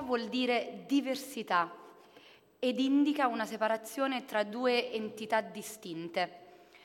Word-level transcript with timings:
Vuol 0.00 0.28
dire 0.28 0.84
diversità 0.86 1.72
ed 2.58 2.80
indica 2.80 3.26
una 3.26 3.44
separazione 3.44 4.24
tra 4.24 4.42
due 4.42 4.92
entità 4.92 5.40
distinte. 5.40 6.38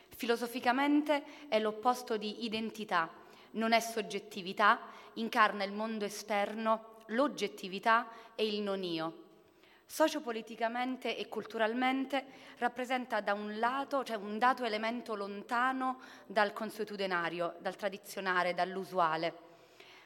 Filosoficamente 0.09 1.47
è 1.47 1.59
l'opposto 1.59 2.17
di 2.17 2.45
identità, 2.45 3.09
non 3.51 3.71
è 3.71 3.79
soggettività, 3.79 4.79
incarna 5.13 5.63
il 5.63 5.71
mondo 5.71 6.05
esterno, 6.05 6.97
l'oggettività 7.07 8.07
e 8.35 8.45
il 8.47 8.61
non 8.61 8.83
io. 8.83 9.23
Sociopoliticamente 9.85 11.17
e 11.17 11.27
culturalmente 11.27 12.25
rappresenta 12.57 13.21
da 13.21 13.33
un 13.33 13.57
lato, 13.59 14.03
cioè 14.03 14.17
un 14.17 14.37
dato 14.37 14.65
elemento 14.65 15.15
lontano 15.15 15.99
dal 16.25 16.53
consuetudinario, 16.53 17.55
dal 17.59 17.75
tradizionale, 17.75 18.53
dall'usuale. 18.53 19.44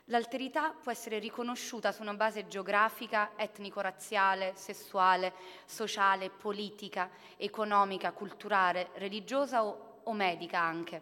L'alterità 0.09 0.71
può 0.71 0.91
essere 0.91 1.19
riconosciuta 1.19 1.91
su 1.91 2.01
una 2.01 2.15
base 2.15 2.47
geografica, 2.47 3.33
etnico-razziale, 3.35 4.53
sessuale, 4.55 5.33
sociale, 5.65 6.31
politica, 6.31 7.11
economica, 7.37 8.11
culturale, 8.11 8.89
religiosa 8.95 9.63
o, 9.63 9.99
o 10.03 10.13
medica 10.13 10.59
anche. 10.59 11.01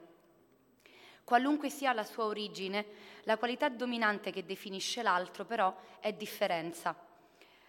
Qualunque 1.23 1.69
sia 1.69 1.94
la 1.94 2.03
sua 2.03 2.25
origine, 2.25 2.86
la 3.23 3.38
qualità 3.38 3.69
dominante 3.69 4.31
che 4.31 4.45
definisce 4.45 5.02
l'altro 5.02 5.45
però 5.45 5.73
è 6.02 6.11
differenza. 6.11 6.94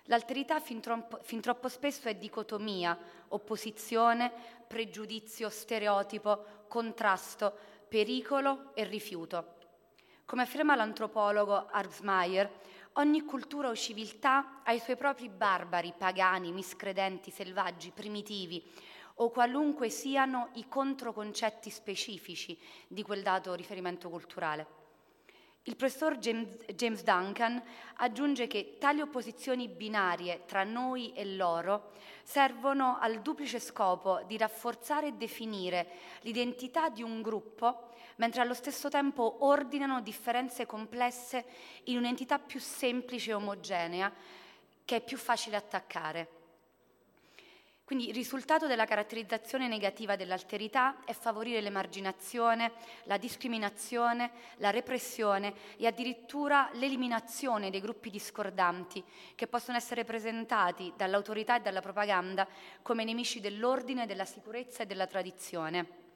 L'alterità 0.06 0.58
fin 0.58 0.80
troppo, 0.80 1.20
fin 1.22 1.40
troppo 1.40 1.68
spesso 1.68 2.08
è 2.08 2.16
dicotomia, 2.16 2.98
opposizione, 3.28 4.32
pregiudizio, 4.66 5.48
stereotipo, 5.50 6.64
contrasto, 6.66 7.56
pericolo 7.86 8.74
e 8.74 8.82
rifiuto. 8.82 9.57
Come 10.28 10.42
afferma 10.42 10.74
l'antropologo 10.76 11.68
Arzmayer, 11.70 12.60
ogni 12.96 13.22
cultura 13.22 13.70
o 13.70 13.74
civiltà 13.74 14.60
ha 14.62 14.72
i 14.72 14.78
suoi 14.78 14.98
propri 14.98 15.30
barbari, 15.30 15.94
pagani, 15.96 16.52
miscredenti, 16.52 17.30
selvaggi, 17.30 17.92
primitivi 17.94 18.62
o 19.14 19.30
qualunque 19.30 19.88
siano 19.88 20.50
i 20.56 20.66
controconcetti 20.68 21.70
specifici 21.70 22.58
di 22.86 23.02
quel 23.02 23.22
dato 23.22 23.54
riferimento 23.54 24.10
culturale. 24.10 24.66
Il 25.62 25.76
professor 25.76 26.18
James 26.18 27.02
Duncan 27.02 27.62
aggiunge 27.96 28.46
che 28.46 28.76
tali 28.78 29.00
opposizioni 29.00 29.66
binarie 29.68 30.44
tra 30.44 30.62
noi 30.62 31.10
e 31.14 31.24
loro 31.24 31.92
servono 32.22 32.98
al 33.00 33.22
duplice 33.22 33.60
scopo 33.60 34.22
di 34.26 34.36
rafforzare 34.36 35.06
e 35.06 35.12
definire 35.12 35.88
l'identità 36.20 36.90
di 36.90 37.02
un 37.02 37.22
gruppo, 37.22 37.88
mentre 38.18 38.40
allo 38.40 38.54
stesso 38.54 38.88
tempo 38.88 39.38
ordinano 39.40 40.00
differenze 40.00 40.66
complesse 40.66 41.44
in 41.84 41.96
un'entità 41.96 42.38
più 42.38 42.60
semplice 42.60 43.30
e 43.30 43.34
omogenea 43.34 44.12
che 44.84 44.96
è 44.96 45.00
più 45.00 45.16
facile 45.16 45.56
attaccare. 45.56 46.36
Quindi 47.88 48.08
il 48.08 48.14
risultato 48.14 48.66
della 48.66 48.84
caratterizzazione 48.84 49.66
negativa 49.66 50.14
dell'alterità 50.14 51.04
è 51.06 51.14
favorire 51.14 51.62
l'emarginazione, 51.62 52.72
la 53.04 53.16
discriminazione, 53.16 54.30
la 54.56 54.68
repressione 54.68 55.54
e 55.78 55.86
addirittura 55.86 56.68
l'eliminazione 56.74 57.70
dei 57.70 57.80
gruppi 57.80 58.10
discordanti 58.10 59.02
che 59.34 59.46
possono 59.46 59.78
essere 59.78 60.04
presentati 60.04 60.92
dall'autorità 60.96 61.56
e 61.56 61.60
dalla 61.60 61.80
propaganda 61.80 62.46
come 62.82 63.04
nemici 63.04 63.40
dell'ordine, 63.40 64.04
della 64.04 64.26
sicurezza 64.26 64.82
e 64.82 64.86
della 64.86 65.06
tradizione. 65.06 66.07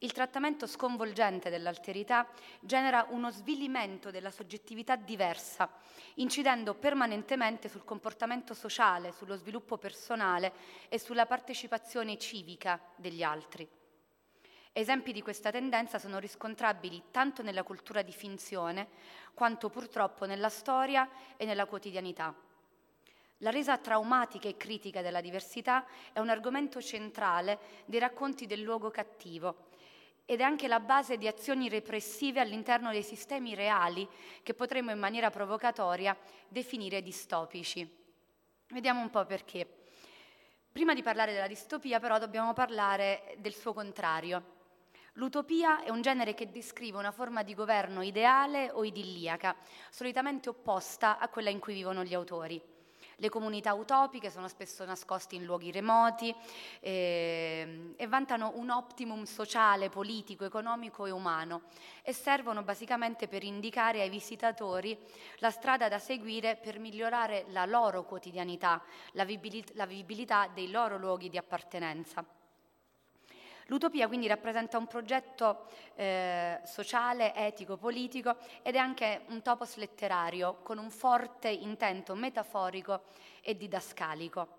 Il 0.00 0.12
trattamento 0.12 0.68
sconvolgente 0.68 1.50
dell'alterità 1.50 2.28
genera 2.60 3.06
uno 3.10 3.32
svilimento 3.32 4.12
della 4.12 4.30
soggettività 4.30 4.94
diversa, 4.94 5.68
incidendo 6.14 6.74
permanentemente 6.74 7.68
sul 7.68 7.82
comportamento 7.84 8.54
sociale, 8.54 9.10
sullo 9.10 9.34
sviluppo 9.34 9.76
personale 9.76 10.52
e 10.88 11.00
sulla 11.00 11.26
partecipazione 11.26 12.16
civica 12.16 12.80
degli 12.94 13.24
altri. 13.24 13.68
Esempi 14.70 15.12
di 15.12 15.20
questa 15.20 15.50
tendenza 15.50 15.98
sono 15.98 16.20
riscontrabili 16.20 17.06
tanto 17.10 17.42
nella 17.42 17.64
cultura 17.64 18.02
di 18.02 18.12
finzione 18.12 18.86
quanto 19.34 19.68
purtroppo 19.68 20.26
nella 20.26 20.48
storia 20.48 21.08
e 21.36 21.44
nella 21.44 21.66
quotidianità. 21.66 22.32
La 23.42 23.50
resa 23.50 23.78
traumatica 23.78 24.48
e 24.48 24.56
critica 24.56 25.00
della 25.00 25.20
diversità 25.20 25.86
è 26.12 26.18
un 26.18 26.28
argomento 26.28 26.82
centrale 26.82 27.58
dei 27.84 28.00
racconti 28.00 28.46
del 28.46 28.62
luogo 28.62 28.90
cattivo 28.90 29.66
ed 30.24 30.40
è 30.40 30.42
anche 30.42 30.66
la 30.66 30.80
base 30.80 31.16
di 31.18 31.28
azioni 31.28 31.68
repressive 31.68 32.40
all'interno 32.40 32.90
dei 32.90 33.04
sistemi 33.04 33.54
reali 33.54 34.06
che 34.42 34.54
potremmo 34.54 34.90
in 34.90 34.98
maniera 34.98 35.30
provocatoria 35.30 36.16
definire 36.48 37.00
distopici. 37.00 37.88
Vediamo 38.70 39.00
un 39.00 39.10
po' 39.10 39.24
perché. 39.24 39.66
Prima 40.72 40.92
di 40.92 41.02
parlare 41.02 41.32
della 41.32 41.46
distopia 41.46 42.00
però 42.00 42.18
dobbiamo 42.18 42.52
parlare 42.54 43.36
del 43.38 43.54
suo 43.54 43.72
contrario. 43.72 44.56
L'utopia 45.12 45.84
è 45.84 45.90
un 45.90 46.02
genere 46.02 46.34
che 46.34 46.50
descrive 46.50 46.98
una 46.98 47.12
forma 47.12 47.44
di 47.44 47.54
governo 47.54 48.02
ideale 48.02 48.70
o 48.72 48.84
idilliaca, 48.84 49.54
solitamente 49.90 50.48
opposta 50.48 51.18
a 51.18 51.28
quella 51.28 51.50
in 51.50 51.60
cui 51.60 51.74
vivono 51.74 52.02
gli 52.02 52.14
autori. 52.14 52.76
Le 53.20 53.30
comunità 53.30 53.74
utopiche 53.74 54.30
sono 54.30 54.46
spesso 54.46 54.84
nascoste 54.84 55.34
in 55.34 55.44
luoghi 55.44 55.72
remoti 55.72 56.32
eh, 56.78 57.92
e 57.96 58.06
vantano 58.06 58.52
un 58.54 58.70
optimum 58.70 59.24
sociale, 59.24 59.88
politico, 59.88 60.44
economico 60.44 61.04
e 61.04 61.10
umano 61.10 61.62
e 62.02 62.12
servono 62.12 62.62
basicamente 62.62 63.26
per 63.26 63.42
indicare 63.42 64.02
ai 64.02 64.08
visitatori 64.08 64.96
la 65.38 65.50
strada 65.50 65.88
da 65.88 65.98
seguire 65.98 66.54
per 66.56 66.78
migliorare 66.78 67.46
la 67.48 67.64
loro 67.64 68.04
quotidianità, 68.04 68.80
la 69.12 69.24
vivibilità 69.24 70.48
dei 70.54 70.70
loro 70.70 70.96
luoghi 70.96 71.28
di 71.28 71.38
appartenenza. 71.38 72.37
L'utopia 73.68 74.08
quindi 74.08 74.26
rappresenta 74.26 74.78
un 74.78 74.86
progetto 74.86 75.66
eh, 75.94 76.58
sociale, 76.64 77.34
etico, 77.34 77.76
politico 77.76 78.36
ed 78.62 78.74
è 78.74 78.78
anche 78.78 79.22
un 79.28 79.42
topos 79.42 79.76
letterario 79.76 80.60
con 80.62 80.78
un 80.78 80.90
forte 80.90 81.48
intento 81.48 82.14
metaforico 82.14 83.02
e 83.42 83.56
didascalico. 83.56 84.56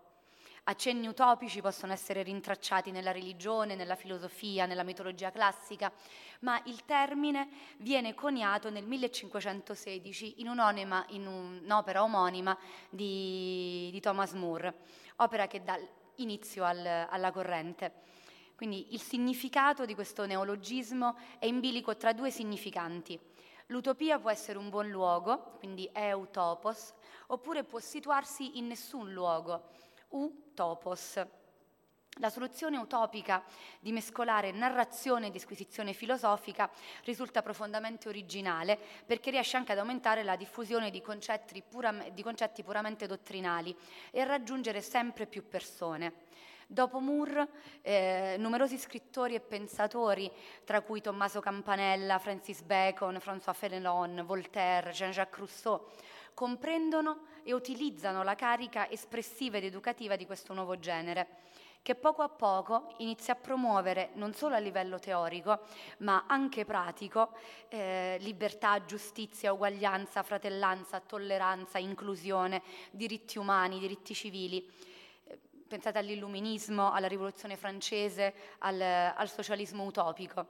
Accenni 0.66 1.08
utopici 1.08 1.62
possono 1.62 1.94
essere 1.94 2.22
rintracciati 2.22 2.92
nella 2.92 3.12
religione, 3.12 3.74
nella 3.74 3.96
filosofia, 3.96 4.68
nella 4.68 4.84
mitologia 4.84 5.32
classica, 5.32 5.92
ma 6.42 6.62
il 6.66 6.86
termine 6.86 7.50
viene 7.78 8.14
coniato 8.14 8.70
nel 8.70 8.86
1516 8.86 10.42
in, 10.42 10.50
un'onima, 10.50 11.06
in 11.10 11.26
un'opera 11.26 12.04
omonima 12.04 12.56
di, 12.92 13.90
di, 13.92 14.00
Thomas 14.00 14.34
More, 14.34 14.72
opera 15.16 15.48
che 15.48 15.64
dà 15.64 15.80
inizio 16.18 16.64
al, 16.64 17.08
alla 17.10 17.32
corrente. 17.32 18.18
Quindi 18.60 18.94
il 18.94 19.00
significato 19.00 19.86
di 19.86 19.96
questo 19.96 20.26
neologismo 20.26 21.16
è 21.40 21.46
in 21.46 21.62
bilico 21.62 21.96
tra 21.96 22.12
due 22.12 22.30
significanti. 22.30 23.18
L'utopia 23.68 24.20
può 24.20 24.30
essere 24.30 24.58
un 24.58 24.68
buon 24.68 24.90
luogo, 24.90 25.54
quindi 25.60 25.90
eutopos, 25.94 26.94
oppure 27.28 27.64
può 27.64 27.80
situarsi 27.80 28.58
in 28.58 28.68
nessun 28.68 29.14
luogo, 29.14 29.70
utopos. 30.10 31.26
La 32.18 32.30
soluzione 32.30 32.76
utopica 32.76 33.42
di 33.80 33.94
mescolare 33.94 34.52
narrazione 34.52 35.28
e 35.28 35.32
disquisizione 35.32 35.94
filosofica 35.94 36.70
risulta 37.06 37.42
profondamente 37.42 38.10
originale 38.10 38.78
perché 39.06 39.32
riesce 39.32 39.56
anche 39.56 39.72
ad 39.72 39.78
aumentare 39.78 40.24
la 40.24 40.36
diffusione 40.36 40.92
di 40.92 41.02
concetti, 41.02 41.62
pura, 41.62 41.94
di 42.12 42.24
concetti 42.24 42.62
puramente 42.62 43.08
dottrinali 43.08 43.74
e 44.12 44.20
a 44.20 44.26
raggiungere 44.26 44.82
sempre 44.82 45.28
più 45.28 45.48
persone. 45.48 46.28
Dopo 46.72 47.00
Moore, 47.00 47.50
eh, 47.82 48.36
numerosi 48.38 48.78
scrittori 48.78 49.34
e 49.34 49.40
pensatori, 49.40 50.32
tra 50.64 50.82
cui 50.82 51.02
Tommaso 51.02 51.40
Campanella, 51.40 52.20
Francis 52.20 52.62
Bacon, 52.62 53.16
François 53.16 53.56
Fénelon, 53.56 54.24
Voltaire, 54.24 54.92
Jean-Jacques 54.92 55.40
Rousseau, 55.40 55.88
comprendono 56.36 57.22
e 57.42 57.54
utilizzano 57.54 58.22
la 58.22 58.36
carica 58.36 58.88
espressiva 58.88 59.58
ed 59.58 59.64
educativa 59.64 60.16
di 60.16 60.28
questo 60.28 60.54
nuovo 60.54 60.78
genere 60.78 61.28
che 61.82 61.96
poco 61.96 62.22
a 62.22 62.30
poco 62.30 62.94
inizia 62.98 63.34
a 63.34 63.38
promuovere 63.38 64.12
non 64.14 64.34
solo 64.34 64.54
a 64.56 64.60
livello 64.60 65.00
teorico, 65.00 65.62
ma 66.00 66.26
anche 66.28 66.66
pratico, 66.66 67.32
eh, 67.70 68.18
libertà, 68.20 68.84
giustizia, 68.86 69.54
uguaglianza, 69.54 70.22
fratellanza, 70.22 71.00
tolleranza, 71.00 71.80
inclusione, 71.80 72.62
diritti 72.92 73.40
umani, 73.40 73.80
diritti 73.80 74.14
civili. 74.14 74.70
Pensate 75.70 76.00
all'illuminismo, 76.00 76.92
alla 76.92 77.08
rivoluzione 77.08 77.56
francese, 77.56 78.34
al, 78.58 78.82
al 78.82 79.30
socialismo 79.30 79.84
utopico. 79.84 80.48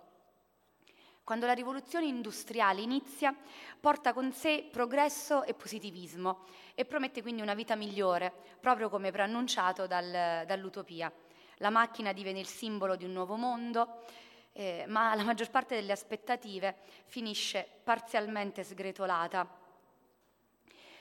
Quando 1.26 1.46
la 1.46 1.52
rivoluzione 1.52 2.06
industriale 2.06 2.80
inizia, 2.80 3.36
porta 3.82 4.14
con 4.14 4.32
sé 4.32 4.70
progresso 4.72 5.44
e 5.44 5.54
positivismo 5.54 6.46
e 6.74 6.86
promette 6.86 7.22
quindi 7.22 7.42
una 7.42 7.54
vita 7.54 7.76
migliore, 7.76 8.32
proprio 8.62 8.88
come 8.88 9.12
preannunciato 9.12 9.88
dal, 9.88 10.46
dall'utopia. 10.46 11.12
La 11.58 11.70
macchina 11.70 12.14
diviene 12.14 12.40
il 12.40 12.48
simbolo 12.48 12.96
di 12.96 13.04
un 13.04 13.12
nuovo 13.12 13.36
mondo, 13.36 14.06
eh, 14.54 14.86
ma 14.88 15.14
la 15.16 15.24
maggior 15.24 15.50
parte 15.50 15.76
delle 15.76 15.92
aspettative 15.92 16.78
finisce 17.08 17.68
parzialmente 17.84 18.64
sgretolata. 18.64 19.59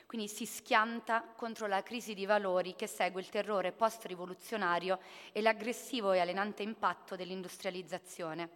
Quindi 0.08 0.26
si 0.26 0.46
schianta 0.46 1.22
contro 1.36 1.66
la 1.66 1.82
crisi 1.82 2.14
di 2.14 2.24
valori 2.24 2.74
che 2.74 2.86
segue 2.86 3.20
il 3.20 3.28
terrore 3.28 3.72
post-rivoluzionario 3.72 5.00
e 5.32 5.42
l'aggressivo 5.42 6.12
e 6.12 6.20
alienante 6.20 6.62
impatto 6.62 7.14
dell'industrializzazione. 7.14 8.48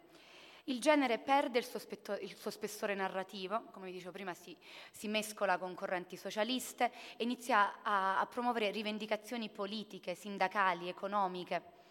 Il 0.63 0.79
genere 0.79 1.19
perde 1.19 1.59
il 1.59 1.65
suo, 1.65 1.79
il 2.21 2.35
suo 2.35 2.49
spessore 2.49 2.95
narrativo, 2.95 3.65
come 3.69 3.85
vi 3.85 3.91
dicevo 3.91 4.13
prima 4.13 4.33
si, 4.33 4.57
si, 4.89 5.07
mescola 5.07 5.59
con 5.59 5.75
correnti 5.75 6.17
socialiste 6.17 6.91
e 7.17 7.23
inizia 7.23 7.83
a, 7.83 8.19
a 8.19 8.25
promuovere 8.25 8.71
rivendicazioni 8.71 9.49
politiche, 9.49 10.15
sindacali, 10.15 10.89
economiche 10.89 11.81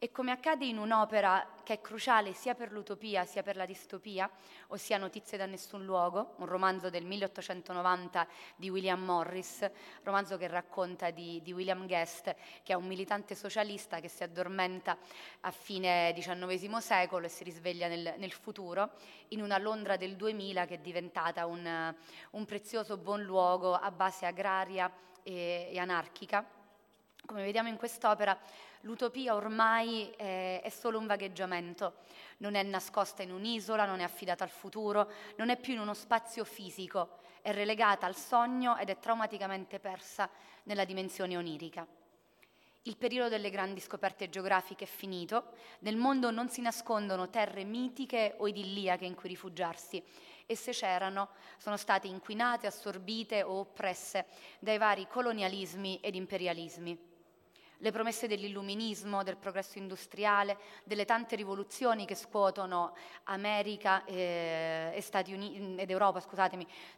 e 0.00 0.12
come 0.12 0.30
accade 0.30 0.64
in 0.64 0.78
un'opera 0.78 1.54
che 1.64 1.74
è 1.74 1.80
cruciale 1.80 2.32
sia 2.32 2.54
per 2.54 2.70
l'utopia 2.70 3.24
sia 3.24 3.42
per 3.42 3.56
la 3.56 3.66
distopia, 3.66 4.30
ossia 4.68 4.96
Notizie 4.96 5.36
da 5.36 5.46
nessun 5.46 5.84
luogo, 5.84 6.34
un 6.36 6.46
romanzo 6.46 6.88
del 6.88 7.04
1890 7.04 8.26
di 8.54 8.70
William 8.70 9.02
Morris, 9.02 9.68
romanzo 10.04 10.36
che 10.36 10.46
racconta 10.46 11.10
di, 11.10 11.42
di 11.42 11.52
William 11.52 11.86
Guest, 11.86 12.34
che 12.62 12.72
è 12.72 12.76
un 12.76 12.86
militante 12.86 13.34
socialista 13.34 13.98
che 13.98 14.08
si 14.08 14.22
addormenta 14.22 14.96
a 15.40 15.50
fine 15.50 16.12
XIX 16.14 16.76
secolo 16.76 17.26
e 17.26 17.28
si 17.28 17.42
risveglia 17.42 17.88
nel, 17.88 18.14
nel 18.18 18.32
futuro, 18.32 18.90
in 19.28 19.42
una 19.42 19.58
Londra 19.58 19.96
del 19.96 20.14
2000 20.14 20.66
che 20.66 20.74
è 20.74 20.78
diventata 20.78 21.46
un, 21.46 21.94
un 22.30 22.44
prezioso 22.44 22.96
buon 22.96 23.22
luogo 23.22 23.74
a 23.74 23.90
base 23.90 24.26
agraria 24.26 24.90
e, 25.24 25.70
e 25.72 25.78
anarchica. 25.78 26.57
Come 27.26 27.44
vediamo 27.44 27.68
in 27.68 27.76
quest'opera, 27.76 28.38
l'utopia 28.82 29.34
ormai 29.34 30.10
è, 30.16 30.60
è, 30.62 30.68
solo 30.70 30.98
un 30.98 31.06
vagheggiamento, 31.06 31.96
non 32.38 32.54
è 32.54 32.62
nascosta 32.62 33.22
in 33.22 33.32
un'isola, 33.32 33.84
non 33.84 34.00
è 34.00 34.04
affidata 34.04 34.44
al 34.44 34.50
futuro, 34.50 35.10
non 35.36 35.50
è 35.50 35.58
più 35.58 35.74
in 35.74 35.80
uno 35.80 35.94
spazio 35.94 36.44
fisico, 36.44 37.18
è 37.42 37.52
relegata 37.52 38.06
al 38.06 38.16
sogno 38.16 38.76
ed 38.78 38.88
è 38.88 38.98
traumaticamente 38.98 39.78
persa 39.78 40.30
nella 40.64 40.84
dimensione 40.84 41.36
onirica. 41.36 41.86
Il 42.88 42.96
periodo 42.96 43.28
delle 43.28 43.50
grandi 43.50 43.80
scoperte 43.80 44.30
geografiche 44.30 44.84
è 44.84 44.88
finito, 44.88 45.50
nel 45.80 45.96
mondo 45.96 46.30
non 46.30 46.48
si 46.48 46.62
nascondono 46.62 47.28
terre 47.28 47.62
mitiche 47.62 48.36
o 48.38 48.48
idilliache 48.48 49.04
in 49.04 49.14
cui 49.14 49.28
rifugiarsi. 49.28 50.02
E 50.46 50.56
se 50.56 50.72
c'erano 50.72 51.28
sono 51.58 51.76
state 51.76 52.06
inquinate, 52.06 52.66
assorbite 52.66 53.42
o 53.42 53.58
oppresse 53.58 54.24
dai 54.58 54.78
vari 54.78 55.06
colonialismi 55.06 56.00
ed 56.00 56.14
imperialismi 56.14 57.17
le 57.78 57.92
promesse 57.92 58.26
dell'illuminismo, 58.26 59.22
del 59.22 59.36
progresso 59.36 59.78
industriale, 59.78 60.58
delle 60.84 61.04
tante 61.04 61.36
rivoluzioni 61.36 62.06
che 62.06 62.14
scuotono 62.14 62.94
America 63.24 64.04
e, 64.04 64.92
e 64.94 65.00
Stati 65.00 65.32
Uniti, 65.32 65.80
ed 65.80 65.90
Europa 65.90 66.20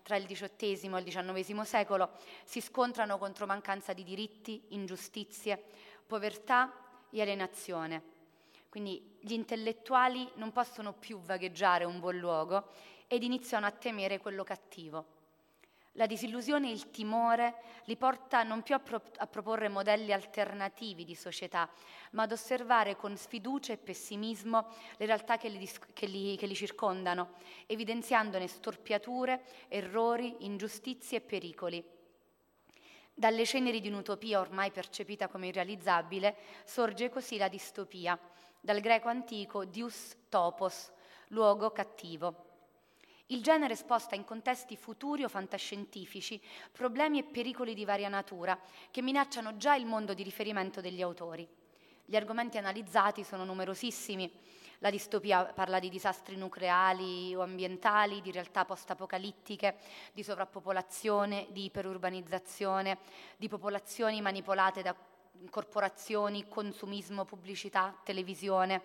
tra 0.02 0.16
il 0.16 0.26
XVIII 0.26 0.94
e 0.94 0.98
il 0.98 1.04
XIX 1.04 1.60
secolo, 1.62 2.10
si 2.44 2.60
scontrano 2.60 3.18
contro 3.18 3.46
mancanza 3.46 3.92
di 3.92 4.04
diritti, 4.04 4.62
ingiustizie, 4.68 5.62
povertà 6.06 6.72
e 7.10 7.20
alienazione. 7.20 8.18
Quindi 8.68 9.18
gli 9.20 9.32
intellettuali 9.32 10.30
non 10.36 10.52
possono 10.52 10.92
più 10.92 11.18
vagheggiare 11.18 11.84
un 11.84 11.98
buon 11.98 12.18
luogo 12.18 12.68
ed 13.08 13.22
iniziano 13.24 13.66
a 13.66 13.72
temere 13.72 14.18
quello 14.18 14.44
cattivo. 14.44 15.18
La 16.00 16.06
disillusione 16.06 16.68
e 16.68 16.72
il 16.72 16.90
timore 16.90 17.56
li 17.84 17.94
porta 17.94 18.42
non 18.42 18.62
più 18.62 18.74
a, 18.74 18.78
pro- 18.78 19.02
a, 19.18 19.26
proporre 19.26 19.68
modelli 19.68 20.14
alternativi 20.14 21.04
di 21.04 21.14
società, 21.14 21.68
ma 22.12 22.22
ad 22.22 22.32
osservare 22.32 22.96
con 22.96 23.18
sfiducia 23.18 23.74
e 23.74 23.76
pessimismo 23.76 24.68
le 24.96 25.04
realtà 25.04 25.36
che 25.36 25.50
li, 25.50 25.58
dis- 25.58 25.78
che 25.92 26.06
li, 26.06 26.36
che 26.38 26.46
li 26.46 26.54
circondano, 26.54 27.34
evidenziandone 27.66 28.46
storpiature, 28.46 29.42
errori, 29.68 30.36
ingiustizie 30.46 31.18
e 31.18 31.20
pericoli. 31.20 31.84
Dalle 33.12 33.44
ceneri 33.44 33.82
di 33.82 33.88
un'utopia 33.88 34.40
ormai 34.40 34.70
percepita 34.70 35.28
come 35.28 35.48
irrealizzabile 35.48 36.34
sorge 36.64 37.10
così 37.10 37.36
la 37.36 37.48
distopia, 37.48 38.18
dal 38.58 38.80
greco 38.80 39.08
antico 39.08 39.66
dius 39.66 40.16
topos, 40.30 40.90
luogo 41.26 41.72
cattivo. 41.72 42.48
Il 43.30 43.42
genere 43.42 43.76
sposta 43.76 44.16
in 44.16 44.24
contesti 44.24 44.76
futuri 44.76 45.22
o 45.22 45.28
fantascientifici 45.28 46.40
problemi 46.72 47.20
e 47.20 47.22
pericoli 47.22 47.74
di 47.74 47.84
varia 47.84 48.08
natura 48.08 48.58
che 48.90 49.02
minacciano 49.02 49.56
già 49.56 49.76
il 49.76 49.86
mondo 49.86 50.14
di 50.14 50.24
riferimento 50.24 50.80
degli 50.80 51.00
autori. 51.00 51.48
Gli 52.04 52.16
argomenti 52.16 52.58
analizzati 52.58 53.22
sono 53.22 53.44
numerosissimi. 53.44 54.28
La 54.78 54.90
distopia 54.90 55.44
parla 55.44 55.78
di 55.78 55.88
disastri 55.88 56.34
nucleari 56.34 57.32
o 57.36 57.42
ambientali, 57.42 58.20
di 58.20 58.32
realtà 58.32 58.64
post-apocalittiche, 58.64 59.76
di 60.12 60.24
sovrappopolazione, 60.24 61.46
di 61.50 61.66
iperurbanizzazione, 61.66 62.98
di 63.36 63.46
popolazioni 63.46 64.20
manipolate 64.20 64.82
da 64.82 64.92
corporazioni, 65.50 66.48
consumismo, 66.48 67.24
pubblicità, 67.24 67.96
televisione. 68.02 68.82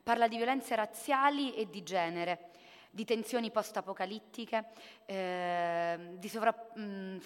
Parla 0.00 0.28
di 0.28 0.36
violenze 0.36 0.76
razziali 0.76 1.56
e 1.56 1.68
di 1.68 1.82
genere 1.82 2.50
di 2.90 3.04
tensioni 3.04 3.50
post-apocalittiche, 3.50 4.66
eh, 5.06 6.16
di, 6.18 6.28
sovra- 6.28 6.70
mh, 6.74 6.82
mm, 6.82 7.18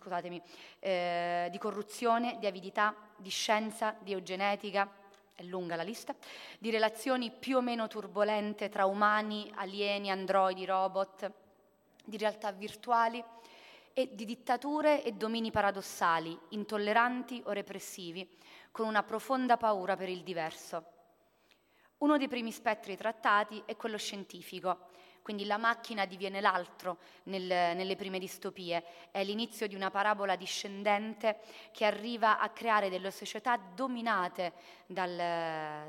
eh, 0.81 1.49
di 1.51 1.59
corruzione, 1.59 2.37
di 2.39 2.47
avidità, 2.47 2.95
di 3.17 3.31
scienza, 3.31 3.97
di 4.01 4.13
eugenetica, 4.13 4.89
è 5.35 5.43
lunga 5.43 5.75
la 5.75 5.83
lista, 5.83 6.15
di 6.59 6.71
relazioni 6.71 7.31
più 7.33 7.57
o 7.57 7.61
meno 7.61 7.89
turbolente 7.89 8.69
tra 8.69 8.87
umani, 8.87 9.51
alieni, 9.57 10.11
androidi, 10.11 10.65
robot, 10.65 11.33
di 12.05 12.17
realtà 12.17 12.53
virtuali 12.53 13.23
e 13.93 14.15
di 14.15 14.25
dittature 14.25 15.03
e 15.03 15.13
domini 15.13 15.51
paradossali, 15.51 16.39
intolleranti 16.51 17.43
o 17.47 17.53
repressivi, 17.53 18.29
con 18.71 18.87
una 18.87 19.03
profonda 19.03 19.57
paura 19.57 19.97
per 19.97 20.09
il 20.09 20.23
diverso. 20.23 20.85
Uno 21.99 22.19
dei 22.19 22.29
primi 22.29 22.53
spettri 22.53 22.97
trattati 22.97 23.63
è 23.65 23.77
quello 23.77 23.97
scientifico, 23.97 24.89
quindi 25.25 25.47
la 25.47 25.57
macchina 25.57 26.05
diviene 26.05 26.43
l'altro 26.43 26.99
nel, 27.25 27.47
nelle 27.47 27.97
prime 27.97 28.19
distopie, 28.19 28.85
è 29.11 29.25
l'inizio 29.25 29.67
di 29.67 29.75
una 29.75 29.91
parabola 29.91 30.37
discendente 30.37 31.39
che 31.73 31.87
arriva 31.87 32.39
a 32.39 32.51
creare 32.51 32.91
delle 32.91 33.11
società 33.11 33.57
dominate 33.57 34.53
dal, 34.85 35.17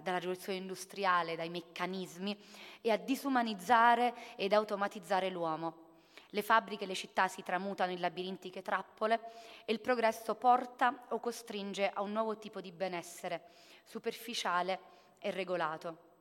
dalla 0.01 0.18
rivoluzione 0.20 0.58
industriale, 0.58 1.36
dai 1.36 1.50
meccanismi 1.50 2.38
e 2.80 2.92
a 2.92 2.96
disumanizzare 2.96 4.13
ed 4.38 4.54
automatizzare 4.54 5.30
l'uomo. 5.30 5.84
Le 6.30 6.42
fabbriche 6.42 6.86
e 6.86 6.88
le 6.88 6.96
città 6.96 7.27
si 7.27 7.44
tramutano 7.44 7.92
in 7.92 8.00
labirintiche 8.00 8.62
trappole 8.62 9.20
e 9.65 9.74
il 9.74 9.82
progresso 9.82 10.36
porta 10.36 11.08
o 11.10 11.20
costringe 11.20 11.89
a 11.89 12.01
un 12.01 12.13
nuovo 12.13 12.38
tipo 12.38 12.62
di 12.62 12.72
benessere, 12.72 13.50
superficiale 13.84 14.80
e 15.20 15.30
regolato. 15.32 16.14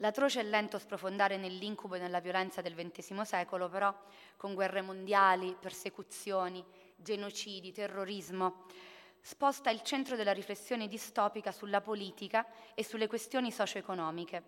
L'atroce 0.00 0.40
e 0.40 0.42
lento 0.42 0.78
sprofondare 0.78 1.38
nell'incubo 1.38 1.94
e 1.94 1.98
nella 1.98 2.20
violenza 2.20 2.60
del 2.60 2.74
XX 2.74 3.22
secolo, 3.22 3.70
però, 3.70 3.94
con 4.36 4.52
guerre 4.52 4.82
mondiali, 4.82 5.56
persecuzioni, 5.58 6.62
genocidi, 6.96 7.72
terrorismo, 7.72 8.66
sposta 9.22 9.70
il 9.70 9.80
centro 9.80 10.14
della 10.14 10.34
riflessione 10.34 10.86
distopica 10.86 11.50
sulla 11.50 11.80
politica 11.80 12.46
e 12.74 12.84
sulle 12.84 13.06
questioni 13.06 13.50
socio-economiche. 13.50 14.42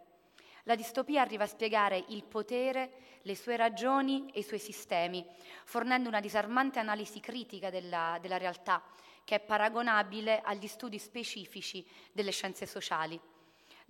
La 0.65 0.75
distopia 0.75 1.23
arriva 1.23 1.45
a 1.45 1.49
spiegare 1.49 2.05
il 2.09 2.25
potere, 2.25 3.21
le 3.23 3.35
sue 3.35 3.57
ragioni 3.57 4.31
e 4.35 4.41
i 4.41 4.45
suoi 4.45 4.59
sistemi, 4.59 5.27
fornendo 5.65 6.11
una 6.11 6.21
disarmante 6.21 6.79
analisi 6.79 7.21
critica 7.21 7.71
della, 7.71 8.19
della 8.21 8.37
realtà, 8.37 8.83
che 9.25 9.37
è 9.37 9.41
paragonabile 9.41 10.43
agli 10.43 10.67
studi 10.67 10.99
specifici 10.99 11.87
delle 12.13 12.33
scienze 12.33 12.67
sociali. 12.67 13.19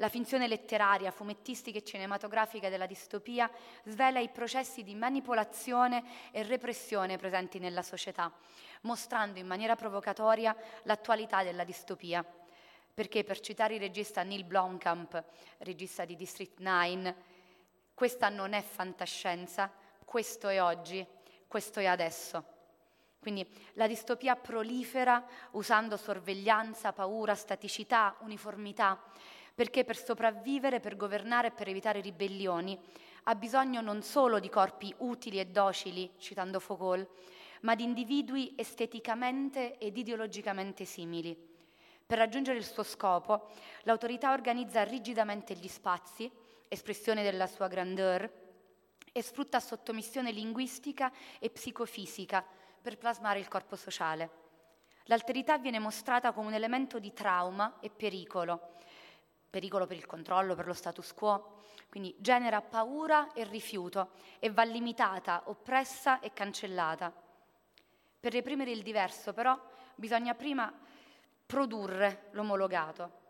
La 0.00 0.08
finzione 0.08 0.46
letteraria, 0.46 1.10
fumettistica 1.10 1.78
e 1.78 1.82
cinematografica 1.82 2.68
della 2.68 2.86
distopia 2.86 3.50
svela 3.84 4.20
i 4.20 4.28
processi 4.28 4.84
di 4.84 4.94
manipolazione 4.94 6.30
e 6.30 6.44
repressione 6.44 7.16
presenti 7.16 7.58
nella 7.58 7.82
società, 7.82 8.32
mostrando 8.82 9.40
in 9.40 9.46
maniera 9.48 9.74
provocatoria 9.74 10.56
l'attualità 10.84 11.42
della 11.42 11.64
distopia. 11.64 12.24
Perché, 12.94 13.24
per 13.24 13.40
citare 13.40 13.74
il 13.74 13.80
regista 13.80 14.22
Neil 14.22 14.44
Blomkamp, 14.44 15.20
regista 15.58 16.04
di 16.04 16.14
District 16.14 16.60
9, 16.60 17.14
questa 17.92 18.28
non 18.28 18.52
è 18.52 18.62
fantascienza, 18.62 19.72
questo 20.04 20.46
è 20.46 20.62
oggi, 20.62 21.04
questo 21.48 21.80
è 21.80 21.86
adesso. 21.86 22.44
Quindi 23.18 23.44
la 23.72 23.88
distopia 23.88 24.36
prolifera 24.36 25.24
usando 25.52 25.96
sorveglianza, 25.96 26.92
paura, 26.92 27.34
staticità, 27.34 28.16
uniformità, 28.20 29.02
perché 29.58 29.82
per 29.82 29.96
sopravvivere, 29.96 30.78
per 30.78 30.96
governare 30.96 31.48
e 31.48 31.50
per 31.50 31.66
evitare 31.66 32.00
ribellioni 32.00 32.78
ha 33.24 33.34
bisogno 33.34 33.80
non 33.80 34.02
solo 34.02 34.38
di 34.38 34.48
corpi 34.48 34.94
utili 34.98 35.40
e 35.40 35.46
docili, 35.46 36.12
citando 36.18 36.60
Foucault, 36.60 37.08
ma 37.62 37.74
di 37.74 37.82
individui 37.82 38.54
esteticamente 38.56 39.76
ed 39.78 39.96
ideologicamente 39.96 40.84
simili. 40.84 41.36
Per 42.06 42.16
raggiungere 42.16 42.56
il 42.56 42.64
suo 42.64 42.84
scopo, 42.84 43.50
l'autorità 43.82 44.30
organizza 44.30 44.84
rigidamente 44.84 45.54
gli 45.54 45.66
spazi, 45.66 46.30
espressione 46.68 47.24
della 47.24 47.48
sua 47.48 47.66
grandeur, 47.66 48.30
e 49.10 49.22
sfrutta 49.22 49.58
sottomissione 49.58 50.30
linguistica 50.30 51.10
e 51.40 51.50
psicofisica 51.50 52.46
per 52.80 52.96
plasmare 52.96 53.40
il 53.40 53.48
corpo 53.48 53.74
sociale. 53.74 54.46
L'alterità 55.06 55.58
viene 55.58 55.80
mostrata 55.80 56.32
come 56.32 56.46
un 56.46 56.54
elemento 56.54 57.00
di 57.00 57.12
trauma 57.12 57.78
e 57.80 57.90
pericolo, 57.90 58.76
pericolo 59.48 59.86
per 59.86 59.96
il 59.96 60.06
controllo, 60.06 60.54
per 60.54 60.66
lo 60.66 60.72
status 60.72 61.12
quo, 61.14 61.62
quindi 61.88 62.14
genera 62.18 62.60
paura 62.60 63.32
e 63.32 63.44
rifiuto 63.44 64.10
e 64.38 64.50
va 64.50 64.62
limitata, 64.64 65.42
oppressa 65.46 66.20
e 66.20 66.32
cancellata. 66.32 67.12
Per 68.20 68.32
reprimere 68.32 68.70
il 68.70 68.82
diverso 68.82 69.32
però 69.32 69.58
bisogna 69.94 70.34
prima 70.34 70.72
produrre 71.46 72.28
l'omologato. 72.32 73.26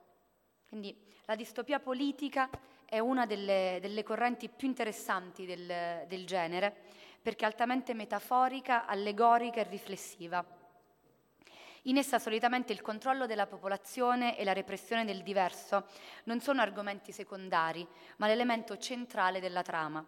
Quindi 0.69 0.97
la 1.25 1.37
distopia 1.37 1.79
politica 1.79 2.51
è 2.85 2.99
una 2.99 3.27
delle, 3.27 3.79
delle 3.81 4.03
correnti 4.03 4.49
più 4.49 4.67
interessanti 4.67 5.47
del, 5.47 6.05
del 6.09 6.27
genere 6.27 6.75
perché 7.21 7.45
è 7.45 7.49
altamente 7.49 7.95
metaforica, 7.95 8.87
allegorica 8.87 9.61
e 9.61 9.65
riflessiva. 9.65 10.45
In 11.83 11.97
essa 11.97 12.19
solitamente 12.19 12.73
il 12.73 12.83
controllo 12.83 13.27
della 13.27 13.47
popolazione 13.47 14.37
e 14.37 14.45
la 14.45 14.53
repressione 14.53 15.05
del 15.05 15.23
diverso 15.23 15.87
non 16.25 16.41
sono 16.41 16.61
argomenti 16.61 17.13
secondari, 17.13 17.87
ma 18.17 18.27
l'elemento 18.27 18.77
centrale 18.79 19.41
della 19.41 19.63
trama. 19.63 20.05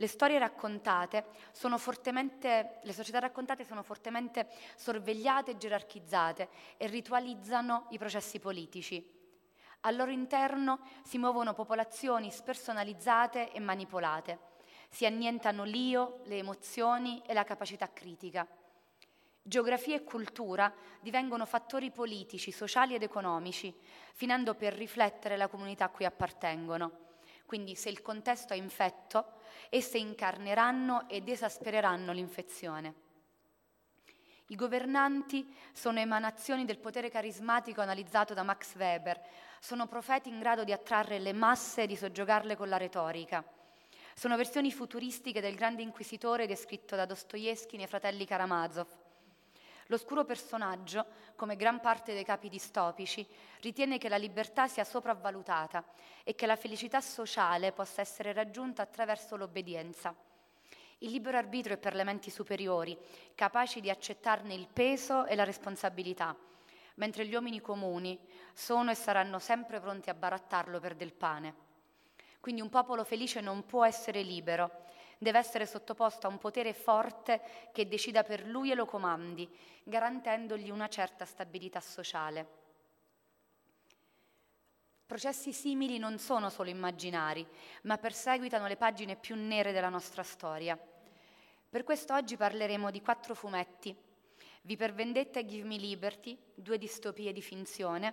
Le 0.00 0.06
storie 0.06 0.38
raccontate 0.38 1.24
sono 1.50 1.76
fortemente, 1.76 2.78
le 2.82 2.92
società 2.92 3.18
raccontate 3.18 3.64
sono 3.64 3.82
fortemente 3.82 4.48
sorvegliate 4.76 5.52
e 5.52 5.56
gerarchizzate 5.56 6.48
e 6.76 6.86
ritualizzano 6.86 7.86
i 7.90 7.98
processi 7.98 8.38
politici. 8.38 9.16
Al 9.80 9.96
loro 9.96 10.10
interno 10.10 10.80
si 11.02 11.18
muovono 11.18 11.52
popolazioni 11.52 12.30
spersonalizzate 12.30 13.52
e 13.52 13.60
manipolate. 13.60 14.38
Si 14.88 15.04
annientano 15.04 15.64
l'io, 15.64 16.20
le 16.24 16.38
emozioni 16.38 17.22
e 17.26 17.32
la 17.34 17.44
capacità 17.44 17.92
critica. 17.92 18.46
Geografia 19.48 19.96
e 19.96 20.04
cultura 20.04 20.70
divengono 21.00 21.46
fattori 21.46 21.90
politici, 21.90 22.52
sociali 22.52 22.94
ed 22.94 23.02
economici, 23.02 23.74
finendo 24.12 24.54
per 24.54 24.74
riflettere 24.74 25.38
la 25.38 25.48
comunità 25.48 25.86
a 25.86 25.88
cui 25.88 26.04
appartengono. 26.04 27.06
Quindi 27.46 27.74
se 27.74 27.88
il 27.88 28.02
contesto 28.02 28.52
è 28.52 28.58
infetto, 28.58 29.38
esse 29.70 29.96
incarneranno 29.96 31.08
ed 31.08 31.30
esaspereranno 31.30 32.12
l'infezione. 32.12 32.94
I 34.48 34.54
governanti 34.54 35.50
sono 35.72 35.98
emanazioni 35.98 36.66
del 36.66 36.76
potere 36.76 37.08
carismatico 37.08 37.80
analizzato 37.80 38.34
da 38.34 38.42
Max 38.42 38.74
Weber, 38.76 39.18
sono 39.60 39.86
profeti 39.86 40.28
in 40.28 40.40
grado 40.40 40.62
di 40.62 40.72
attrarre 40.72 41.18
le 41.18 41.32
masse 41.32 41.84
e 41.84 41.86
di 41.86 41.96
soggiogarle 41.96 42.54
con 42.54 42.68
la 42.68 42.76
retorica. 42.76 43.42
Sono 44.12 44.36
versioni 44.36 44.70
futuristiche 44.70 45.40
del 45.40 45.54
grande 45.54 45.80
inquisitore 45.80 46.46
descritto 46.46 46.96
da 46.96 47.06
Dostoevsky 47.06 47.78
nei 47.78 47.86
fratelli 47.86 48.26
Karamazov. 48.26 49.06
L'oscuro 49.90 50.24
personaggio, 50.24 51.06
come 51.34 51.56
gran 51.56 51.80
parte 51.80 52.12
dei 52.12 52.24
capi 52.24 52.50
distopici, 52.50 53.26
ritiene 53.60 53.96
che 53.96 54.10
la 54.10 54.18
libertà 54.18 54.68
sia 54.68 54.84
sopravvalutata 54.84 55.82
e 56.24 56.34
che 56.34 56.44
la 56.44 56.56
felicità 56.56 57.00
sociale 57.00 57.72
possa 57.72 58.02
essere 58.02 58.34
raggiunta 58.34 58.82
attraverso 58.82 59.36
l'obbedienza. 59.36 60.14
Il 60.98 61.10
libero 61.10 61.38
arbitrio 61.38 61.76
è 61.76 61.78
per 61.78 61.94
le 61.94 62.04
menti 62.04 62.28
superiori, 62.28 62.98
capaci 63.34 63.80
di 63.80 63.88
accettarne 63.88 64.52
il 64.52 64.68
peso 64.70 65.24
e 65.24 65.34
la 65.34 65.44
responsabilità, 65.44 66.36
mentre 66.96 67.24
gli 67.24 67.32
uomini 67.32 67.62
comuni 67.62 68.18
sono 68.52 68.90
e 68.90 68.94
saranno 68.94 69.38
sempre 69.38 69.80
pronti 69.80 70.10
a 70.10 70.14
barattarlo 70.14 70.80
per 70.80 70.96
del 70.96 71.14
pane. 71.14 71.66
Quindi 72.40 72.60
un 72.60 72.68
popolo 72.68 73.04
felice 73.04 73.40
non 73.40 73.64
può 73.64 73.86
essere 73.86 74.20
libero, 74.20 74.84
deve 75.18 75.38
essere 75.38 75.66
sottoposto 75.66 76.26
a 76.26 76.30
un 76.30 76.38
potere 76.38 76.72
forte 76.72 77.42
che 77.72 77.88
decida 77.88 78.22
per 78.22 78.46
lui 78.46 78.70
e 78.70 78.74
lo 78.74 78.86
comandi, 78.86 79.48
garantendogli 79.82 80.70
una 80.70 80.88
certa 80.88 81.24
stabilità 81.24 81.80
sociale. 81.80 82.56
Processi 85.04 85.52
simili 85.52 85.98
non 85.98 86.18
sono 86.18 86.50
solo 86.50 86.70
immaginari, 86.70 87.46
ma 87.82 87.96
perseguitano 87.96 88.66
le 88.66 88.76
pagine 88.76 89.16
più 89.16 89.34
nere 89.36 89.72
della 89.72 89.88
nostra 89.88 90.22
storia. 90.22 90.78
Per 91.70 91.82
questo 91.82 92.14
oggi 92.14 92.36
parleremo 92.36 92.90
di 92.90 93.00
quattro 93.00 93.34
fumetti, 93.34 93.96
Vi 94.62 94.76
per 94.76 94.92
Vendetta 94.92 95.38
e 95.38 95.46
Give 95.46 95.66
Me 95.66 95.76
Liberty, 95.76 96.36
due 96.54 96.76
distopie 96.76 97.32
di 97.32 97.40
finzione, 97.40 98.12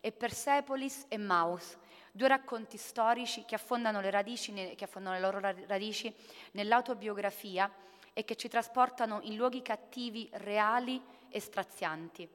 e 0.00 0.12
Persepolis 0.12 1.06
e 1.08 1.16
Maus, 1.18 1.76
due 2.16 2.28
racconti 2.28 2.78
storici 2.78 3.44
che 3.44 3.54
affondano 3.54 4.00
le, 4.00 4.10
radici, 4.10 4.52
che 4.74 4.84
affondano 4.84 5.16
le 5.16 5.20
loro 5.20 5.38
radici 5.66 6.12
nell'autobiografia 6.52 7.70
e 8.14 8.24
che 8.24 8.36
ci 8.36 8.48
trasportano 8.48 9.20
in 9.24 9.36
luoghi 9.36 9.60
cattivi 9.60 10.28
reali 10.32 11.00
e 11.28 11.38
strazianti. 11.38 12.28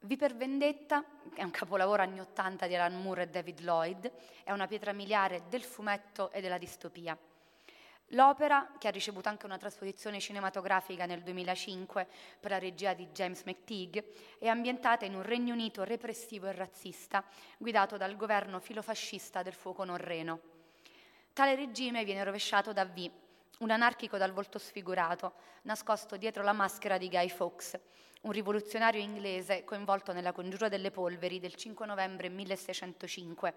Vi 0.00 0.16
per 0.16 0.34
Vendetta 0.34 1.04
è 1.34 1.42
un 1.42 1.50
capolavoro 1.50 2.02
anni 2.02 2.20
Ottanta 2.20 2.66
di 2.66 2.74
Alan 2.74 3.00
Moore 3.00 3.24
e 3.24 3.28
David 3.28 3.60
Lloyd, 3.60 4.10
è 4.42 4.50
una 4.50 4.66
pietra 4.66 4.92
miliare 4.92 5.42
del 5.48 5.62
fumetto 5.62 6.30
e 6.30 6.40
della 6.40 6.58
distopia. 6.58 7.16
L'opera, 8.08 8.70
che 8.78 8.88
ha 8.88 8.90
ricevuto 8.90 9.28
anche 9.28 9.46
una 9.46 9.56
trasposizione 9.56 10.20
cinematografica 10.20 11.06
nel 11.06 11.22
2005 11.22 12.06
per 12.38 12.50
la 12.50 12.58
regia 12.58 12.92
di 12.92 13.08
James 13.08 13.42
McTeague, 13.44 14.12
è 14.38 14.46
ambientata 14.46 15.04
in 15.04 15.14
un 15.14 15.22
Regno 15.22 15.54
Unito 15.54 15.84
repressivo 15.84 16.46
e 16.46 16.52
razzista, 16.52 17.24
guidato 17.56 17.96
dal 17.96 18.16
governo 18.16 18.60
filofascista 18.60 19.42
del 19.42 19.54
fuoco 19.54 19.84
norreno. 19.84 20.40
Tale 21.32 21.56
regime 21.56 22.04
viene 22.04 22.22
rovesciato 22.22 22.72
da 22.72 22.84
V, 22.84 23.10
un 23.58 23.70
anarchico 23.70 24.18
dal 24.18 24.32
volto 24.32 24.58
sfigurato, 24.58 25.34
nascosto 25.62 26.16
dietro 26.16 26.42
la 26.44 26.52
maschera 26.52 26.98
di 26.98 27.08
Guy 27.08 27.28
Fawkes, 27.28 27.80
un 28.22 28.32
rivoluzionario 28.32 29.00
inglese 29.00 29.64
coinvolto 29.64 30.12
nella 30.12 30.32
congiura 30.32 30.68
delle 30.68 30.90
polveri 30.90 31.40
del 31.40 31.54
5 31.54 31.86
novembre 31.86 32.28
1605 32.28 33.54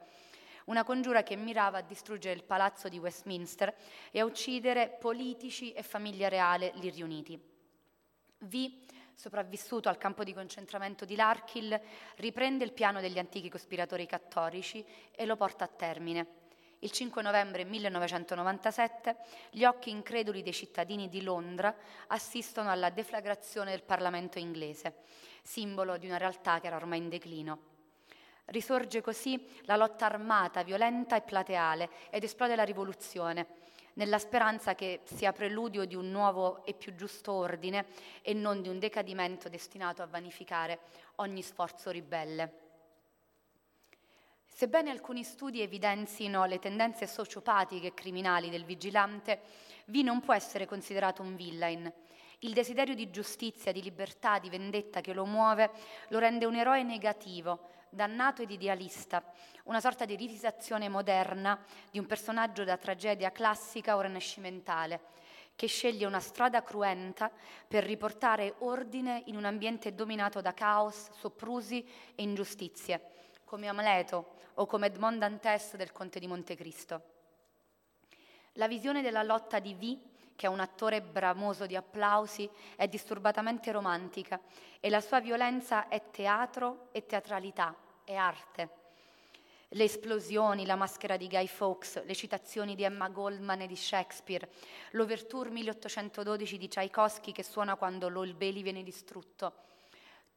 una 0.68 0.84
congiura 0.84 1.24
che 1.24 1.36
mirava 1.36 1.80
a 1.80 1.82
distruggere 1.82 2.36
il 2.36 2.44
palazzo 2.44 2.90
di 2.90 2.98
Westminster 2.98 3.74
e 4.12 4.20
a 4.20 4.26
uccidere 4.26 4.90
politici 4.90 5.72
e 5.72 5.84
famiglia 5.84 6.28
reale 6.28 6.72
lì 6.76 6.90
riuniti. 6.90 7.40
V, 8.40 8.72
sopravvissuto 9.14 9.90
al 9.90 9.98
campo 9.98 10.24
di 10.24 10.34
concentramento 10.34 11.06
di 11.06 11.16
Larkill, 11.16 11.80
riprende 12.18 12.64
il 12.64 12.74
piano 12.74 13.02
degli 13.02 13.18
antichi 13.18 13.50
cospiratori 13.50 14.06
cattolici 14.06 14.86
e 15.12 15.26
lo 15.26 15.36
porta 15.36 15.66
a 15.66 15.70
termine. 15.70 16.46
Il 16.80 16.92
5 16.92 17.24
novembre 17.24 17.64
1997 17.64 19.16
gli 19.50 19.64
occhi 19.64 19.90
increduli 19.90 20.44
dei 20.44 20.54
cittadini 20.54 21.10
di 21.10 21.24
Londra 21.24 21.76
assistono 22.08 22.70
alla 22.70 22.92
deflagrazione 22.92 23.72
del 23.72 23.82
Parlamento 23.82 24.38
inglese, 24.38 24.98
simbolo 25.42 25.98
di 25.98 26.06
una 26.06 26.18
realtà 26.18 26.60
che 26.60 26.68
era 26.68 26.76
ormai 26.76 27.00
in 27.00 27.10
declino. 27.10 27.77
Risorge 28.48 29.02
così 29.02 29.46
la 29.64 29.76
lotta 29.76 30.06
armata, 30.06 30.64
violenta 30.64 31.18
e 31.18 31.22
plateale 31.22 31.90
ed 32.10 32.24
esplode 32.24 32.56
la 32.56 32.64
rivoluzione, 32.64 33.46
nella 33.96 34.20
speranza 34.20 34.74
che 34.74 35.02
sia 35.04 35.34
preludio 35.34 35.84
di 35.84 35.96
un 35.96 36.10
nuovo 36.10 36.64
e 36.66 36.74
più 36.74 36.96
giusto 36.96 37.34
ordine 37.34 37.88
e 38.22 38.34
non 38.34 38.62
di 38.62 38.70
un 38.70 38.80
decadimento 38.80 39.50
destinato 39.50 40.02
a 40.02 40.08
vanificare 40.08 40.80
ogni 41.16 41.42
sforzo 41.42 41.90
ribelle. 41.90 42.66
Sebbene 44.46 44.92
alcuni 44.92 45.24
studi 45.24 45.62
evidenzino 45.62 46.46
le 46.46 46.60
tendenze 46.60 47.06
sociopatiche 47.06 47.88
e 47.88 47.94
criminali 47.94 48.50
del 48.50 48.64
vigilante, 48.64 49.42
V 49.88 49.96
non 49.98 50.22
può 50.22 50.34
essere 50.34 50.66
considerato 50.66 51.22
un 51.22 51.36
villain. 51.36 51.92
Il 52.40 52.54
desiderio 52.54 52.96
di 52.96 53.10
giustizia, 53.10 53.72
di 53.72 53.82
libertà, 53.82 54.40
di 54.40 54.50
vendetta 54.50 55.02
che 55.02 55.14
lo 55.14 55.26
muove 55.26 55.70
lo 56.10 56.20
rende 56.20 56.46
un 56.46 56.56
eroe 56.56 56.84
negativo, 56.84 57.76
dannato 57.90 58.42
ed 58.42 58.52
idealista, 58.52 59.24
una 59.64 59.80
sorta 59.80 60.06
di 60.06 60.16
rivisitazione 60.16 60.90
moderna 60.90 61.60
di 61.90 62.00
un 62.00 62.06
personaggio 62.06 62.64
da 62.64 62.78
tragedia 62.78 63.32
classica 63.32 63.96
o 63.96 64.02
rinascimentale, 64.02 65.16
che 65.56 65.68
sceglie 65.68 66.06
una 66.06 66.20
strada 66.20 66.62
cruenta 66.62 67.32
per 67.68 67.84
riportare 67.84 68.56
ordine 68.60 69.24
in 69.26 69.36
un 69.36 69.46
ambiente 69.46 69.96
dominato 69.96 70.40
da 70.42 70.54
caos, 70.54 71.10
soprusi 71.18 71.84
e 72.16 72.24
ingiustizie, 72.24 73.02
come 73.44 73.68
Amleto 73.68 74.36
o 74.56 74.66
come 74.66 74.88
Edmond 74.88 75.20
Dantes 75.20 75.76
del 75.76 75.92
Conte 75.92 76.20
di 76.20 76.28
Montecristo. 76.28 77.02
La 78.54 78.68
visione 78.68 79.02
della 79.02 79.24
lotta 79.24 79.60
di 79.60 79.74
V 79.74 80.16
che 80.38 80.46
è 80.46 80.50
un 80.50 80.60
attore 80.60 81.02
bramoso 81.02 81.66
di 81.66 81.76
applausi, 81.76 82.48
è 82.76 82.88
disturbatamente 82.88 83.72
romantica 83.72 84.40
e 84.80 84.90
la 84.90 85.02
sua 85.02 85.20
violenza 85.20 85.88
è 85.88 86.12
teatro 86.12 86.90
e 86.92 87.08
teatralità, 87.08 87.76
è 88.04 88.14
arte. 88.14 88.70
Le 89.70 89.84
esplosioni, 89.84 90.68
la 90.68 90.76
maschera 90.76 91.18
di 91.18 91.28
Guy 91.28 91.48
Fawkes, 91.48 92.06
le 92.06 92.14
citazioni 92.14 92.76
di 92.76 92.84
Emma 92.84 93.10
Goldman 93.10 93.62
e 93.62 93.68
di 93.68 93.76
Shakespeare, 93.76 94.48
l'Overture 94.92 95.50
1812 95.50 96.58
di 96.58 96.68
Tchaikovsky 96.68 97.32
che 97.32 97.44
suona 97.44 97.76
quando 97.76 98.08
l'Old 98.08 98.36
Bailey 98.36 98.62
viene 98.62 98.84
distrutto. 98.84 99.66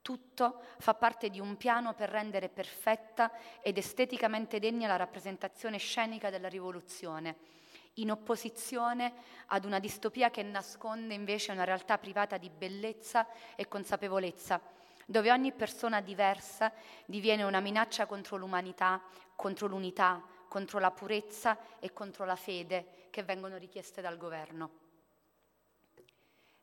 Tutto 0.00 0.62
fa 0.78 0.95
parte 0.95 1.28
di 1.28 1.40
un 1.40 1.59
piano 1.59 1.92
per 1.92 2.09
rendere 2.09 2.49
perfetta 2.49 3.30
ed 3.61 3.76
esteticamente 3.76 4.59
degna 4.59 4.88
la 4.88 4.97
rappresentazione 4.97 5.76
scenica 5.76 6.30
della 6.30 6.49
rivoluzione 6.49 7.59
in 7.94 8.11
opposizione 8.11 9.12
ad 9.47 9.64
una 9.64 9.78
distopia 9.78 10.30
che 10.30 10.42
nasconde 10.42 11.14
invece 11.14 11.52
una 11.52 11.64
realtà 11.64 11.99
privata 11.99 12.38
di 12.38 12.49
bellezza 12.49 13.26
e 13.56 13.68
consapevolezza, 13.68 14.61
dove 15.06 15.30
ogni 15.30 15.52
persona 15.52 16.00
diversa 16.00 16.73
diviene 17.04 17.42
una 17.42 17.61
minaccia 17.61 18.06
contro 18.06 18.37
l'umanità, 18.37 19.02
contro 19.35 19.66
l'unità, 19.66 20.23
contro 20.47 20.78
la 20.78 20.90
purezza 20.90 21.59
e 21.78 21.92
contro 21.92 22.25
la 22.25 22.37
fede 22.37 23.09
che 23.11 23.23
vengono 23.23 23.56
richieste 23.56 24.00
dal 24.00 24.16
governo. 24.16 24.70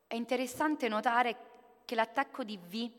È 0.07 0.15
interessante 0.15 0.87
notare 0.87 1.35
che 1.83 1.95
l'attacco 1.95 2.43
di 2.43 2.57
V 2.57 2.91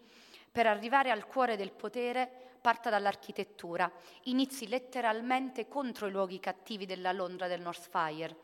per 0.50 0.66
arrivare 0.66 1.11
al 1.11 1.26
cuore 1.26 1.56
del 1.56 1.73
potere 1.73 2.48
parta 2.69 2.91
dall'architettura, 2.91 3.91
inizi 4.25 4.69
letteralmente 4.69 5.69
contro 5.69 6.07
i 6.07 6.11
luoghi 6.11 6.39
cattivi 6.39 6.85
della 6.85 7.13
Londra 7.13 7.49
del 7.49 7.63
Northfire. 7.63 8.37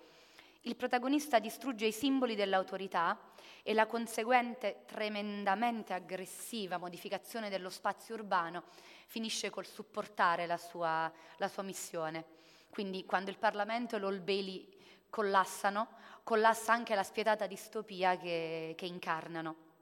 Il 0.63 0.77
protagonista 0.77 1.39
distrugge 1.39 1.85
i 1.85 1.93
simboli 1.93 2.35
dell'autorità 2.35 3.19
e 3.63 3.75
la 3.75 3.87
conseguente 3.87 4.85
tremendamente 4.87 5.93
aggressiva 5.93 6.79
modificazione 6.79 7.51
dello 7.51 7.69
spazio 7.69 8.15
urbano 8.15 8.63
finisce 9.09 9.51
col 9.51 9.67
supportare 9.67 10.47
la 10.47 10.57
sua, 10.57 11.13
la 11.37 11.49
sua 11.49 11.63
missione. 11.63 12.25
Quindi 12.71 13.05
quando 13.05 13.29
il 13.29 13.37
Parlamento 13.37 13.97
e 13.97 13.99
l'Old 13.99 14.23
Bailey 14.23 14.67
collassano, 15.11 15.87
collassa 16.23 16.73
anche 16.73 16.95
la 16.95 17.03
spietata 17.03 17.47
distopia 17.47 18.17
che, 18.17 18.73
che 18.75 18.87
incarnano. 18.87 19.74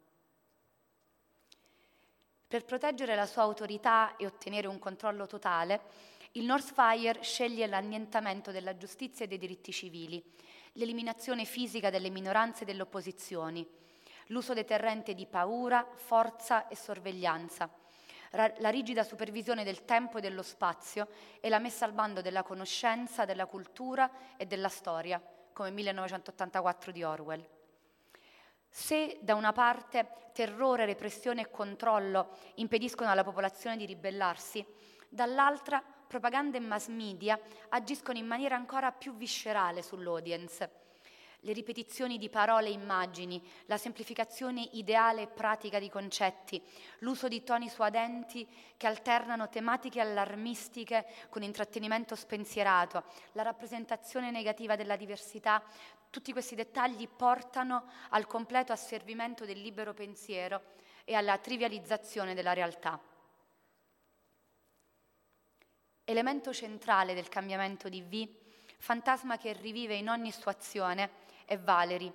Per 2.52 2.66
proteggere 2.66 3.14
la 3.14 3.24
sua 3.24 3.44
autorità 3.44 4.14
e 4.16 4.26
ottenere 4.26 4.66
un 4.66 4.78
controllo 4.78 5.26
totale, 5.26 5.80
il 6.32 6.44
Northfire 6.44 7.22
sceglie 7.22 7.66
l'annientamento 7.66 8.50
della 8.50 8.76
giustizia 8.76 9.24
e 9.24 9.28
dei 9.28 9.38
diritti 9.38 9.72
civili, 9.72 10.22
l'eliminazione 10.72 11.46
fisica 11.46 11.88
delle 11.88 12.10
minoranze 12.10 12.64
e 12.64 12.66
delle 12.66 12.82
opposizioni, 12.82 13.66
l'uso 14.26 14.52
deterrente 14.52 15.14
di 15.14 15.24
paura, 15.24 15.82
forza 15.94 16.68
e 16.68 16.76
sorveglianza, 16.76 17.70
la 18.32 18.68
rigida 18.68 19.02
supervisione 19.02 19.64
del 19.64 19.86
tempo 19.86 20.18
e 20.18 20.20
dello 20.20 20.42
spazio 20.42 21.08
e 21.40 21.48
la 21.48 21.58
messa 21.58 21.86
al 21.86 21.94
bando 21.94 22.20
della 22.20 22.42
conoscenza, 22.42 23.24
della 23.24 23.46
cultura 23.46 24.10
e 24.36 24.44
della 24.44 24.68
storia, 24.68 25.18
come 25.54 25.70
1984 25.70 26.92
di 26.92 27.02
Orwell. 27.02 27.61
Se 28.74 29.18
da 29.20 29.34
una 29.34 29.52
parte 29.52 30.30
terrore, 30.32 30.86
repressione 30.86 31.42
e 31.42 31.50
controllo 31.50 32.30
impediscono 32.54 33.10
alla 33.10 33.22
popolazione 33.22 33.76
di 33.76 33.84
ribellarsi, 33.84 34.64
dall'altra 35.10 35.82
propaganda 36.06 36.56
e 36.56 36.60
mass 36.60 36.88
media 36.88 37.38
agiscono 37.68 38.16
in 38.16 38.26
maniera 38.26 38.56
ancora 38.56 38.90
più 38.90 39.14
viscerale 39.14 39.82
sull'audience. 39.82 40.70
Le 41.44 41.52
ripetizioni 41.52 42.18
di 42.18 42.28
parole 42.28 42.68
e 42.68 42.72
immagini, 42.72 43.42
la 43.66 43.76
semplificazione 43.76 44.68
ideale 44.74 45.22
e 45.22 45.26
pratica 45.26 45.80
di 45.80 45.90
concetti, 45.90 46.62
l'uso 46.98 47.26
di 47.26 47.42
toni 47.42 47.68
suadenti 47.68 48.46
che 48.76 48.86
alternano 48.86 49.48
tematiche 49.48 50.00
allarmistiche 50.00 51.04
con 51.30 51.42
intrattenimento 51.42 52.14
spensierato, 52.14 53.02
la 53.32 53.42
rappresentazione 53.42 54.30
negativa 54.30 54.76
della 54.76 54.94
diversità 54.94 55.60
tutti 56.10 56.30
questi 56.32 56.54
dettagli 56.54 57.08
portano 57.08 57.86
al 58.10 58.26
completo 58.26 58.72
asservimento 58.72 59.46
del 59.46 59.60
libero 59.60 59.94
pensiero 59.94 60.60
e 61.04 61.14
alla 61.14 61.38
trivializzazione 61.38 62.34
della 62.34 62.52
realtà. 62.52 63.00
Elemento 66.04 66.52
centrale 66.52 67.14
del 67.14 67.28
cambiamento 67.28 67.88
di 67.88 68.02
V, 68.02 68.28
fantasma 68.76 69.38
che 69.38 69.54
rivive 69.54 69.94
in 69.94 70.10
ogni 70.10 70.30
sua 70.32 70.52
azione, 70.52 71.30
è 71.44 71.58
Valerie. 71.58 72.12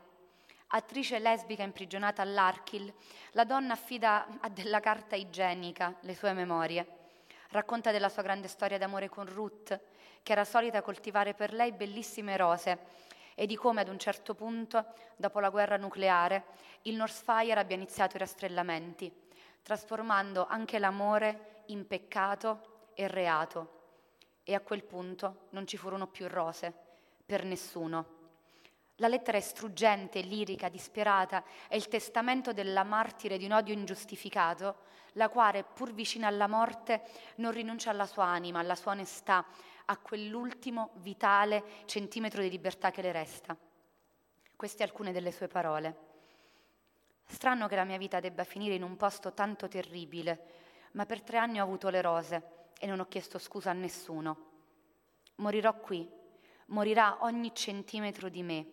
Attrice 0.68 1.20
lesbica 1.20 1.64
imprigionata 1.64 2.22
all'Archil, 2.22 2.94
la 3.32 3.46
donna 3.46 3.74
affida 3.74 4.28
a 4.42 4.50
della 4.50 4.80
carta 4.80 5.16
igienica 5.16 5.96
le 6.02 6.14
sue 6.14 6.34
memorie. 6.34 6.96
Racconta 7.50 7.92
della 7.92 8.10
sua 8.10 8.24
grande 8.24 8.50
storia 8.50 8.78
d'amore 8.78 9.08
con 9.08 9.26
Ruth, 9.26 9.80
che 10.22 10.32
era 10.34 10.44
solita 10.44 10.82
coltivare 10.82 11.34
per 11.34 11.54
lei 11.54 11.72
bellissime 11.72 12.36
rose 12.36 13.06
e 13.34 13.46
di 13.46 13.56
come 13.56 13.82
ad 13.82 13.88
un 13.88 14.00
certo 14.00 14.34
punto, 14.34 14.94
dopo 15.16 15.40
la 15.40 15.50
guerra 15.50 15.78
nucleare, 15.78 16.46
il 16.82 16.96
Northfire 16.96 17.60
abbia 17.60 17.76
iniziato 17.76 18.16
i 18.16 18.20
rastrellamenti, 18.20 19.14
trasformando 19.62 20.48
anche 20.48 20.80
l'amore 20.80 21.62
in 21.68 21.86
peccato 21.86 22.90
e 22.96 23.08
reato. 23.08 23.76
E 24.44 24.56
a 24.56 24.60
quel 24.60 24.84
punto 24.84 25.48
non 25.52 25.68
ci 25.68 25.78
furono 25.78 26.08
più 26.08 26.28
rose 26.28 26.74
per 27.26 27.46
nessuno. 27.46 28.17
La 29.00 29.08
lettera 29.08 29.38
è 29.38 29.42
struggente, 29.42 30.22
lirica, 30.22 30.70
disperata, 30.70 31.44
è 31.68 31.76
il 31.76 31.88
testamento 31.88 32.52
della 32.52 32.84
martire 32.84 33.38
di 33.38 33.46
un 33.46 33.52
odio 33.52 33.74
ingiustificato, 33.74 34.86
la 35.14 35.30
quale, 35.30 35.64
pur 35.64 35.94
vicina 35.94 36.28
alla 36.28 36.48
morte, 36.48 37.04
non 37.36 37.52
rinuncia 37.52 37.92
alla 37.92 38.08
sua 38.08 38.26
anima, 38.26 38.60
alla 38.60 38.76
sua 38.76 38.92
onestà, 38.94 39.46
a 39.86 39.98
quell'ultimo 39.98 40.92
vitale 40.96 41.64
centimetro 41.86 42.42
di 42.42 42.50
libertà 42.50 42.90
che 42.90 43.04
le 43.04 43.12
resta. 43.12 43.56
Queste 44.56 44.82
alcune 44.82 45.12
delle 45.12 45.32
sue 45.32 45.48
parole. 45.48 46.06
Strano 47.24 47.68
che 47.68 47.76
la 47.76 47.84
mia 47.84 47.98
vita 47.98 48.20
debba 48.20 48.44
finire 48.44 48.74
in 48.74 48.84
un 48.84 48.98
posto 48.98 49.34
tanto 49.34 49.68
terribile, 49.68 50.90
ma 50.94 51.06
per 51.06 51.22
tre 51.22 51.38
anni 51.38 51.60
ho 51.60 51.64
avuto 51.64 51.90
le 51.90 52.02
rose 52.02 52.70
e 52.80 52.88
non 52.88 53.00
ho 53.00 53.06
chiesto 53.06 53.38
scusa 53.38 53.70
a 53.70 53.74
nessuno. 53.74 54.46
Morirò 55.36 55.76
qui, 55.76 56.10
morirà 56.68 57.18
ogni 57.22 57.54
centimetro 57.54 58.30
di 58.30 58.42
me, 58.42 58.72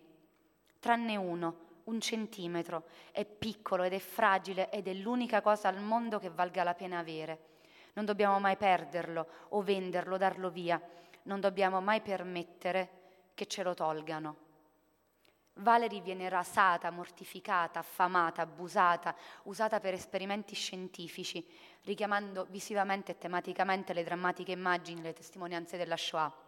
tranne 0.85 1.15
uno, 1.15 1.55
un 1.85 1.99
centimetro, 1.99 2.83
è 3.09 3.25
piccolo 3.25 3.81
ed 3.81 3.93
è 3.93 3.97
fragile 3.97 4.69
ed 4.69 4.87
è 4.87 4.93
l'unica 4.93 5.41
cosa 5.41 5.67
al 5.67 5.81
mondo 5.81 6.19
che 6.19 6.29
valga 6.29 6.61
la 6.61 6.75
pena 6.75 6.99
avere. 6.99 7.39
Non 7.93 8.05
dobbiamo 8.05 8.39
mai 8.39 8.55
perderlo 8.55 9.27
o 9.49 9.63
venderlo, 9.63 10.17
darlo 10.17 10.51
via, 10.51 10.79
non 11.23 11.39
dobbiamo 11.39 11.81
mai 11.81 12.01
permettere 12.01 12.89
che 13.33 13.47
ce 13.47 13.63
lo 13.63 13.73
tolgano. 13.73 14.35
Valerie 15.53 16.01
viene 16.01 16.29
rasata, 16.29 16.91
mortificata, 16.91 17.79
affamata, 17.79 18.43
abusata, 18.43 19.15
usata 19.45 19.79
per 19.79 19.95
esperimenti 19.95 20.53
scientifici, 20.53 21.43
richiamando 21.81 22.45
visivamente 22.51 23.13
e 23.13 23.17
tematicamente 23.17 23.91
le 23.91 24.03
drammatiche 24.03 24.51
immagini, 24.51 25.01
le 25.01 25.13
testimonianze 25.13 25.77
della 25.77 25.97
Shoah. 25.97 26.44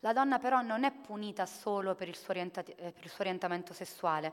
La 0.00 0.12
donna 0.12 0.38
però 0.38 0.60
non 0.60 0.84
è 0.84 0.92
punita 0.92 1.44
solo 1.44 1.94
per 1.94 2.08
il 2.08 2.16
suo, 2.16 2.28
orienta- 2.30 2.62
eh, 2.62 2.92
per 2.92 3.04
il 3.04 3.10
suo 3.10 3.20
orientamento 3.20 3.72
sessuale. 3.72 4.32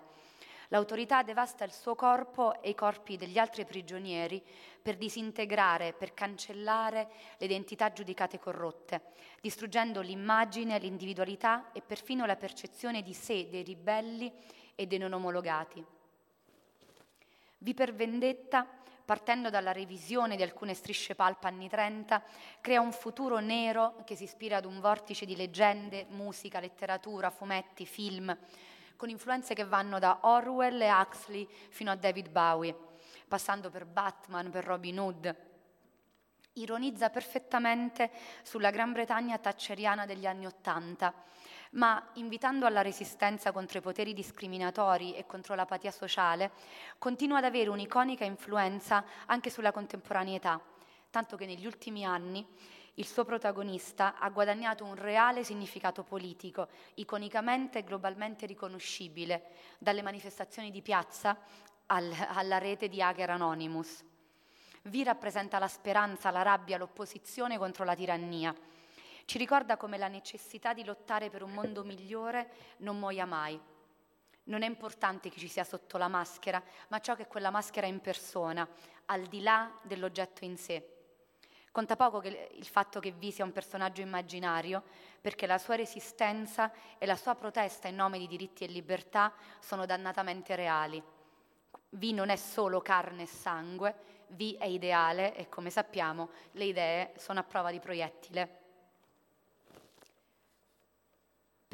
L'autorità 0.70 1.24
devasta 1.24 1.64
il 1.64 1.72
suo 1.72 1.96
corpo 1.96 2.62
e 2.62 2.70
i 2.70 2.76
corpi 2.76 3.18
degli 3.18 3.38
altri 3.38 3.66
prigionieri 3.66 4.44
per 4.82 4.98
disintegrare, 4.98 5.94
per 5.94 6.14
cancellare 6.14 7.08
le 7.38 7.46
identità 7.46 7.92
giudicate 7.92 8.40
corrotte, 8.40 9.02
distruggendo 9.42 10.02
l'immagine, 10.02 10.80
l'individualità 10.80 11.72
e 11.72 11.82
perfino 11.82 12.26
la 12.26 12.36
percezione 12.36 13.04
di 13.04 13.14
sé 13.14 13.48
dei 13.50 13.64
ribelli 13.64 14.32
e 14.76 14.88
dei 14.88 14.98
non 14.98 15.14
omologati. 15.14 15.84
Vi 17.60 17.74
per 17.74 17.94
vendetta, 17.94 18.68
partendo 19.06 19.52
dalla 19.52 19.72
revisione 19.72 20.36
di 20.36 20.42
alcune 20.42 20.74
strisce 20.74 21.14
palpa 21.14 21.48
anni 21.48 21.70
30, 21.70 22.24
crea 22.60 22.82
un 22.82 22.92
futuro 22.92 23.38
nero 23.40 24.02
che 24.04 24.16
si 24.16 24.24
ispira 24.24 24.58
ad 24.58 24.66
un 24.66 24.80
vortice 24.80 25.26
di 25.26 25.36
leggende, 25.36 26.08
musica, 26.10 26.60
letteratura, 26.60 27.30
fumetti, 27.30 27.86
film, 27.86 28.36
con 28.96 29.10
influenze 29.10 29.54
che 29.54 29.64
vanno 29.64 30.00
da 30.00 30.20
Orwell 30.22 30.82
e 30.82 30.92
Huxley 30.92 31.48
fino 31.70 31.92
a 31.92 31.96
David 31.96 32.30
Bowie, 32.30 32.76
passando 33.28 33.70
per 33.70 33.86
Batman, 33.86 34.50
per 34.50 34.64
Robin 34.64 35.00
Hood. 35.00 35.36
Ironizza 36.54 37.10
perfettamente 37.10 38.10
sulla 38.42 38.72
Gran 38.72 38.92
Bretagna 38.94 39.38
thatcheriana 39.38 40.06
degli 40.06 40.26
anni 40.26 40.46
Ottanta, 40.46 41.14
ma 41.76 42.10
invitando 42.14 42.66
alla 42.66 42.82
resistenza 42.82 43.52
contro 43.52 43.78
i 43.78 43.82
poteri 43.82 44.14
discriminatori 44.14 45.16
e 45.16 45.26
contro 45.26 45.56
l'apatia 45.56 45.92
sociale, 45.92 46.52
continua 46.98 47.38
ad 47.38 47.46
avere 47.46 47.70
un'iconica 47.70 48.26
influenza 48.26 49.04
anche 49.26 49.50
sulla 49.50 49.72
contemporaneità, 49.72 50.60
tanto 51.10 51.36
che 51.38 51.46
negli 51.46 51.66
ultimi 51.66 52.06
anni 52.06 52.46
il 52.96 53.06
suo 53.06 53.26
protagonista 53.26 54.18
ha 54.18 54.30
guadagnato 54.30 54.86
un 54.86 54.96
reale 54.96 55.44
significato 55.44 56.04
politico, 56.04 56.70
iconicamente 56.96 57.80
e 57.80 57.84
globalmente 57.84 58.46
riconoscibile, 58.46 59.52
dalle 59.78 60.02
manifestazioni 60.02 60.72
di 60.72 60.82
piazza 60.82 61.38
al, 61.88 62.12
alla 62.30 62.58
rete 62.58 62.88
di 62.88 63.02
Hacker 63.02 63.32
Anonymous. 63.32 64.04
Vi 64.84 65.04
rappresenta 65.04 65.60
la 65.60 65.68
speranza, 65.68 66.32
la 66.32 66.42
rabbia, 66.42 66.78
l'opposizione 66.78 67.58
contro 67.58 67.84
la 67.84 67.96
tirannia. 67.96 68.56
Ci 69.26 69.40
ricorda 69.40 69.76
come 69.76 69.98
la 69.98 70.08
necessità 70.08 70.74
di 70.74 70.86
lottare 70.86 71.32
per 71.32 71.42
un 71.42 71.52
mondo 71.52 71.84
migliore 71.84 72.76
non 72.78 73.00
muoia 73.00 73.26
mai. 73.26 73.60
Non 74.44 74.62
è 74.62 74.68
importante 74.68 75.30
chi 75.30 75.40
ci 75.40 75.48
sia 75.48 75.64
sotto 75.64 75.98
la 75.98 76.08
maschera, 76.08 76.62
ma 76.90 77.00
ciò 77.00 77.16
che 77.16 77.26
quella 77.26 77.50
maschera 77.50 77.88
è 77.88 77.90
in 77.90 78.02
persona, 78.02 78.68
al 79.06 79.24
di 79.24 79.42
là 79.42 79.72
dell'oggetto 79.82 80.46
in 80.46 80.56
sé. 80.58 80.92
Conta 81.72 81.96
poco 81.96 82.22
il 82.22 82.68
fatto 82.68 83.00
che 83.00 83.12
Vi 83.12 83.32
sia 83.32 83.44
un 83.44 83.52
personaggio 83.52 84.02
immaginario, 84.02 84.84
perché 85.20 85.48
la 85.48 85.58
sua 85.58 85.76
resistenza 85.76 86.72
e 87.00 87.08
la 87.08 87.16
sua 87.16 87.34
protesta 87.34 87.88
in 87.88 87.96
nome 87.96 88.20
di 88.20 88.28
diritti 88.28 88.64
e 88.64 88.68
libertà 88.68 89.34
sono 89.60 89.88
dannatamente 89.88 90.56
reali. 90.56 91.04
Vi 91.90 92.14
non 92.14 92.30
è 92.30 92.36
solo 92.36 92.80
carne 92.82 93.24
e 93.24 93.28
sangue, 93.28 93.96
Vi 94.28 94.56
è 94.56 94.66
ideale 94.66 95.36
e 95.36 95.50
come 95.50 95.72
sappiamo 95.72 96.30
le 96.52 96.66
idee 96.66 97.14
sono 97.18 97.40
a 97.40 97.44
prova 97.44 97.72
di 97.72 97.80
proiettile. 97.80 98.65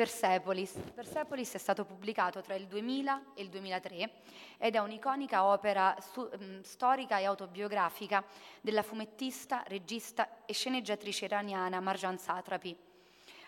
Persepolis. 0.01 0.71
Persepolis 0.95 1.53
è 1.53 1.59
stato 1.59 1.85
pubblicato 1.85 2.41
tra 2.41 2.55
il 2.55 2.65
2000 2.65 3.21
e 3.35 3.43
il 3.43 3.49
2003 3.49 4.11
ed 4.57 4.73
è 4.73 4.79
un'iconica 4.79 5.43
opera 5.43 5.95
su, 5.99 6.27
storica 6.63 7.19
e 7.19 7.25
autobiografica 7.25 8.25
della 8.61 8.81
fumettista, 8.81 9.63
regista 9.67 10.43
e 10.47 10.53
sceneggiatrice 10.53 11.25
iraniana 11.25 11.79
Marjan 11.79 12.17
Satrapi. 12.17 12.75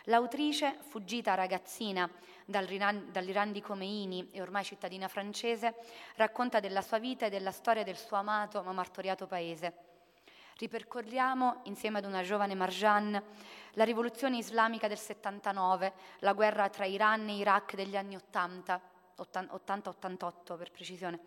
L'autrice, 0.04 0.78
fuggita 0.88 1.34
ragazzina 1.34 2.08
dal 2.46 2.68
dall'Iran 2.68 3.52
di 3.52 3.62
Khomeini 3.62 4.30
e 4.32 4.40
ormai 4.40 4.64
cittadina 4.64 5.08
francese, 5.08 5.74
racconta 6.18 6.60
della 6.60 6.84
sua 6.84 7.00
vita 7.00 7.26
e 7.26 7.32
della 7.32 7.52
storia 7.52 7.84
del 7.84 7.98
suo 7.98 8.18
amato 8.18 8.62
ma 8.62 8.74
martoriato 8.74 9.26
paese. 9.26 9.93
Ripercorriamo, 10.64 11.60
insieme 11.64 11.98
ad 11.98 12.06
una 12.06 12.24
giovane 12.24 12.56
Marjan, 12.56 13.22
la 13.72 13.84
rivoluzione 13.84 14.38
islamica 14.38 14.88
del 14.88 14.98
79, 14.98 15.92
la 16.20 16.32
guerra 16.32 16.70
tra 16.70 16.86
Iran 16.86 17.28
e 17.28 17.36
Iraq 17.36 17.76
degli 17.76 17.98
anni 17.98 18.16
80, 18.16 18.82
80-88 19.18 20.58
per 20.58 20.72
precisione, 20.72 21.20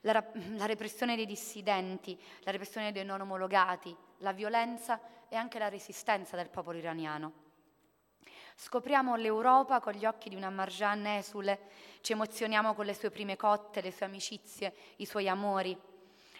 la, 0.00 0.24
la 0.56 0.66
repressione 0.66 1.14
dei 1.14 1.24
dissidenti, 1.24 2.20
la 2.40 2.50
repressione 2.50 2.90
dei 2.90 3.04
non 3.04 3.20
omologati, 3.20 3.96
la 4.18 4.32
violenza 4.32 5.00
e 5.28 5.36
anche 5.36 5.60
la 5.60 5.68
resistenza 5.68 6.34
del 6.34 6.48
popolo 6.48 6.76
iraniano. 6.76 7.32
Scopriamo 8.56 9.14
l'Europa 9.14 9.78
con 9.78 9.92
gli 9.92 10.04
occhi 10.04 10.28
di 10.28 10.34
una 10.34 10.50
Marjan 10.50 11.06
esule, 11.06 11.60
ci 12.00 12.10
emozioniamo 12.10 12.74
con 12.74 12.86
le 12.86 12.94
sue 12.94 13.12
prime 13.12 13.36
cotte, 13.36 13.80
le 13.80 13.92
sue 13.92 14.06
amicizie, 14.06 14.74
i 14.96 15.06
suoi 15.06 15.28
amori, 15.28 15.78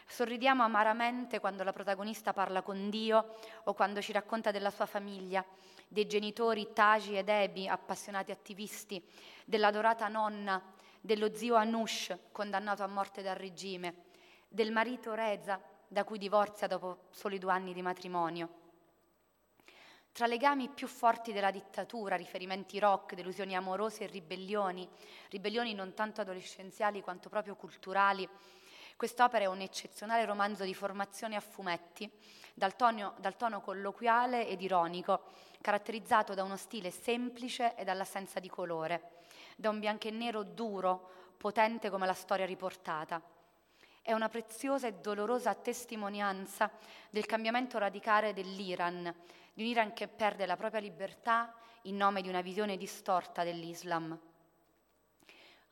Sorridiamo 0.07 0.63
amaramente 0.63 1.41
quando 1.41 1.65
la 1.65 1.73
protagonista 1.73 2.33
parla 2.33 2.63
con 2.63 2.91
Dio 2.91 3.37
o 3.65 3.75
quando 3.75 4.01
ci 4.01 4.13
racconta 4.13 4.51
della 4.51 4.71
sua 4.71 4.87
famiglia, 4.87 5.45
dei 5.89 6.07
genitori 6.07 6.73
Taji 6.73 7.17
ed 7.17 7.29
Ebi, 7.29 7.67
appassionati 7.67 8.31
attivisti, 8.31 9.03
dell'adorata 9.45 10.07
nonna, 10.09 10.63
dello 11.01 11.35
zio 11.35 11.57
Anush, 11.57 12.17
condannato 12.33 12.83
a 12.83 12.87
morte 12.87 13.23
dal 13.23 13.37
regime, 13.37 14.05
del 14.49 14.73
marito 14.73 15.15
Reza, 15.15 15.61
da 15.89 16.05
cui 16.05 16.19
divorzia 16.19 16.67
dopo 16.67 17.07
soli 17.11 17.39
due 17.39 17.53
anni 17.53 17.73
di 17.73 17.83
matrimonio. 17.83 18.63
Tra 20.13 20.27
legami 20.27 20.69
più 20.69 20.87
forti 20.87 21.33
della 21.33 21.51
dittatura, 21.51 22.15
riferimenti 22.15 22.79
rock, 22.79 23.15
delusioni 23.15 23.57
amorose 23.57 24.05
e 24.05 24.07
ribellioni, 24.07 24.89
ribellioni 25.31 25.75
non 25.75 25.93
tanto 25.93 26.21
adolescenziali 26.21 27.03
quanto 27.03 27.29
proprio 27.29 27.57
culturali, 27.57 28.29
Quest'opera 28.97 29.45
è 29.45 29.49
un 29.49 29.61
eccezionale 29.61 30.25
romanzo 30.25 30.65
di 30.65 30.73
formazione 30.73 31.35
a 31.35 31.41
fumetti, 31.41 32.11
dal 32.55 32.77
tono, 32.77 33.15
dal 33.19 33.37
tono 33.37 33.61
colloquiale 33.61 34.47
ed 34.47 34.63
ironico, 34.63 35.25
caratterizzato 35.61 36.35
da 36.35 36.45
uno 36.45 36.57
stile 36.57 36.91
semplice 36.91 37.75
e 37.75 37.83
dall'assenza 37.83 38.39
di 38.39 38.49
colore, 38.49 39.23
da 39.57 39.71
un 39.71 39.81
bianco 39.81 40.07
e 40.07 40.13
nero 40.13 40.45
duro, 40.45 41.11
potente 41.37 41.91
come 41.91 42.07
la 42.07 42.15
storia 42.15 42.47
riportata. 42.47 43.21
È 44.01 44.13
una 44.13 44.29
preziosa 44.29 44.87
e 44.87 44.95
dolorosa 44.95 45.55
testimonianza 45.55 46.71
del 47.11 47.27
cambiamento 47.27 47.79
radicale 47.79 48.33
dell'Iran, 48.33 49.13
di 49.53 49.63
un 49.63 49.69
Iran 49.69 49.93
che 49.93 50.09
perde 50.09 50.47
la 50.47 50.57
propria 50.57 50.81
libertà 50.81 51.55
in 51.83 51.97
nome 51.97 52.23
di 52.23 52.29
una 52.29 52.43
visione 52.43 52.77
distorta 52.77 53.43
dell'Islam. 53.43 54.19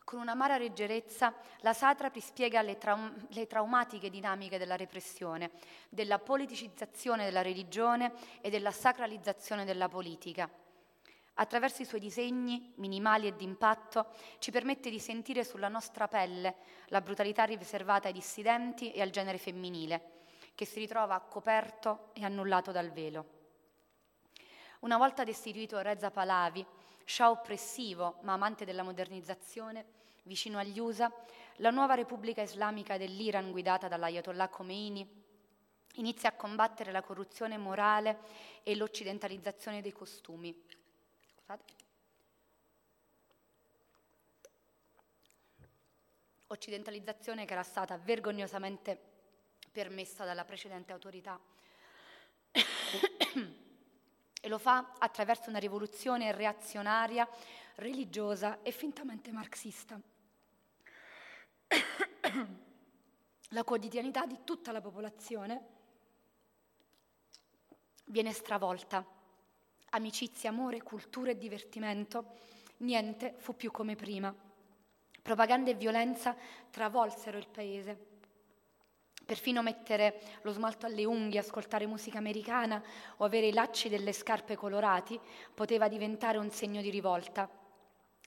Con 0.03 0.19
un'amara 0.19 0.57
leggerezza, 0.57 1.33
la 1.61 1.73
Satrapi 1.73 2.19
spiega 2.19 2.61
le, 2.61 2.77
traum- 2.77 3.25
le, 3.29 3.47
traumatiche 3.47 4.09
dinamiche 4.09 4.57
della 4.57 4.75
repressione, 4.75 5.51
della 5.89 6.19
politicizzazione 6.19 7.23
della 7.23 7.41
religione 7.41 8.11
e 8.41 8.49
della 8.49 8.71
sacralizzazione 8.71 9.63
della 9.63 9.87
politica. 9.87 10.49
Attraverso 11.35 11.81
i 11.81 11.85
suoi 11.85 11.99
disegni, 11.99 12.73
minimali 12.75 13.27
e 13.27 13.33
d'impatto, 13.33 14.07
ci 14.37 14.51
permette 14.51 14.89
di 14.89 14.99
sentire 14.99 15.43
sulla 15.43 15.67
nostra 15.67 16.07
pelle 16.07 16.57
la 16.87 17.01
brutalità 17.01 17.45
riservata 17.45 18.07
ai 18.07 18.13
dissidenti 18.13 18.91
e 18.91 19.01
al 19.01 19.09
genere 19.09 19.39
femminile, 19.39 20.11
che 20.53 20.65
si 20.65 20.79
ritrova 20.79 21.19
coperto 21.21 22.09
e 22.13 22.23
annullato 22.23 22.71
dal 22.71 22.91
velo. 22.91 23.41
Una 24.81 24.97
volta 24.97 25.23
destituito 25.23 25.79
Reza 25.79 26.11
Pahlavi, 26.11 26.63
Shah 27.05 27.29
oppressivo 27.29 28.17
ma 28.21 28.33
amante 28.33 28.65
della 28.65 28.83
modernizzazione, 28.83 29.85
vicino 30.23 30.57
agli 30.57 30.79
USA, 30.79 31.11
la 31.57 31.69
nuova 31.69 31.93
Repubblica 31.95 32.41
Islamica 32.41 32.97
dell'Iran 32.97 33.51
guidata 33.51 33.87
dall'Ayatollah 33.87 34.49
Khomeini 34.49 35.21
inizia 35.95 36.29
a 36.29 36.33
combattere 36.33 36.91
la 36.91 37.01
corruzione 37.01 37.57
morale 37.57 38.19
e 38.63 38.75
l'occidentalizzazione 38.75 39.81
dei 39.81 39.91
costumi. 39.91 40.65
Scusate. 41.35 41.73
Occidentalizzazione 46.47 47.45
che 47.45 47.53
era 47.53 47.63
stata 47.63 47.97
vergognosamente 47.97 48.99
permessa 49.71 50.23
dalla 50.23 50.45
precedente 50.45 50.93
autorità 50.93 51.39
e 54.45 54.49
lo 54.49 54.57
fa 54.57 54.95
attraverso 54.99 55.47
una 55.49 55.57
rivoluzione 55.57 56.33
reazionaria, 56.33 57.25
religiosa 57.75 58.61
e 58.61 58.71
fintamente 58.71 59.31
marxista. 59.31 59.97
La 63.51 63.63
quotidianità 63.63 64.25
di 64.25 64.39
tutta 64.43 64.73
la 64.73 64.81
popolazione 64.81 65.67
viene 68.07 68.33
stravolta. 68.33 69.05
Amicizia, 69.91 70.49
amore, 70.49 70.81
cultura 70.81 71.31
e 71.31 71.37
divertimento, 71.37 72.39
niente 72.79 73.35
fu 73.37 73.55
più 73.55 73.71
come 73.71 73.95
prima. 73.95 74.35
Propaganda 75.21 75.69
e 75.69 75.75
violenza 75.75 76.35
travolsero 76.69 77.37
il 77.37 77.47
paese. 77.47 78.12
Perfino 79.25 79.61
mettere 79.61 80.19
lo 80.41 80.51
smalto 80.51 80.85
alle 80.85 81.05
unghie, 81.05 81.39
ascoltare 81.39 81.85
musica 81.85 82.17
americana 82.17 82.83
o 83.17 83.23
avere 83.23 83.47
i 83.47 83.53
lacci 83.53 83.87
delle 83.87 84.11
scarpe 84.11 84.55
colorati 84.55 85.19
poteva 85.53 85.87
diventare 85.87 86.37
un 86.37 86.51
segno 86.51 86.81
di 86.81 86.89
rivolta 86.89 87.49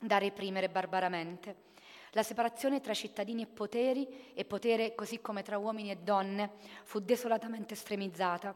da 0.00 0.18
reprimere 0.18 0.68
barbaramente. 0.68 1.64
La 2.12 2.22
separazione 2.22 2.80
tra 2.80 2.94
cittadini 2.94 3.42
e 3.42 3.46
poteri, 3.46 4.32
e 4.32 4.44
potere 4.46 4.94
così 4.94 5.20
come 5.20 5.42
tra 5.42 5.58
uomini 5.58 5.90
e 5.90 5.96
donne, 5.96 6.52
fu 6.84 7.00
desolatamente 7.00 7.74
estremizzata. 7.74 8.54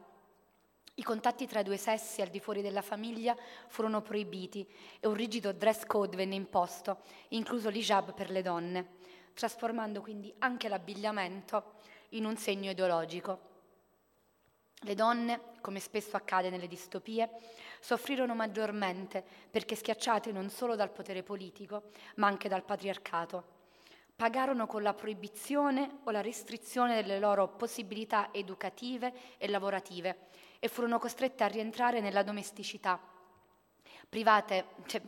I 0.95 1.03
contatti 1.03 1.45
tra 1.45 1.59
i 1.59 1.63
due 1.63 1.77
sessi 1.77 2.21
al 2.21 2.29
di 2.29 2.39
fuori 2.39 2.63
della 2.63 2.81
famiglia 2.81 3.35
furono 3.67 4.01
proibiti 4.01 4.67
e 4.99 5.07
un 5.07 5.13
rigido 5.13 5.51
dress 5.51 5.85
code 5.85 6.17
venne 6.17 6.35
imposto, 6.35 7.01
incluso 7.29 7.69
l'hijab 7.69 8.13
per 8.15 8.31
le 8.31 8.41
donne, 8.41 8.87
trasformando 9.33 10.01
quindi 10.01 10.33
anche 10.39 10.67
l'abbigliamento 10.67 11.73
in 12.11 12.25
un 12.25 12.37
segno 12.37 12.71
ideologico. 12.71 13.49
Le 14.83 14.95
donne, 14.95 15.39
come 15.61 15.79
spesso 15.79 16.15
accade 16.15 16.49
nelle 16.49 16.67
distopie, 16.67 17.29
soffrirono 17.79 18.33
maggiormente 18.33 19.23
perché 19.51 19.75
schiacciate 19.75 20.31
non 20.31 20.49
solo 20.49 20.75
dal 20.75 20.91
potere 20.91 21.21
politico, 21.21 21.91
ma 22.15 22.27
anche 22.27 22.49
dal 22.49 22.63
patriarcato. 22.63 23.59
Pagarono 24.15 24.67
con 24.67 24.81
la 24.81 24.93
proibizione 24.93 25.99
o 26.03 26.11
la 26.11 26.21
restrizione 26.21 26.95
delle 26.95 27.19
loro 27.19 27.47
possibilità 27.47 28.29
educative 28.31 29.37
e 29.37 29.47
lavorative 29.47 30.29
e 30.59 30.67
furono 30.67 30.99
costrette 30.99 31.43
a 31.43 31.47
rientrare 31.47 32.01
nella 32.01 32.23
domesticità, 32.23 32.99
private, 34.09 34.65
cioè, 34.85 35.01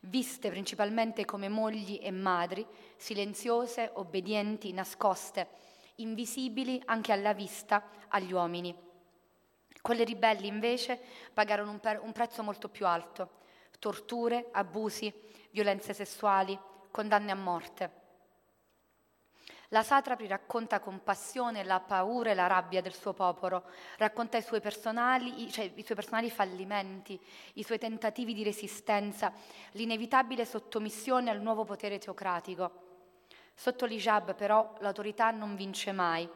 viste 0.00 0.48
principalmente 0.48 1.24
come 1.24 1.48
mogli 1.48 1.98
e 2.02 2.10
madri, 2.10 2.66
silenziose, 2.96 3.90
obbedienti, 3.94 4.72
nascoste, 4.72 5.48
invisibili 5.96 6.80
anche 6.86 7.12
alla 7.12 7.32
vista 7.32 7.88
agli 8.08 8.32
uomini. 8.32 8.74
Quelle 9.80 10.04
ribelli 10.04 10.46
invece 10.46 11.00
pagarono 11.32 11.72
un, 11.72 11.80
per- 11.80 12.00
un 12.02 12.12
prezzo 12.12 12.42
molto 12.42 12.68
più 12.68 12.86
alto, 12.86 13.40
torture, 13.78 14.48
abusi, 14.52 15.12
violenze 15.50 15.92
sessuali, 15.92 16.58
condanne 16.90 17.32
a 17.32 17.36
morte. 17.36 18.00
La 19.72 19.82
Satrapi 19.82 20.26
racconta 20.26 20.80
con 20.80 21.02
passione 21.02 21.64
la 21.64 21.80
paura 21.80 22.30
e 22.30 22.34
la 22.34 22.46
rabbia 22.46 22.82
del 22.82 22.92
suo 22.92 23.14
popolo, 23.14 23.64
racconta 23.96 24.36
i 24.36 24.42
suoi, 24.42 24.60
cioè, 24.60 25.72
i 25.74 25.82
suoi 25.82 25.96
personali 25.96 26.30
fallimenti, 26.30 27.18
i 27.54 27.62
suoi 27.62 27.78
tentativi 27.78 28.34
di 28.34 28.42
resistenza, 28.42 29.32
l'inevitabile 29.72 30.44
sottomissione 30.44 31.30
al 31.30 31.40
nuovo 31.40 31.64
potere 31.64 31.98
teocratico. 31.98 32.91
Sotto 33.62 33.86
l'Ijab 33.86 34.34
però 34.34 34.74
l'autorità 34.80 35.30
non 35.30 35.54
vince 35.54 35.92
mai. 35.92 36.28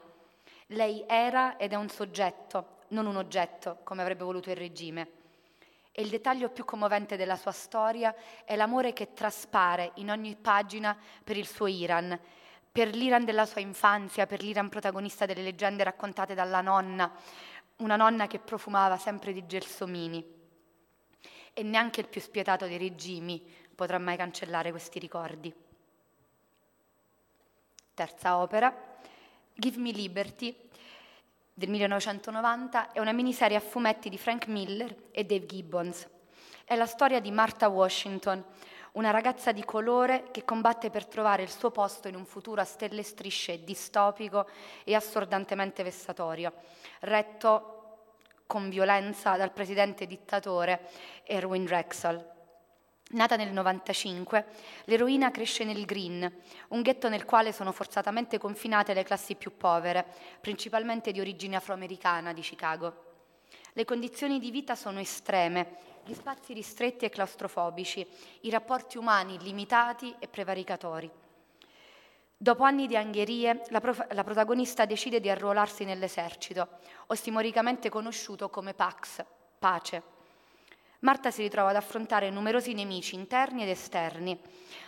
Lei 0.67 1.05
era 1.09 1.57
ed 1.57 1.73
è 1.73 1.75
un 1.75 1.89
soggetto, 1.89 2.77
non 2.91 3.07
un 3.07 3.17
oggetto, 3.17 3.79
come 3.83 4.01
avrebbe 4.01 4.23
voluto 4.23 4.49
il 4.51 4.55
regime. 4.55 5.09
E 5.91 6.03
il 6.03 6.09
dettaglio 6.09 6.51
più 6.51 6.65
commovente 6.65 7.17
della 7.17 7.35
sua 7.35 7.51
storia 7.51 8.15
è 8.45 8.55
l'amore 8.55 8.93
che 8.93 9.13
traspare 9.13 9.91
in 9.95 10.13
ogni 10.13 10.37
pagina 10.37 10.97
per 11.25 11.37
il 11.37 11.49
suo 11.49 11.67
Iran, 11.67 12.17
per 12.71 12.95
l'Iran 12.95 13.25
della 13.25 13.45
sua 13.45 13.61
infanzia, 13.61 14.27
per 14.27 14.41
l'Iran 14.41 14.69
protagonista 14.69 15.27
delle 15.27 15.43
leggende 15.43 15.83
raccontate 15.83 16.33
dalla 16.33 16.61
nonna, 16.61 17.11
una 17.79 17.97
nonna 17.97 18.29
che 18.29 18.39
profumava 18.39 18.99
sempre 18.99 19.33
di 19.33 19.45
gelsomini. 19.47 20.25
E 21.53 21.63
neanche 21.65 21.99
il 21.99 22.07
più 22.07 22.21
spietato 22.21 22.69
dei 22.69 22.79
regimi 22.79 23.43
potrà 23.75 23.99
mai 23.99 24.17
cancellare 24.17 24.71
questi 24.71 25.01
ricordi. 25.01 25.66
Terza 27.97 28.37
opera, 28.37 28.71
Give 29.55 29.79
Me 29.79 29.91
Liberty, 29.91 30.55
del 31.55 31.71
1990, 31.71 32.93
è 32.93 32.99
una 32.99 33.13
miniserie 33.13 33.57
a 33.57 33.61
fumetti 33.61 34.11
di 34.11 34.19
Frank 34.19 34.49
Miller 34.49 34.95
e 35.13 35.25
Dave 35.25 35.47
Gibbons. 35.47 36.07
È 36.67 36.77
la 36.77 36.85
storia 36.85 37.21
di 37.21 37.31
Martha 37.31 37.69
Washington, 37.69 38.45
una 38.93 39.11
ragazza 39.11 39.51
di 39.51 39.65
colore 39.65 40.29
che 40.31 40.45
combatte 40.45 40.91
per 40.91 41.07
trovare 41.07 41.43
il 41.43 41.49
suo 41.49 41.71
posto 41.71 42.07
in 42.07 42.17
un 42.17 42.27
futuro 42.27 42.61
a 42.61 42.65
stelle 42.65 43.01
e 43.01 43.03
strisce 43.03 43.65
distopico 43.65 44.47
e 44.85 44.95
assordantemente 44.95 45.83
vessatorio, 45.83 46.53
retto 47.01 48.01
con 48.47 48.69
violenza 48.69 49.39
dal 49.39 49.53
presidente 49.53 50.07
dittatore 50.07 50.91
Erwin 51.25 51.65
Drexel. 51.65 52.36
Nata 53.09 53.37
nel 53.37 53.53
95, 53.53 54.47
l'eroina 54.87 55.31
cresce 55.31 55.63
nel 55.63 55.85
Green, 55.85 56.29
un 56.69 56.83
ghetto 56.83 57.09
nel 57.09 57.25
quale 57.25 57.53
sono 57.53 57.71
forzatamente 57.71 58.37
confinate 58.37 58.95
le 58.95 59.05
classi 59.05 59.37
più 59.37 59.57
povere, 59.57 60.05
principalmente 60.41 61.13
di 61.13 61.21
origine 61.21 61.55
afroamericana 61.55 62.33
di 62.33 62.41
Chicago. 62.41 63.05
Le 63.75 63.85
condizioni 63.85 64.41
di 64.41 64.51
vita 64.51 64.75
sono 64.75 64.99
estreme 64.99 65.77
gli 66.05 66.15
spazi 66.15 66.53
ristretti 66.53 67.05
e 67.05 67.11
claustrofobici, 67.11 68.05
i 68.41 68.51
rapporti 68.51 68.99
umani 68.99 69.39
limitati 69.39 70.13
e 70.19 70.27
prevaricatori. 70.27 71.09
Dopo 72.37 72.65
anni 72.65 72.89
di 72.89 72.97
angherie, 72.97 73.63
la, 73.69 73.81
prof- 73.81 74.13
la 74.13 74.25
protagonista 74.25 74.85
decide 74.85 75.21
di 75.21 75.31
arruolarsi 75.31 75.85
nell'esercito, 75.85 76.69
ostimoricamente 77.07 77.89
conosciuto 77.89 78.51
come 78.51 78.75
Pax, 78.75 79.25
pace. 79.59 80.16
Marta 81.01 81.31
si 81.31 81.43
ritrova 81.43 81.71
ad 81.71 81.77
affrontare 81.77 82.31
numerosi 82.31 82.73
nemici 82.73 83.15
interni 83.15 83.63
ed 83.63 83.69
esterni, 83.69 84.39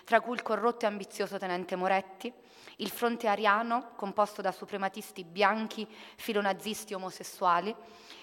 tra 0.05 0.21
cui 0.21 0.35
il 0.35 0.42
corrotto 0.42 0.87
e 0.87 0.88
ambizioso 0.88 1.38
tenente 1.38 1.77
Moretti, 1.77 2.33
il 2.77 2.90
fronte 2.90 3.29
ariano, 3.29 3.90
composto 3.94 4.40
da 4.40 4.53
suprematisti 4.53 5.25
bianchi, 5.25 5.87
filonazisti 6.16 6.94
omosessuali, 6.94 7.75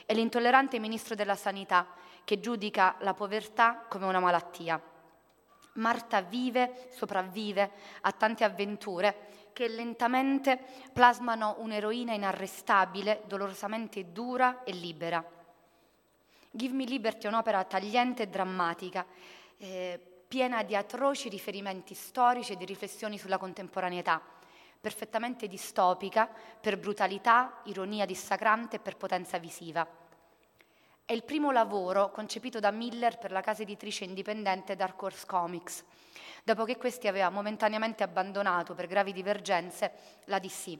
e 0.05 0.13
l'intollerante 0.13 0.79
ministro 0.79 1.13
della 1.13 1.35
Sanità, 1.35 1.87
che 2.23 2.39
giudica 2.39 2.95
la 2.99 3.13
povertà 3.13 3.85
come 3.87 4.05
una 4.05 4.19
malattia. 4.19 4.81
Marta 5.73 6.21
vive, 6.21 6.87
sopravvive 6.91 7.71
a 8.01 8.11
tante 8.13 8.43
avventure 8.43 9.49
che 9.53 9.67
lentamente 9.67 10.59
plasmano 10.91 11.55
un'eroina 11.59 12.13
inarrestabile, 12.13 13.23
dolorosamente 13.27 14.11
dura 14.11 14.63
e 14.63 14.71
libera. 14.71 15.34
Give 16.55 16.73
Me 16.73 16.85
Liberty 16.85 17.25
è 17.25 17.27
un'opera 17.27 17.65
tagliente 17.65 18.23
e 18.23 18.27
drammatica, 18.27 19.05
eh, 19.57 19.99
piena 20.25 20.63
di 20.63 20.73
atroci 20.73 21.27
riferimenti 21.27 21.93
storici 21.93 22.53
e 22.53 22.55
di 22.55 22.63
riflessioni 22.63 23.17
sulla 23.17 23.37
contemporaneità, 23.37 24.21
perfettamente 24.79 25.49
distopica 25.49 26.29
per 26.61 26.79
brutalità, 26.79 27.59
ironia 27.65 28.05
dissacrante 28.05 28.77
e 28.77 28.79
per 28.79 28.95
potenza 28.95 29.37
visiva. 29.37 29.85
È 31.03 31.11
il 31.11 31.25
primo 31.25 31.51
lavoro 31.51 32.09
concepito 32.09 32.59
da 32.61 32.71
Miller 32.71 33.17
per 33.17 33.31
la 33.31 33.41
casa 33.41 33.63
editrice 33.63 34.05
indipendente 34.05 34.77
Dark 34.77 35.01
Horse 35.01 35.25
Comics, 35.25 35.83
dopo 36.45 36.63
che 36.63 36.77
questi 36.77 37.09
aveva 37.09 37.29
momentaneamente 37.29 38.01
abbandonato 38.01 38.73
per 38.73 38.87
gravi 38.87 39.11
divergenze 39.11 39.91
la 40.25 40.39
DC. 40.39 40.77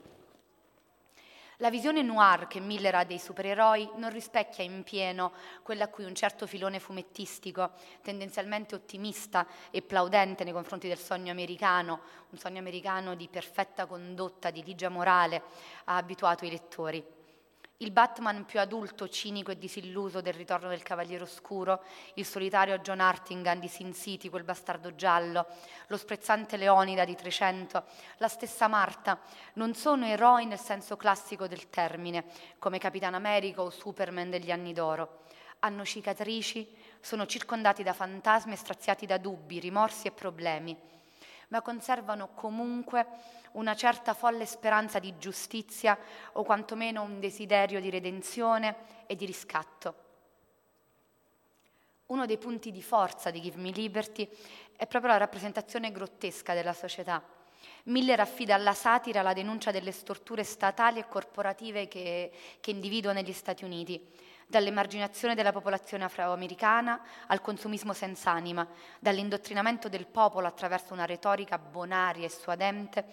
La 1.59 1.69
visione 1.69 2.01
noir 2.01 2.47
che 2.47 2.59
Miller 2.59 2.95
ha 2.95 3.03
dei 3.05 3.17
supereroi 3.17 3.91
non 3.95 4.09
rispecchia 4.09 4.61
in 4.61 4.83
pieno 4.83 5.31
quella 5.63 5.85
a 5.85 5.87
cui 5.87 6.03
un 6.03 6.13
certo 6.13 6.47
filone 6.47 6.79
fumettistico, 6.79 7.71
tendenzialmente 8.01 8.75
ottimista 8.75 9.47
e 9.71 9.81
plaudente 9.81 10.43
nei 10.43 10.51
confronti 10.51 10.89
del 10.89 10.97
sogno 10.97 11.31
americano, 11.31 12.01
un 12.31 12.37
sogno 12.37 12.59
americano 12.59 13.15
di 13.15 13.29
perfetta 13.29 13.85
condotta, 13.85 14.51
di 14.51 14.63
ligia 14.65 14.89
morale, 14.89 15.43
ha 15.85 15.95
abituato 15.95 16.43
i 16.43 16.49
lettori. 16.49 17.14
Il 17.79 17.91
Batman 17.91 18.45
più 18.45 18.61
adulto, 18.61 19.09
cinico 19.09 19.51
e 19.51 19.57
disilluso 19.57 20.21
del 20.21 20.33
ritorno 20.33 20.69
del 20.69 20.81
Cavaliere 20.81 21.23
Oscuro, 21.23 21.83
il 22.13 22.25
solitario 22.25 22.77
John 22.77 23.01
Hartingan 23.01 23.59
di 23.59 23.67
Sin 23.67 23.93
City, 23.93 24.29
quel 24.29 24.45
bastardo 24.45 24.95
giallo, 24.95 25.45
lo 25.87 25.97
sprezzante 25.97 26.55
Leonida 26.55 27.03
di 27.03 27.15
300, 27.15 27.83
la 28.19 28.29
stessa 28.29 28.69
Marta, 28.69 29.19
non 29.55 29.73
sono 29.73 30.05
eroi 30.05 30.45
nel 30.45 30.57
senso 30.57 30.95
classico 30.95 31.47
del 31.47 31.69
termine, 31.69 32.23
come 32.59 32.79
Capitan 32.79 33.13
America 33.13 33.61
o 33.61 33.69
Superman 33.69 34.29
degli 34.29 34.51
anni 34.51 34.71
d'oro. 34.71 35.23
Hanno 35.59 35.83
cicatrici, 35.83 36.73
sono 37.01 37.25
circondati 37.25 37.83
da 37.83 37.91
fantasmi 37.91 38.53
e 38.53 38.57
straziati 38.57 39.05
da 39.05 39.17
dubbi, 39.17 39.59
rimorsi 39.59 40.07
e 40.07 40.11
problemi, 40.11 40.79
ma 41.49 41.61
conservano 41.61 42.29
comunque 42.35 43.05
una 43.55 43.75
certa 43.75 44.13
folle 44.13 44.45
speranza 44.45 44.99
di 44.99 45.17
giustizia 45.17 45.97
o 46.33 46.43
quantomeno 46.43 47.01
un 47.01 47.19
desiderio 47.19 47.79
di 47.79 47.89
redenzione 47.89 49.03
e 49.05 49.15
di 49.15 49.25
riscatto. 49.25 50.03
Uno 52.07 52.25
dei 52.25 52.37
punti 52.37 52.71
di 52.71 52.83
forza 52.83 53.31
di 53.31 53.41
Give 53.41 53.59
Me 53.59 53.71
Liberty 53.71 54.29
è 54.75 54.85
proprio 54.85 55.11
la 55.11 55.17
rappresentazione 55.17 55.91
grottesca 55.91 56.53
della 56.53 56.73
società. 56.73 57.23
Miller 57.85 58.19
affida 58.19 58.55
alla 58.55 58.73
satira 58.73 59.21
la 59.21 59.33
denuncia 59.33 59.71
delle 59.71 59.91
storture 59.91 60.43
statali 60.43 60.99
e 60.99 61.07
corporative 61.07 61.87
che, 61.87 62.31
che 62.59 62.71
individua 62.71 63.13
negli 63.13 63.33
Stati 63.33 63.63
Uniti 63.63 63.99
dall'emarginazione 64.47 65.35
della 65.35 65.51
popolazione 65.51 66.03
afroamericana 66.03 67.01
al 67.27 67.41
consumismo 67.41 67.93
senza 67.93 68.31
anima, 68.31 68.67
dall'indottrinamento 68.99 69.89
del 69.89 70.05
popolo 70.05 70.47
attraverso 70.47 70.93
una 70.93 71.05
retorica 71.05 71.57
bonaria 71.57 72.25
e 72.25 72.29
suadente, 72.29 73.05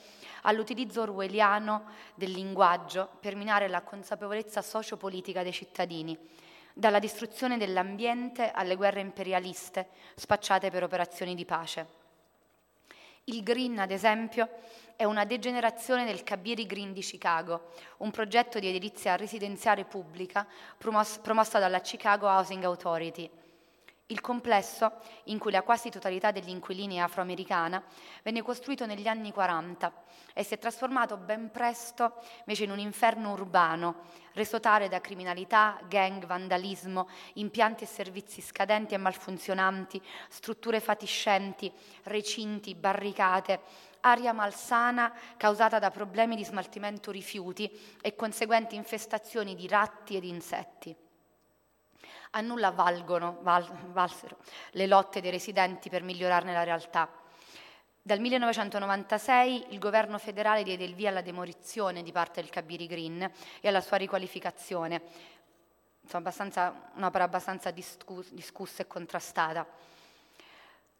all'utilizzo 0.42 1.02
orwelliano 1.02 1.84
del 2.14 2.30
linguaggio 2.30 3.08
per 3.20 3.34
minare 3.34 3.68
la 3.68 3.82
consapevolezza 3.82 4.62
sociopolitica 4.62 5.42
dei 5.42 5.52
cittadini, 5.52 6.18
dalla 6.74 6.98
distruzione 6.98 7.58
dell'ambiente 7.58 8.50
alle 8.50 8.76
guerre 8.76 9.00
imperialiste 9.00 9.88
spacciate 10.14 10.70
per 10.70 10.82
operazioni 10.82 11.34
di 11.34 11.44
pace. 11.44 12.00
Il 13.24 13.42
Green, 13.42 13.78
ad 13.78 13.90
esempio, 13.90 14.48
è 15.02 15.04
una 15.04 15.24
degenerazione 15.24 16.04
del 16.04 16.22
Kabiri 16.22 16.64
Green 16.64 16.92
di 16.92 17.00
Chicago, 17.00 17.72
un 17.98 18.12
progetto 18.12 18.60
di 18.60 18.68
edilizia 18.68 19.16
residenziale 19.16 19.84
pubblica 19.84 20.46
promossa 20.78 21.58
dalla 21.58 21.80
Chicago 21.80 22.28
Housing 22.28 22.62
Authority. 22.62 23.28
Il 24.06 24.20
complesso, 24.20 24.92
in 25.24 25.40
cui 25.40 25.50
la 25.50 25.62
quasi 25.62 25.90
totalità 25.90 26.30
degli 26.30 26.50
inquilini 26.50 26.96
è 26.96 27.00
afroamericana, 27.00 27.82
venne 28.22 28.42
costruito 28.42 28.86
negli 28.86 29.08
anni 29.08 29.32
40 29.32 29.92
e 30.34 30.44
si 30.44 30.54
è 30.54 30.58
trasformato 30.58 31.16
ben 31.16 31.50
presto 31.50 32.16
invece 32.40 32.62
in 32.62 32.70
un 32.70 32.78
inferno 32.78 33.32
urbano, 33.32 34.02
reso 34.34 34.60
tale 34.60 34.88
da 34.88 35.00
criminalità, 35.00 35.80
gang, 35.88 36.26
vandalismo, 36.26 37.08
impianti 37.34 37.82
e 37.82 37.88
servizi 37.88 38.40
scadenti 38.40 38.94
e 38.94 38.98
malfunzionanti, 38.98 40.00
strutture 40.28 40.78
fatiscenti, 40.78 41.72
recinti, 42.04 42.76
barricate, 42.76 43.90
aria 44.02 44.32
malsana 44.32 45.12
causata 45.36 45.78
da 45.78 45.90
problemi 45.90 46.36
di 46.36 46.44
smaltimento 46.44 47.10
rifiuti 47.10 47.70
e 48.00 48.14
conseguenti 48.14 48.76
infestazioni 48.76 49.54
di 49.54 49.66
ratti 49.66 50.16
ed 50.16 50.24
insetti. 50.24 50.94
A 52.34 52.40
nulla 52.40 52.70
valgono, 52.70 53.38
val, 53.42 53.66
valsero 53.92 54.38
le 54.72 54.86
lotte 54.86 55.20
dei 55.20 55.30
residenti 55.30 55.90
per 55.90 56.02
migliorarne 56.02 56.52
la 56.52 56.62
realtà. 56.62 57.08
Dal 58.04 58.18
1996 58.18 59.66
il 59.68 59.78
governo 59.78 60.18
federale 60.18 60.64
diede 60.64 60.82
il 60.82 60.94
via 60.94 61.10
alla 61.10 61.20
demolizione 61.20 62.02
di 62.02 62.10
parte 62.10 62.40
del 62.40 62.50
Cabiri 62.50 62.86
Green 62.86 63.30
e 63.60 63.68
alla 63.68 63.80
sua 63.80 63.96
riqualificazione, 63.96 65.02
abbastanza, 66.10 66.90
un'opera 66.94 67.24
abbastanza 67.24 67.70
discus- 67.70 68.32
discussa 68.32 68.82
e 68.82 68.86
contrastata. 68.88 69.64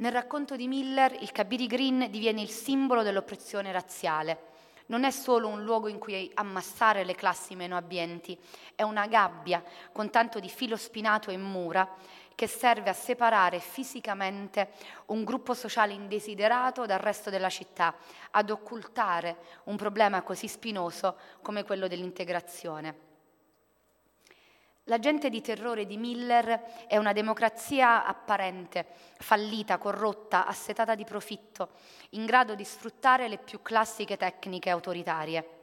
Nel 0.03 0.11
racconto 0.11 0.57
di 0.57 0.67
Miller 0.67 1.17
il 1.21 1.31
Cabiri 1.31 1.69
Green 1.69 2.11
diviene 2.11 2.43
il 2.43 2.49
simbolo 2.49 3.05
dell'oppressione 3.05 3.71
razziale 3.71 4.51
non 4.87 5.05
è 5.05 5.12
solo 5.12 5.47
un 5.47 5.62
luogo 5.62 5.87
in 5.87 6.01
cui 6.01 6.29
ammassare 6.35 7.05
le 7.05 7.15
classi 7.15 7.55
meno 7.55 7.77
abbienti, 7.77 8.37
è 8.75 8.83
una 8.83 9.07
gabbia 9.07 9.62
con 9.93 10.11
tanto 10.11 10.41
di 10.41 10.49
filo 10.49 10.77
spinato 10.77 11.31
e 11.31 11.37
mura 11.37 11.88
che 12.35 12.49
serve 12.49 12.91
a 12.91 12.95
separare 12.95 13.61
fisicamente 13.61 14.73
un 15.07 15.23
gruppo 15.23 15.55
sociale 15.55 15.93
indesiderato 15.93 16.85
dal 16.85 16.99
resto 16.99 17.31
della 17.31 17.49
città, 17.49 17.95
ad 18.33 18.51
occultare 18.51 19.37
un 19.67 19.77
problema 19.77 20.23
così 20.23 20.49
spinoso 20.49 21.17
come 21.43 21.62
quello 21.62 21.87
dell'integrazione. 21.87 23.12
L'agente 24.87 25.31
di 25.31 25.40
terrore 25.40 25.87
di 25.87 25.97
Miller 25.97 26.87
è 26.88 26.97
una 26.97 27.12
democrazia 27.12 28.05
apparente, 28.05 28.85
fallita, 29.16 29.79
corrotta, 29.79 30.45
assetata 30.45 30.97
di 30.97 31.05
profitto, 31.05 31.71
in 32.11 32.27
grado 32.27 32.57
di 32.57 32.64
sfruttare 32.64 33.29
le 33.29 33.38
più 33.38 33.62
classiche 33.62 34.16
tecniche 34.16 34.71
autoritarie. 34.71 35.61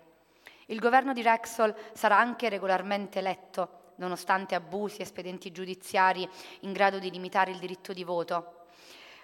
Il 0.68 0.80
governo 0.80 1.12
di 1.12 1.22
Rexall 1.22 1.76
sarà 1.92 2.18
anche 2.18 2.48
regolarmente 2.48 3.20
eletto, 3.20 3.92
nonostante 3.96 4.56
abusi 4.56 5.00
e 5.00 5.04
espedienti 5.04 5.52
giudiziari 5.52 6.28
in 6.62 6.72
grado 6.72 6.98
di 6.98 7.12
limitare 7.12 7.52
il 7.52 7.60
diritto 7.60 7.92
di 7.92 8.06
voto, 8.06 8.68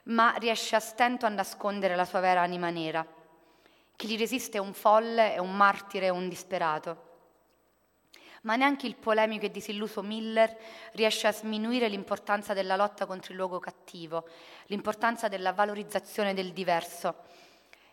ma 0.05 0.35
riesce 0.39 0.75
a 0.75 0.81
stento 0.81 1.25
a 1.25 1.29
nascondere 1.29 1.95
la 1.95 2.03
sua 2.03 2.19
vera 2.19 2.41
anima 2.41 2.69
nera. 2.69 3.05
Chi 3.95 4.07
gli 4.09 4.17
resiste 4.17 4.57
è 4.57 4.61
un 4.61 4.73
folle, 4.73 5.35
è 5.35 5.37
un 5.37 5.55
martire, 5.55 6.07
è 6.07 6.09
un 6.09 6.27
disperato 6.27 7.13
ma 8.45 8.55
neanche 8.55 8.87
il 8.87 8.95
polemico 8.95 9.45
e 9.45 9.51
disilluso 9.51 10.01
Miller 10.01 10.55
riesce 10.93 11.27
a 11.27 11.31
sminuire 11.31 11.87
l'importanza 11.87 12.53
della 12.53 12.75
lotta 12.75 13.05
contro 13.05 13.31
il 13.31 13.37
luogo 13.37 13.59
cattivo, 13.59 14.27
l'importanza 14.67 15.27
della 15.27 15.51
valorizzazione 15.51 16.33
del 16.33 16.53
diverso. 16.53 17.23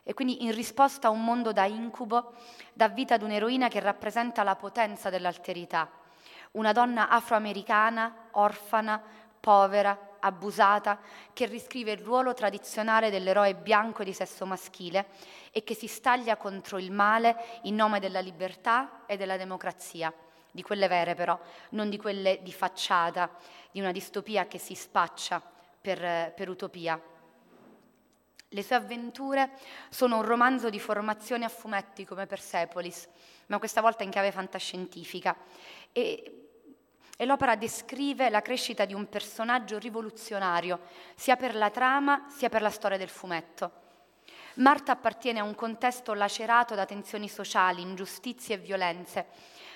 E 0.02 0.14
quindi 0.14 0.44
in 0.44 0.52
risposta 0.54 1.08
a 1.08 1.10
un 1.10 1.24
mondo 1.24 1.52
da 1.52 1.64
incubo, 1.64 2.34
dà 2.72 2.88
vita 2.88 3.14
ad 3.14 3.22
un'eroina 3.22 3.68
che 3.68 3.80
rappresenta 3.80 4.42
la 4.42 4.56
potenza 4.56 5.10
dell'alterità, 5.10 5.90
una 6.52 6.72
donna 6.72 7.08
afroamericana, 7.08 8.28
orfana, 8.32 9.00
povera, 9.40 10.16
abusata, 10.20 10.98
che 11.32 11.46
riscrive 11.46 11.92
il 11.92 12.02
ruolo 12.02 12.34
tradizionale 12.34 13.10
dell'eroe 13.10 13.54
bianco 13.54 14.04
di 14.04 14.12
sesso 14.12 14.44
maschile 14.44 15.06
e 15.50 15.64
che 15.64 15.74
si 15.74 15.86
staglia 15.86 16.36
contro 16.36 16.78
il 16.78 16.92
male 16.92 17.60
in 17.62 17.74
nome 17.74 18.00
della 18.00 18.20
libertà 18.20 19.06
e 19.06 19.16
della 19.16 19.38
democrazia 19.38 20.12
di 20.52 20.62
quelle 20.62 20.86
vere 20.86 21.14
però, 21.14 21.38
non 21.70 21.90
di 21.90 21.96
quelle 21.96 22.40
di 22.42 22.52
facciata, 22.52 23.28
di 23.70 23.80
una 23.80 23.90
distopia 23.90 24.46
che 24.46 24.58
si 24.58 24.74
spaccia 24.74 25.42
per, 25.80 26.32
per 26.34 26.48
utopia. 26.48 27.00
Le 28.48 28.62
sue 28.62 28.76
avventure 28.76 29.52
sono 29.88 30.16
un 30.16 30.22
romanzo 30.22 30.68
di 30.68 30.78
formazione 30.78 31.46
a 31.46 31.48
fumetti 31.48 32.04
come 32.04 32.26
Persepolis, 32.26 33.08
ma 33.46 33.58
questa 33.58 33.80
volta 33.80 34.04
in 34.04 34.10
chiave 34.10 34.30
fantascientifica. 34.30 35.34
E, 35.90 36.38
e 37.16 37.24
l'opera 37.24 37.56
descrive 37.56 38.28
la 38.28 38.42
crescita 38.42 38.84
di 38.84 38.92
un 38.92 39.08
personaggio 39.08 39.78
rivoluzionario, 39.78 40.80
sia 41.14 41.36
per 41.36 41.54
la 41.54 41.70
trama 41.70 42.26
sia 42.28 42.50
per 42.50 42.60
la 42.60 42.70
storia 42.70 42.98
del 42.98 43.08
fumetto. 43.08 43.80
Marta 44.56 44.92
appartiene 44.92 45.40
a 45.40 45.44
un 45.44 45.54
contesto 45.54 46.12
lacerato 46.12 46.74
da 46.74 46.84
tensioni 46.84 47.30
sociali, 47.30 47.80
ingiustizie 47.80 48.56
e 48.56 48.58
violenze 48.58 49.26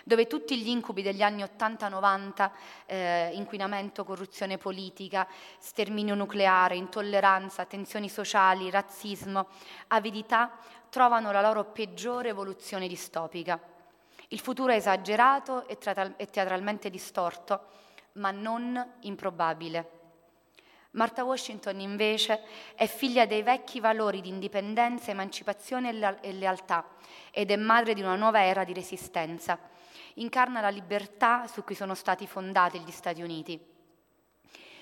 dove 0.06 0.28
tutti 0.28 0.56
gli 0.56 0.68
incubi 0.68 1.02
degli 1.02 1.20
anni 1.20 1.42
80-90, 1.42 2.50
eh, 2.86 3.30
inquinamento, 3.32 4.04
corruzione 4.04 4.56
politica, 4.56 5.26
sterminio 5.58 6.14
nucleare, 6.14 6.76
intolleranza, 6.76 7.64
tensioni 7.64 8.08
sociali, 8.08 8.70
razzismo, 8.70 9.48
avidità, 9.88 10.58
trovano 10.90 11.32
la 11.32 11.40
loro 11.40 11.64
peggiore 11.64 12.28
evoluzione 12.28 12.86
distopica. 12.86 13.58
Il 14.28 14.38
futuro 14.38 14.70
è 14.70 14.76
esagerato 14.76 15.66
e, 15.66 15.76
teatralmente 15.76 16.88
distorto, 16.88 17.66
ma 18.12 18.30
non 18.30 18.92
improbabile. 19.00 19.90
Martha 20.92 21.24
Washington 21.24 21.80
invece 21.80 22.42
è 22.76 22.86
figlia 22.86 23.26
dei 23.26 23.42
vecchi 23.42 23.80
valori 23.80 24.20
di 24.20 24.28
indipendenza, 24.28 25.10
emancipazione 25.10 26.20
e 26.20 26.32
lealtà 26.32 26.86
ed 27.32 27.50
è 27.50 27.56
madre 27.56 27.92
di 27.92 28.02
una 28.02 28.14
nuova 28.14 28.44
era 28.44 28.62
di 28.62 28.72
resistenza 28.72 29.74
incarna 30.16 30.60
la 30.60 30.68
libertà 30.68 31.46
su 31.46 31.64
cui 31.64 31.74
sono 31.74 31.94
stati 31.94 32.26
fondati 32.26 32.78
gli 32.80 32.90
Stati 32.90 33.22
Uniti. 33.22 33.74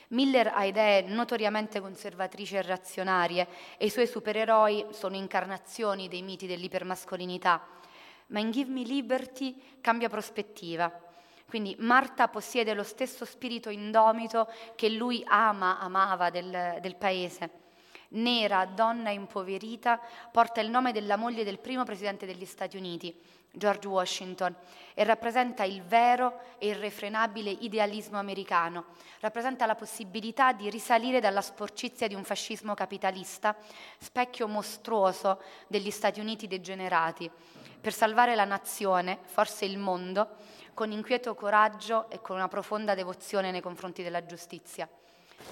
Miller 0.08 0.48
ha 0.54 0.64
idee 0.64 1.02
notoriamente 1.02 1.80
conservatrici 1.80 2.56
e 2.56 2.62
reazionarie 2.62 3.48
e 3.78 3.86
i 3.86 3.90
suoi 3.90 4.06
supereroi 4.06 4.86
sono 4.90 5.16
incarnazioni 5.16 6.08
dei 6.08 6.22
miti 6.22 6.46
dell'ipermascolinità, 6.46 7.66
ma 8.28 8.38
in 8.38 8.50
Give 8.50 8.70
Me 8.70 8.82
Liberty 8.82 9.78
cambia 9.80 10.08
prospettiva. 10.08 10.92
Quindi 11.46 11.76
Marta 11.80 12.28
possiede 12.28 12.74
lo 12.74 12.82
stesso 12.82 13.24
spirito 13.24 13.70
indomito 13.70 14.50
che 14.76 14.88
lui 14.88 15.22
ama, 15.26 15.78
amava 15.78 16.30
del, 16.30 16.78
del 16.80 16.96
paese. 16.96 17.62
Nera, 18.08 18.64
donna 18.66 19.10
impoverita, 19.10 20.00
porta 20.30 20.60
il 20.60 20.70
nome 20.70 20.92
della 20.92 21.16
moglie 21.16 21.44
del 21.44 21.58
primo 21.58 21.84
presidente 21.84 22.26
degli 22.26 22.44
Stati 22.44 22.76
Uniti, 22.76 23.20
George 23.54 23.86
Washington 23.86 24.54
e 24.94 25.04
rappresenta 25.04 25.64
il 25.64 25.82
vero 25.82 26.40
e 26.58 26.68
irrefrenabile 26.68 27.50
idealismo 27.50 28.18
americano, 28.18 28.86
rappresenta 29.20 29.66
la 29.66 29.74
possibilità 29.74 30.52
di 30.52 30.68
risalire 30.70 31.20
dalla 31.20 31.40
sporcizia 31.40 32.06
di 32.06 32.14
un 32.14 32.24
fascismo 32.24 32.74
capitalista, 32.74 33.56
specchio 33.98 34.46
mostruoso 34.48 35.40
degli 35.66 35.90
Stati 35.90 36.20
Uniti 36.20 36.46
degenerati, 36.46 37.30
per 37.80 37.92
salvare 37.92 38.34
la 38.34 38.44
nazione, 38.44 39.18
forse 39.22 39.64
il 39.64 39.78
mondo, 39.78 40.36
con 40.74 40.90
inquieto 40.90 41.34
coraggio 41.34 42.10
e 42.10 42.20
con 42.20 42.36
una 42.36 42.48
profonda 42.48 42.94
devozione 42.94 43.50
nei 43.50 43.60
confronti 43.60 44.02
della 44.02 44.26
giustizia. 44.26 44.88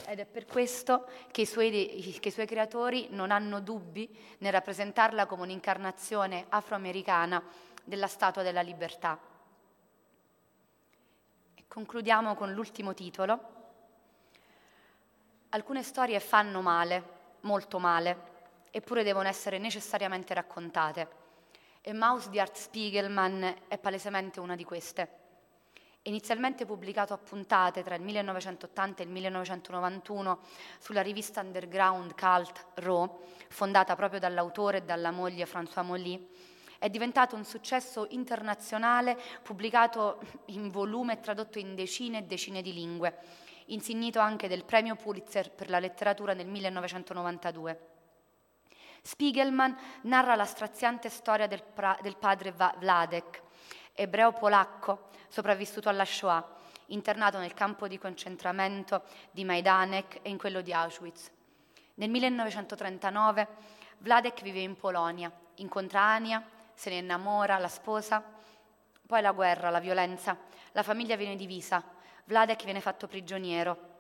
Ed 0.07 0.21
è 0.21 0.27
per 0.27 0.47
questo 0.47 1.07
che 1.31 1.43
i, 1.43 1.47
suoi, 1.47 2.17
che 2.21 2.29
i 2.29 2.33
suoi 2.33 2.47
creatori 2.47 3.09
non 3.11 3.31
hanno 3.31 3.61
dubbi 3.61 4.09
nel 4.39 4.53
rappresentarla 4.53 5.27
come 5.27 5.43
un'incarnazione 5.43 6.47
afroamericana 6.49 7.43
della 7.85 8.07
Statua 8.07 8.43
della 8.43 8.61
Libertà. 8.61 9.19
E 11.55 11.65
concludiamo 11.67 12.35
con 12.35 12.53
l'ultimo 12.53 12.95
titolo. 12.95 13.51
Alcune 15.51 15.83
storie 15.83 16.19
fanno 16.21 16.61
male, 16.61 17.03
molto 17.41 17.79
male, 17.79 18.31
eppure 18.71 19.03
devono 19.03 19.29
essere 19.29 19.59
necessariamente 19.59 20.35
raccontate. 20.35 21.21
E 21.81 21.93
Maus 21.93 22.29
di 22.29 22.41
Art 22.41 22.57
Spiegelman 22.57 23.55
è 23.69 23.79
palesemente 23.79 24.41
una 24.41 24.57
di 24.57 24.65
queste. 24.65 25.21
Inizialmente 26.05 26.65
pubblicato 26.65 27.13
a 27.13 27.19
puntate 27.19 27.83
tra 27.85 27.95
il 27.95 28.03
1980 28.03 29.03
e 29.03 29.05
il 29.05 29.11
1991 29.13 30.41
sulla 30.79 31.01
rivista 31.01 31.41
underground 31.41 32.15
Cult 32.17 32.67
Raw, 32.75 33.21
fondata 33.49 33.95
proprio 33.95 34.19
dall'autore 34.19 34.79
e 34.79 34.83
dalla 34.83 35.13
moglie 35.13 35.47
François 35.47 35.85
Molly, 35.85 36.29
è 36.83 36.91
diventato 36.91 37.37
un 37.37 37.45
successo 37.45 38.09
internazionale, 38.11 39.17
pubblicato 39.41 40.21
in 40.47 40.69
volume 40.69 41.13
e 41.13 41.21
tradotto 41.21 41.61
in 41.61 41.77
decine 41.77 42.19
e 42.19 42.23
decine 42.23 42.61
di 42.61 42.73
lingue, 42.73 43.19
insignito 43.67 44.19
anche 44.19 44.49
del 44.49 44.65
premio 44.65 44.97
Pulitzer 44.97 45.53
per 45.53 45.71
la 45.71 45.79
letteratura 45.79 46.35
nel 46.35 46.49
1992. 46.49 47.91
Spiegelman 49.01 49.77
narra 50.03 50.35
la 50.35 50.45
straziante 50.45 51.09
storia 51.09 51.47
del, 51.47 51.63
pra- 51.63 51.97
del 52.03 52.17
padre 52.17 52.51
Vladek, 52.51 53.43
ebreo 53.93 54.33
polacco 54.33 55.11
sopravvissuto 55.29 55.89
alla 55.89 56.05
Shoah, 56.05 56.45
internato 56.87 57.39
nel 57.39 57.55
campo 57.55 57.87
di 57.87 57.97
concentramento 57.97 59.05
di 59.31 59.45
Majdanek 59.45 60.19
e 60.23 60.31
in 60.31 60.37
quello 60.37 60.61
di 60.63 60.73
Auschwitz. 60.73 61.31
Nel 61.95 62.11
1939 62.11 63.49
Vladek 63.99 64.43
vive 64.43 64.59
in 64.59 64.75
Polonia, 64.75 65.31
incontra 65.55 66.01
Ania, 66.01 66.45
se 66.75 66.91
ne 66.91 66.97
innamora, 66.97 67.59
la 67.59 67.69
sposa, 67.69 68.23
poi 69.07 69.21
la 69.21 69.33
guerra, 69.33 69.71
la 69.71 69.81
violenza, 69.81 70.37
la 70.73 70.83
famiglia 70.83 71.17
viene 71.17 71.37
divisa, 71.37 71.83
Vladek 72.25 72.65
viene 72.65 72.81
fatto 72.81 73.07
prigioniero, 73.07 73.91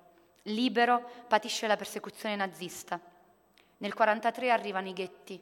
libero 0.44 1.08
patisce 1.28 1.66
la 1.66 1.76
persecuzione 1.76 2.36
nazista. 2.36 2.94
Nel 2.96 3.92
1943 3.92 4.50
arrivano 4.50 4.88
i 4.88 4.92
ghetti. 4.92 5.40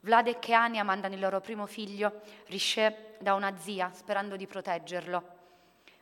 Vladek 0.00 0.48
e 0.48 0.52
Ania 0.52 0.82
mandano 0.82 1.14
il 1.14 1.20
loro 1.20 1.40
primo 1.40 1.66
figlio, 1.66 2.22
Riché, 2.46 3.16
da 3.20 3.34
una 3.34 3.56
zia, 3.56 3.90
sperando 3.94 4.36
di 4.36 4.48
proteggerlo. 4.48 5.40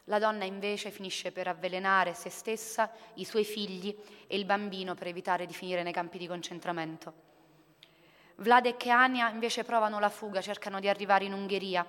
La 0.05 0.19
donna 0.19 0.45
invece 0.45 0.91
finisce 0.91 1.31
per 1.33 1.49
avvelenare 1.49 2.15
se 2.15 2.31
stessa, 2.31 2.91
i 3.15 3.25
suoi 3.25 3.45
figli 3.45 3.95
e 4.27 4.37
il 4.37 4.47
bambino 4.47 4.95
per 4.95 5.09
evitare 5.09 5.47
di 5.47 5.53
finire 5.53 5.83
nei 5.83 5.93
campi 5.93 6.19
di 6.19 6.27
concentramento. 6.27 7.30
Vladek 8.41 8.87
e 8.87 8.91
Ania 8.91 9.29
invece 9.29 9.65
provano 9.65 9.99
la 9.99 10.09
fuga, 10.09 10.41
cercano 10.41 10.81
di 10.81 10.89
arrivare 10.89 11.27
in 11.27 11.35
Ungheria, 11.35 11.87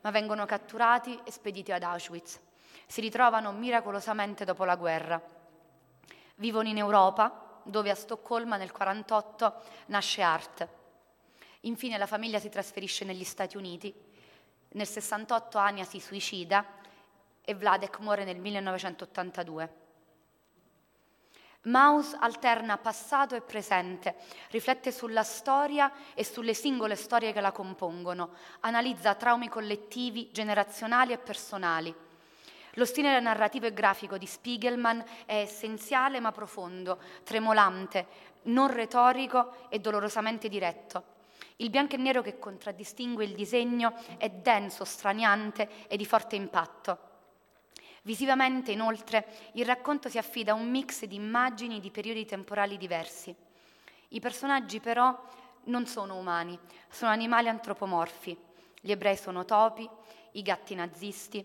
ma 0.00 0.10
vengono 0.10 0.44
catturati 0.46 1.16
e 1.22 1.30
spediti 1.30 1.70
ad 1.70 1.84
Auschwitz. 1.84 2.40
Si 2.86 3.00
ritrovano 3.00 3.52
miracolosamente 3.52 4.44
dopo 4.44 4.64
la 4.64 4.74
guerra. 4.74 5.22
Vivono 6.36 6.68
in 6.68 6.78
Europa, 6.78 7.60
dove 7.62 7.90
a 7.90 7.94
Stoccolma 7.94 8.56
nel 8.56 8.72
1948 8.72 9.62
nasce 9.86 10.22
Art. 10.22 10.68
Infine 11.60 11.96
la 11.98 12.06
famiglia 12.06 12.40
si 12.40 12.48
trasferisce 12.48 13.04
negli 13.04 13.22
Stati 13.22 13.56
Uniti. 13.56 13.94
Nel 14.70 14.86
68 14.88 15.58
Ania 15.58 15.84
si 15.84 16.00
suicida 16.00 16.66
e 17.44 17.54
Vladek 17.54 18.00
muore 18.00 18.24
nel 18.24 18.40
1982. 18.40 19.81
Maus 21.66 22.16
alterna 22.18 22.76
passato 22.76 23.36
e 23.36 23.40
presente, 23.40 24.16
riflette 24.50 24.90
sulla 24.90 25.22
storia 25.22 25.92
e 26.12 26.24
sulle 26.24 26.54
singole 26.54 26.96
storie 26.96 27.32
che 27.32 27.40
la 27.40 27.52
compongono, 27.52 28.30
analizza 28.60 29.14
traumi 29.14 29.48
collettivi, 29.48 30.30
generazionali 30.32 31.12
e 31.12 31.18
personali. 31.18 31.94
Lo 32.76 32.84
stile 32.84 33.20
narrativo 33.20 33.66
e 33.66 33.72
grafico 33.72 34.18
di 34.18 34.26
Spiegelman 34.26 35.04
è 35.24 35.36
essenziale 35.36 36.18
ma 36.18 36.32
profondo, 36.32 36.98
tremolante, 37.22 38.06
non 38.44 38.72
retorico 38.72 39.68
e 39.68 39.78
dolorosamente 39.78 40.48
diretto. 40.48 41.04
Il 41.56 41.70
bianco 41.70 41.94
e 41.94 41.98
nero 41.98 42.22
che 42.22 42.40
contraddistingue 42.40 43.24
il 43.24 43.34
disegno 43.34 43.94
è 44.16 44.28
denso, 44.30 44.84
straniante 44.84 45.86
e 45.86 45.96
di 45.96 46.06
forte 46.06 46.34
impatto. 46.34 47.10
Visivamente, 48.02 48.72
inoltre, 48.72 49.50
il 49.52 49.64
racconto 49.64 50.08
si 50.08 50.18
affida 50.18 50.52
a 50.52 50.56
un 50.56 50.68
mix 50.68 51.04
di 51.04 51.14
immagini 51.14 51.78
di 51.78 51.90
periodi 51.90 52.24
temporali 52.24 52.76
diversi. 52.76 53.34
I 54.08 54.20
personaggi 54.20 54.80
però 54.80 55.16
non 55.64 55.86
sono 55.86 56.16
umani, 56.16 56.58
sono 56.88 57.12
animali 57.12 57.48
antropomorfi. 57.48 58.36
Gli 58.80 58.90
ebrei 58.90 59.16
sono 59.16 59.44
topi, 59.44 59.88
i 60.32 60.42
gatti 60.42 60.74
nazisti, 60.74 61.44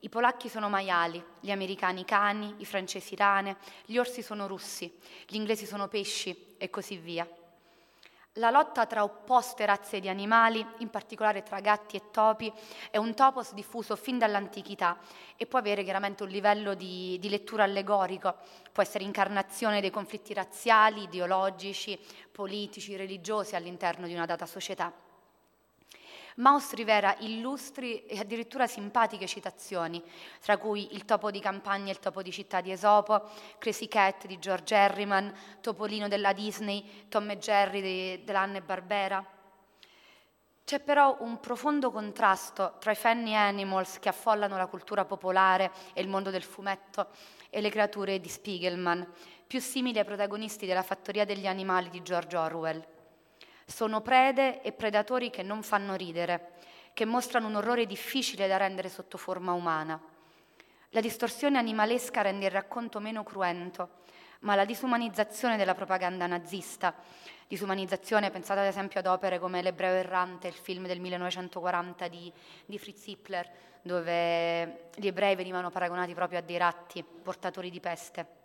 i 0.00 0.08
polacchi 0.10 0.48
sono 0.48 0.68
maiali, 0.68 1.22
gli 1.40 1.50
americani 1.50 2.04
cani, 2.04 2.56
i 2.58 2.66
francesi 2.66 3.16
rane, 3.16 3.56
gli 3.86 3.96
orsi 3.96 4.22
sono 4.22 4.46
russi, 4.46 4.94
gli 5.26 5.36
inglesi 5.36 5.64
sono 5.64 5.88
pesci 5.88 6.54
e 6.58 6.68
così 6.68 6.96
via. 6.98 7.26
La 8.38 8.50
lotta 8.50 8.86
tra 8.86 9.02
opposte 9.02 9.66
razze 9.66 9.98
di 9.98 10.08
animali, 10.08 10.64
in 10.78 10.90
particolare 10.90 11.42
tra 11.42 11.58
gatti 11.58 11.96
e 11.96 12.10
topi, 12.12 12.52
è 12.88 12.96
un 12.96 13.12
topos 13.12 13.52
diffuso 13.52 13.96
fin 13.96 14.16
dall'antichità 14.16 14.96
e 15.36 15.46
può 15.46 15.58
avere 15.58 15.82
chiaramente 15.82 16.22
un 16.22 16.28
livello 16.28 16.74
di, 16.74 17.18
di 17.18 17.28
lettura 17.30 17.64
allegorico, 17.64 18.36
può 18.70 18.80
essere 18.80 19.02
incarnazione 19.02 19.80
dei 19.80 19.90
conflitti 19.90 20.34
razziali, 20.34 21.02
ideologici, 21.02 21.98
politici, 22.30 22.94
religiosi 22.94 23.56
all'interno 23.56 24.06
di 24.06 24.14
una 24.14 24.26
data 24.26 24.46
società. 24.46 25.07
Maus 26.38 26.72
rivela 26.74 27.16
illustri 27.20 28.06
e 28.06 28.18
addirittura 28.18 28.68
simpatiche 28.68 29.26
citazioni, 29.26 30.00
tra 30.40 30.56
cui 30.56 30.94
Il 30.94 31.04
topo 31.04 31.32
di 31.32 31.40
campagna 31.40 31.88
e 31.88 31.90
il 31.90 31.98
topo 31.98 32.22
di 32.22 32.30
città 32.30 32.60
di 32.60 32.70
Esopo, 32.70 33.28
Crazy 33.58 33.88
Cat 33.88 34.26
di 34.26 34.38
George 34.38 34.74
Harriman, 34.74 35.32
Topolino 35.60 36.06
della 36.06 36.32
Disney, 36.32 37.06
Tom 37.08 37.28
e 37.30 37.38
Jerry 37.38 37.80
de, 37.80 38.22
dell'Anne 38.24 38.62
Barbera. 38.62 39.24
C'è 40.64 40.80
però 40.80 41.16
un 41.20 41.40
profondo 41.40 41.90
contrasto 41.90 42.74
tra 42.78 42.92
i 42.92 42.94
funny 42.94 43.34
animals 43.34 43.98
che 43.98 44.10
affollano 44.10 44.56
la 44.56 44.66
cultura 44.66 45.04
popolare 45.04 45.72
e 45.92 46.02
il 46.02 46.08
mondo 46.08 46.30
del 46.30 46.44
fumetto 46.44 47.08
e 47.50 47.60
le 47.60 47.70
creature 47.70 48.20
di 48.20 48.28
Spiegelman, 48.28 49.04
più 49.46 49.60
simili 49.60 49.98
ai 49.98 50.04
protagonisti 50.04 50.66
della 50.66 50.82
fattoria 50.82 51.24
degli 51.24 51.46
animali 51.46 51.88
di 51.88 52.02
George 52.02 52.36
Orwell. 52.36 52.96
Sono 53.70 54.00
prede 54.00 54.62
e 54.62 54.72
predatori 54.72 55.28
che 55.28 55.42
non 55.42 55.62
fanno 55.62 55.94
ridere, 55.94 56.52
che 56.94 57.04
mostrano 57.04 57.48
un 57.48 57.56
orrore 57.56 57.84
difficile 57.84 58.48
da 58.48 58.56
rendere 58.56 58.88
sotto 58.88 59.18
forma 59.18 59.52
umana. 59.52 60.00
La 60.92 61.02
distorsione 61.02 61.58
animalesca 61.58 62.22
rende 62.22 62.46
il 62.46 62.50
racconto 62.50 62.98
meno 62.98 63.22
cruento, 63.22 63.90
ma 64.40 64.54
la 64.54 64.64
disumanizzazione 64.64 65.58
della 65.58 65.74
propaganda 65.74 66.26
nazista, 66.26 66.94
disumanizzazione 67.46 68.30
pensate 68.30 68.60
ad 68.60 68.66
esempio 68.66 69.00
ad 69.00 69.06
opere 69.06 69.38
come 69.38 69.60
L'ebreo 69.60 69.96
errante, 69.96 70.48
il 70.48 70.54
film 70.54 70.86
del 70.86 70.98
1940 70.98 72.08
di, 72.08 72.32
di 72.64 72.78
Fritz 72.78 73.06
Hitler, 73.06 73.50
dove 73.82 74.88
gli 74.94 75.06
ebrei 75.06 75.36
venivano 75.36 75.68
paragonati 75.68 76.14
proprio 76.14 76.38
a 76.38 76.42
dei 76.42 76.56
ratti 76.56 77.04
portatori 77.04 77.68
di 77.68 77.80
peste. 77.80 78.37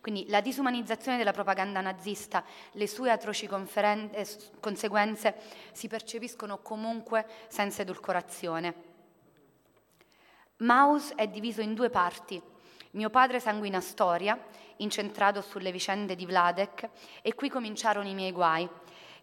Quindi 0.00 0.26
la 0.28 0.40
disumanizzazione 0.40 1.18
della 1.18 1.32
propaganda 1.32 1.80
nazista, 1.80 2.42
le 2.72 2.86
sue 2.86 3.10
atroci 3.10 3.46
conferen- 3.46 4.10
eh, 4.12 4.26
conseguenze 4.58 5.34
si 5.72 5.88
percepiscono 5.88 6.58
comunque 6.58 7.26
senza 7.48 7.82
edulcorazione. 7.82 8.88
Maus 10.58 11.12
è 11.14 11.26
diviso 11.28 11.60
in 11.60 11.74
due 11.74 11.90
parti. 11.90 12.40
Mio 12.92 13.10
padre 13.10 13.40
sanguina 13.40 13.80
storia, 13.80 14.38
incentrato 14.76 15.42
sulle 15.42 15.70
vicende 15.70 16.16
di 16.16 16.26
Vladek, 16.26 16.88
e 17.22 17.34
qui 17.34 17.48
cominciarono 17.48 18.08
i 18.08 18.14
miei 18.14 18.32
guai, 18.32 18.68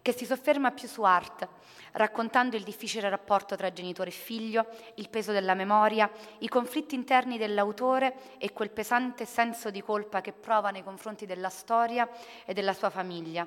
che 0.02 0.12
si 0.12 0.24
sofferma 0.24 0.70
più 0.70 0.88
su 0.88 1.02
Art, 1.02 1.48
raccontando 1.92 2.56
il 2.56 2.62
difficile 2.62 3.08
rapporto 3.08 3.56
tra 3.56 3.72
genitore 3.72 4.10
e 4.10 4.12
figlio, 4.12 4.66
il 4.94 5.08
peso 5.08 5.32
della 5.32 5.54
memoria, 5.54 6.10
i 6.38 6.48
conflitti 6.48 6.94
interni 6.94 7.38
dell'autore 7.38 8.38
e 8.38 8.52
quel 8.52 8.70
pesante 8.70 9.24
senso 9.24 9.70
di 9.70 9.82
colpa 9.82 10.20
che 10.20 10.32
prova 10.32 10.70
nei 10.70 10.82
confronti 10.84 11.26
della 11.26 11.48
storia 11.48 12.08
e 12.44 12.52
della 12.52 12.72
sua 12.72 12.90
famiglia, 12.90 13.46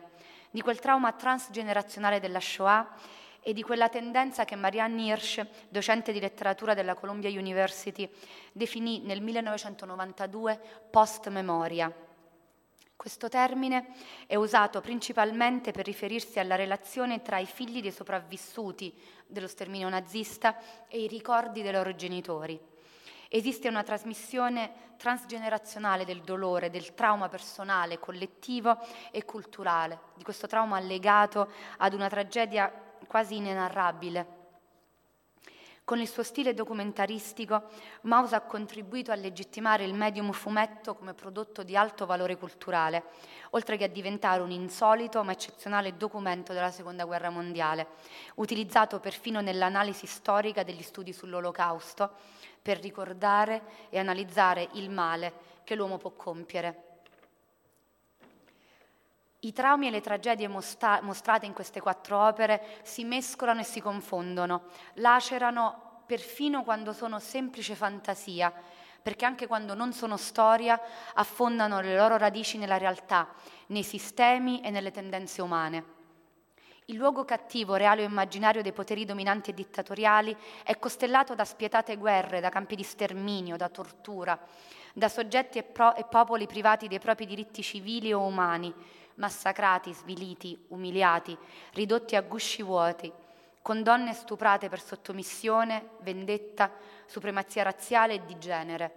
di 0.50 0.62
quel 0.62 0.80
trauma 0.80 1.12
transgenerazionale 1.14 2.20
della 2.20 2.40
Shoah 2.40 2.96
e 3.44 3.54
di 3.54 3.64
quella 3.64 3.90
tendenza 3.90 4.46
che 4.46 4.56
Marianne 4.56 5.02
Hirsch, 5.04 5.46
docente 5.70 6.12
di 6.12 6.20
letteratura 6.20 6.74
della 6.74 6.94
Columbia 6.94 7.30
University, 7.30 8.08
definì 8.52 9.00
nel 9.00 9.22
1992 9.22 10.60
post-memoria 10.92 12.10
questo 13.02 13.30
termine 13.30 13.88
è 14.28 14.36
usato 14.36 14.80
principalmente 14.80 15.72
per 15.72 15.86
riferirsi 15.86 16.38
alla 16.38 16.54
relazione 16.54 17.24
tra 17.24 17.40
i 17.40 17.48
figli 17.48 17.82
dei 17.82 17.92
sopravvissuti 17.92 18.94
dello 19.26 19.48
sterminio 19.48 19.90
nazista 19.90 20.56
e 20.88 21.02
i 21.02 21.08
ricordi 21.08 21.64
dei 21.64 21.72
loro 21.72 21.96
genitori. 21.96 22.60
Esiste 23.28 23.68
una 23.68 23.82
trasmissione 23.82 24.94
transgenerazionale 24.98 26.06
del 26.06 26.22
dolore, 26.22 26.70
del 26.70 26.94
trauma 26.94 27.28
personale, 27.28 27.98
collettivo 27.98 28.78
e 29.10 29.26
culturale, 29.26 30.00
di 30.14 30.24
questo 30.24 30.46
trauma 30.46 30.80
legato 30.80 31.50
ad 31.78 31.94
una 31.96 32.08
tragedia 32.08 32.72
quasi 33.08 33.38
inenarrabile 33.38 34.41
con 35.92 36.00
il 36.00 36.08
suo 36.08 36.24
stile 36.24 36.54
documentaristico, 36.54 37.64
Maus 38.04 38.32
ha 38.32 38.40
contribuito 38.40 39.12
a 39.12 39.16
legittimare 39.16 39.84
il 39.84 39.94
medium 39.94 40.32
fumetto 40.32 40.96
come 40.96 41.14
prodotto 41.14 41.64
di 41.64 41.76
alto 41.76 42.06
valore 42.06 42.38
culturale, 42.38 43.04
oltre 43.50 43.76
che 43.76 43.84
a 43.84 43.88
diventare 43.90 44.42
un 44.42 44.52
insolito 44.52 45.22
ma 45.22 45.34
eccezionale 45.34 45.98
documento 45.98 46.54
della 46.54 46.72
Seconda 46.72 47.04
Guerra 47.04 47.30
Mondiale, 47.30 47.88
utilizzato 48.36 49.02
perfino 49.02 49.42
nell'analisi 49.42 50.06
storica 50.06 50.64
degli 50.64 50.82
studi 50.82 51.12
sull'Olocausto 51.12 52.10
per 52.62 52.80
ricordare 52.80 53.90
e 53.90 54.00
analizzare 54.00 54.70
il 54.76 54.90
male 54.90 55.34
che 55.66 55.76
l'uomo 55.76 55.98
può 55.98 56.12
compiere. 56.12 56.91
I 59.44 59.54
traumi 59.54 59.88
e 59.88 59.90
le 59.90 60.02
tragedie 60.02 60.48
mostra- 60.48 61.02
mostrate 61.02 61.48
in 61.48 61.54
queste 61.54 61.82
quattro 61.82 62.28
opere 62.28 62.62
si 62.84 63.04
mescolano 63.04 63.62
e 63.62 63.64
si 63.64 63.82
confondono, 63.82 64.66
lacerano 64.96 66.04
perfino 66.06 66.64
quando 66.64 66.94
sono 66.94 67.18
semplice 67.18 67.74
fantasia, 67.74 68.54
perché 69.02 69.26
anche 69.26 69.48
quando 69.48 69.74
non 69.74 69.94
sono 69.94 70.16
storia 70.16 70.80
affondano 71.16 71.82
le 71.82 71.96
loro 71.96 72.18
radici 72.18 72.60
nella 72.60 72.78
realtà, 72.78 73.30
nei 73.68 73.82
sistemi 73.82 74.62
e 74.62 74.70
nelle 74.70 74.92
tendenze 74.92 75.42
umane. 75.42 76.00
Il 76.86 76.98
luogo 76.98 77.26
cattivo, 77.26 77.76
reale 77.76 78.04
o 78.04 78.08
immaginario 78.08 78.62
dei 78.62 78.74
poteri 78.74 79.06
dominanti 79.06 79.50
e 79.50 79.54
dittatoriali 79.54 80.36
è 80.64 80.78
costellato 80.78 81.34
da 81.34 81.46
spietate 81.46 81.96
guerre, 81.96 82.42
da 82.42 82.50
campi 82.50 82.76
di 82.76 82.84
sterminio, 82.84 83.56
da 83.56 83.70
tortura, 83.70 84.38
da 84.94 85.08
soggetti 85.08 85.58
e, 85.58 85.64
pro- 85.64 85.96
e 85.96 86.04
popoli 86.04 86.46
privati 86.46 86.88
dei 86.88 87.00
propri 87.00 87.26
diritti 87.26 87.64
civili 87.64 88.12
o 88.12 88.20
umani, 88.20 88.74
massacrati, 89.22 89.94
sviliti, 89.94 90.66
umiliati, 90.70 91.38
ridotti 91.74 92.16
a 92.16 92.22
gusci 92.24 92.64
vuoti, 92.64 93.12
con 93.62 93.84
donne 93.84 94.14
stuprate 94.14 94.68
per 94.68 94.82
sottomissione, 94.82 95.90
vendetta, 96.00 96.72
supremazia 97.06 97.62
razziale 97.62 98.16
e 98.16 98.26
di 98.26 98.40
genere. 98.40 98.96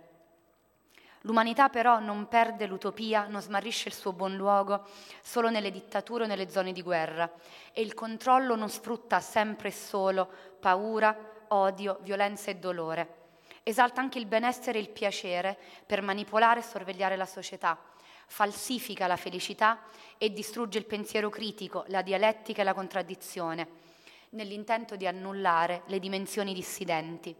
L'umanità 1.21 1.69
però 1.69 2.01
non 2.01 2.27
perde 2.29 2.67
l'utopia, 2.67 3.27
non 3.27 3.43
smarrisce 3.43 3.89
il 3.89 3.95
suo 3.95 4.13
buon 4.13 4.35
luogo 4.37 4.87
solo 5.23 5.51
nelle 5.51 5.71
dittature 5.71 6.25
o 6.25 6.27
nelle 6.27 6.49
zone 6.51 6.73
di 6.73 6.83
guerra 6.83 7.31
e 7.73 7.83
il 7.83 7.93
controllo 7.93 8.57
non 8.57 8.69
sfrutta 8.71 9.21
sempre 9.21 9.69
e 9.69 9.73
solo 9.73 10.29
paura, 10.59 11.17
odio, 11.49 11.99
violenza 12.01 12.51
e 12.51 12.57
dolore. 12.57 13.23
Esalta 13.63 14.01
anche 14.01 14.19
il 14.19 14.27
benessere 14.27 14.79
e 14.79 14.83
il 14.83 14.91
piacere 14.91 15.59
per 15.87 16.03
manipolare 16.03 16.61
e 16.61 16.63
sorvegliare 16.63 17.17
la 17.17 17.27
società, 17.27 17.79
falsifica 18.27 19.07
la 19.07 19.17
felicità 19.17 19.83
e 20.19 20.33
distrugge 20.33 20.79
il 20.79 20.87
pensiero 20.87 21.29
critico, 21.29 21.85
la 21.89 22.03
dialettica 22.03 22.63
e 22.63 22.65
la 22.65 22.75
contraddizione, 22.75 23.69
nell'intento 24.31 24.97
di 24.97 25.07
annullare 25.07 25.83
le 25.87 25.99
dimensioni 25.99 26.55
dissidenti. 26.55 27.35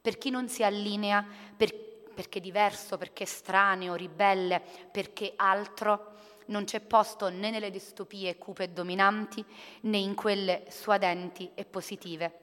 Per 0.00 0.18
chi 0.18 0.30
non 0.30 0.48
si 0.48 0.62
allinea, 0.62 1.26
per 1.56 1.84
perché 2.16 2.40
diverso, 2.40 2.96
perché 2.96 3.26
strano, 3.26 3.94
ribelle, 3.94 4.62
perché 4.90 5.34
altro, 5.36 6.14
non 6.46 6.64
c'è 6.64 6.80
posto 6.80 7.28
né 7.28 7.50
nelle 7.50 7.70
distopie 7.70 8.38
cupe 8.38 8.64
e 8.64 8.68
dominanti 8.68 9.44
né 9.82 9.98
in 9.98 10.14
quelle 10.14 10.64
suadenti 10.70 11.50
e 11.54 11.66
positive. 11.66 12.40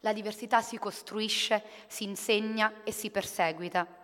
La 0.00 0.12
diversità 0.12 0.60
si 0.60 0.78
costruisce, 0.78 1.64
si 1.88 2.04
insegna 2.04 2.84
e 2.84 2.92
si 2.92 3.10
perseguita. 3.10 4.03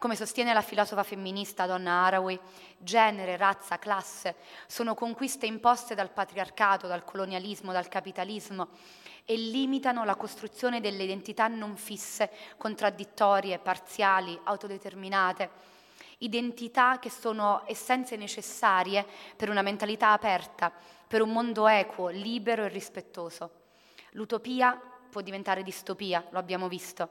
Come 0.00 0.16
sostiene 0.16 0.54
la 0.54 0.62
filosofa 0.62 1.02
femminista 1.02 1.66
Donna 1.66 2.06
Haraway, 2.06 2.40
genere, 2.78 3.36
razza, 3.36 3.78
classe 3.78 4.36
sono 4.66 4.94
conquiste 4.94 5.44
imposte 5.44 5.94
dal 5.94 6.10
patriarcato, 6.10 6.86
dal 6.86 7.04
colonialismo, 7.04 7.70
dal 7.70 7.88
capitalismo 7.88 8.68
e 9.26 9.36
limitano 9.36 10.06
la 10.06 10.14
costruzione 10.14 10.80
delle 10.80 11.02
identità 11.02 11.48
non 11.48 11.76
fisse, 11.76 12.30
contraddittorie, 12.56 13.58
parziali, 13.58 14.40
autodeterminate, 14.44 15.50
identità 16.20 16.98
che 16.98 17.10
sono 17.10 17.64
essenze 17.66 18.16
necessarie 18.16 19.04
per 19.36 19.50
una 19.50 19.60
mentalità 19.60 20.12
aperta, 20.12 20.72
per 21.06 21.20
un 21.20 21.28
mondo 21.28 21.68
equo, 21.68 22.08
libero 22.08 22.64
e 22.64 22.68
rispettoso. 22.68 23.50
L'utopia 24.12 24.80
può 25.10 25.20
diventare 25.20 25.62
distopia, 25.62 26.24
lo 26.30 26.38
abbiamo 26.38 26.68
visto, 26.68 27.10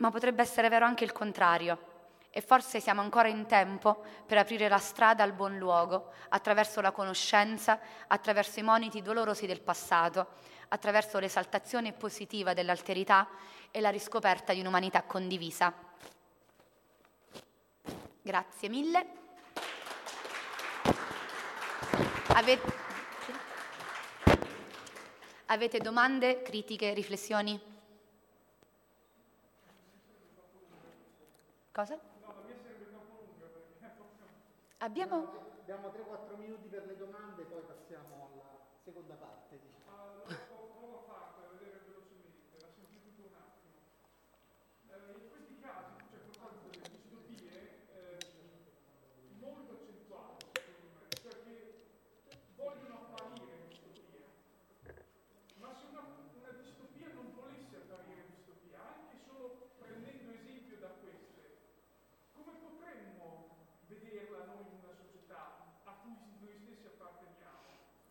ma 0.00 0.10
potrebbe 0.10 0.42
essere 0.42 0.68
vero 0.68 0.84
anche 0.84 1.04
il 1.04 1.12
contrario. 1.12 1.88
E 2.32 2.40
forse 2.42 2.78
siamo 2.78 3.00
ancora 3.00 3.28
in 3.28 3.46
tempo 3.46 4.04
per 4.24 4.38
aprire 4.38 4.68
la 4.68 4.78
strada 4.78 5.24
al 5.24 5.32
buon 5.32 5.58
luogo 5.58 6.12
attraverso 6.28 6.80
la 6.80 6.92
conoscenza, 6.92 7.80
attraverso 8.06 8.60
i 8.60 8.62
moniti 8.62 9.02
dolorosi 9.02 9.46
del 9.46 9.60
passato, 9.60 10.28
attraverso 10.68 11.18
l'esaltazione 11.18 11.92
positiva 11.92 12.54
dell'alterità 12.54 13.26
e 13.72 13.80
la 13.80 13.90
riscoperta 13.90 14.52
di 14.52 14.60
un'umanità 14.60 15.02
condivisa. 15.02 15.74
Grazie 18.22 18.68
mille. 18.68 19.06
Avete, 25.46 25.78
domande, 25.78 26.42
critiche, 26.42 26.94
riflessioni? 26.94 27.69
Cosa? 31.72 31.98
Abbiamo... 34.78 35.48
Abbiamo 35.60 35.90
3-4 35.90 36.36
minuti 36.36 36.68
per 36.68 36.86
le 36.86 36.96
domande, 36.96 37.44
poi 37.44 37.62
passiamo 37.62 38.30
alla 38.32 38.58
seconda 38.82 39.14
parte. 39.14 39.69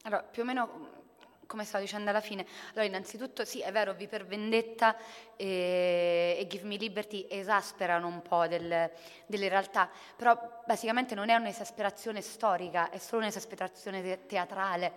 Allora, 0.10 0.24
più 0.24 0.42
o 0.42 0.46
meno 0.46 0.98
come 1.46 1.64
stavo 1.66 1.84
dicendo 1.84 2.10
alla 2.10 2.20
fine, 2.20 2.48
allora 2.70 2.86
innanzitutto 2.86 3.46
sì, 3.46 3.62
è 3.62 3.72
vero, 3.72 3.94
Vi 3.94 4.08
per 4.08 4.26
Vendetta 4.26 4.96
e, 5.36 6.36
e 6.40 6.48
Give 6.48 6.66
Me 6.66 6.78
Liberty 6.78 7.28
esasperano 7.30 8.08
un 8.08 8.24
po' 8.24 8.48
del, 8.48 8.90
delle 9.28 9.50
realtà, 9.50 9.88
però 10.16 10.64
basicamente 10.66 11.14
non 11.14 11.30
è 11.30 11.36
un'esasperazione 11.36 12.22
storica, 12.22 12.90
è 12.90 12.98
solo 12.98 13.22
un'esasperazione 13.22 14.02
te- 14.02 14.26
teatrale, 14.26 14.92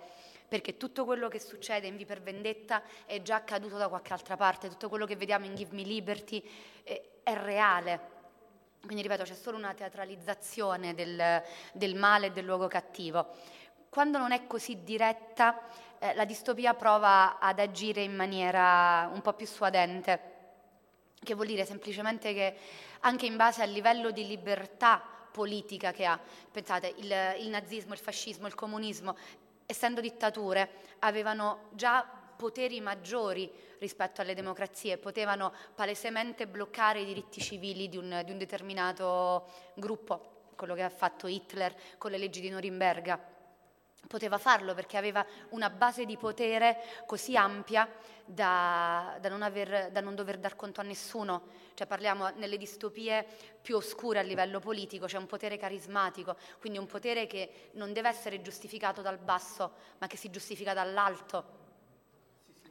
perché 0.47 0.77
tutto 0.77 1.05
quello 1.05 1.27
che 1.27 1.39
succede 1.39 1.85
in 1.85 1.95
Vi 1.95 2.05
per 2.05 2.19
Vendetta 2.19 2.81
è 3.05 3.21
già 3.21 3.35
accaduto 3.35 3.77
da 3.77 3.89
qualche 3.89 4.13
altra 4.13 4.35
parte, 4.35 4.67
tutto 4.67 4.89
quello 4.89 5.05
che 5.05 5.15
vediamo 5.15 5.45
in 5.45 5.53
Give 5.53 5.75
Me 5.75 5.83
Liberty 5.83 6.43
è, 6.81 7.01
è 7.21 7.35
reale. 7.35 8.21
Quindi 8.83 9.03
ripeto, 9.03 9.23
c'è 9.23 9.33
solo 9.33 9.55
una 9.55 9.73
teatralizzazione 9.73 10.93
del, 10.93 11.41
del 11.71 11.95
male 11.95 12.25
e 12.25 12.31
del 12.31 12.43
luogo 12.43 12.67
cattivo. 12.67 13.33
Quando 13.93 14.17
non 14.17 14.31
è 14.31 14.47
così 14.47 14.81
diretta, 14.83 15.61
eh, 15.99 16.15
la 16.15 16.25
distopia 16.25 16.73
prova 16.73 17.37
ad 17.37 17.59
agire 17.59 18.01
in 18.01 18.15
maniera 18.15 19.07
un 19.13 19.21
po' 19.21 19.33
più 19.33 19.45
suadente, 19.45 20.31
che 21.23 21.35
vuol 21.35 21.45
dire 21.45 21.63
semplicemente 21.63 22.33
che 22.33 22.57
anche 23.01 23.27
in 23.27 23.35
base 23.35 23.61
al 23.61 23.69
livello 23.69 24.09
di 24.09 24.25
libertà 24.25 24.99
politica 25.31 25.91
che 25.91 26.05
ha, 26.05 26.19
pensate, 26.51 26.91
il, 26.97 27.13
il 27.37 27.49
nazismo, 27.49 27.93
il 27.93 27.99
fascismo, 27.99 28.47
il 28.47 28.55
comunismo, 28.55 29.15
essendo 29.67 30.01
dittature, 30.01 30.71
avevano 30.99 31.65
già 31.73 32.03
poteri 32.35 32.81
maggiori 32.81 33.47
rispetto 33.77 34.21
alle 34.21 34.33
democrazie, 34.33 34.97
potevano 34.97 35.53
palesemente 35.75 36.47
bloccare 36.47 37.01
i 37.01 37.05
diritti 37.05 37.39
civili 37.39 37.89
di 37.89 37.97
un, 37.97 38.23
di 38.25 38.31
un 38.31 38.39
determinato 38.39 39.49
gruppo, 39.75 40.47
quello 40.55 40.73
che 40.73 40.81
ha 40.81 40.89
fatto 40.89 41.27
Hitler 41.27 41.75
con 41.99 42.09
le 42.09 42.17
leggi 42.17 42.41
di 42.41 42.49
Norimberga 42.49 43.32
poteva 44.07 44.37
farlo 44.37 44.73
perché 44.73 44.97
aveva 44.97 45.25
una 45.49 45.69
base 45.69 46.05
di 46.05 46.17
potere 46.17 47.03
così 47.05 47.35
ampia 47.35 47.89
da, 48.25 49.17
da, 49.19 49.29
non, 49.29 49.41
aver, 49.41 49.91
da, 49.91 50.01
non 50.01 50.15
dover 50.15 50.37
dar 50.37 50.55
conto 50.55 50.81
a 50.81 50.83
nessuno. 50.83 51.61
Cioè 51.73 51.87
parliamo 51.87 52.29
nelle 52.35 52.57
distopie 52.57 53.25
più 53.61 53.75
oscure 53.75 54.19
a 54.19 54.21
livello 54.21 54.59
politico, 54.59 55.05
c'è 55.05 55.17
un 55.17 55.25
potere 55.25 55.57
carismatico, 55.57 56.35
quindi 56.59 56.77
un 56.77 56.85
potere 56.85 57.27
che 57.27 57.69
non 57.73 57.93
deve 57.93 58.09
essere 58.09 58.41
giustificato 58.41 59.01
dal 59.01 59.17
basso, 59.17 59.73
ma 59.97 60.07
che 60.07 60.17
si 60.17 60.29
giustifica 60.29 60.73
dall'alto. 60.73 61.61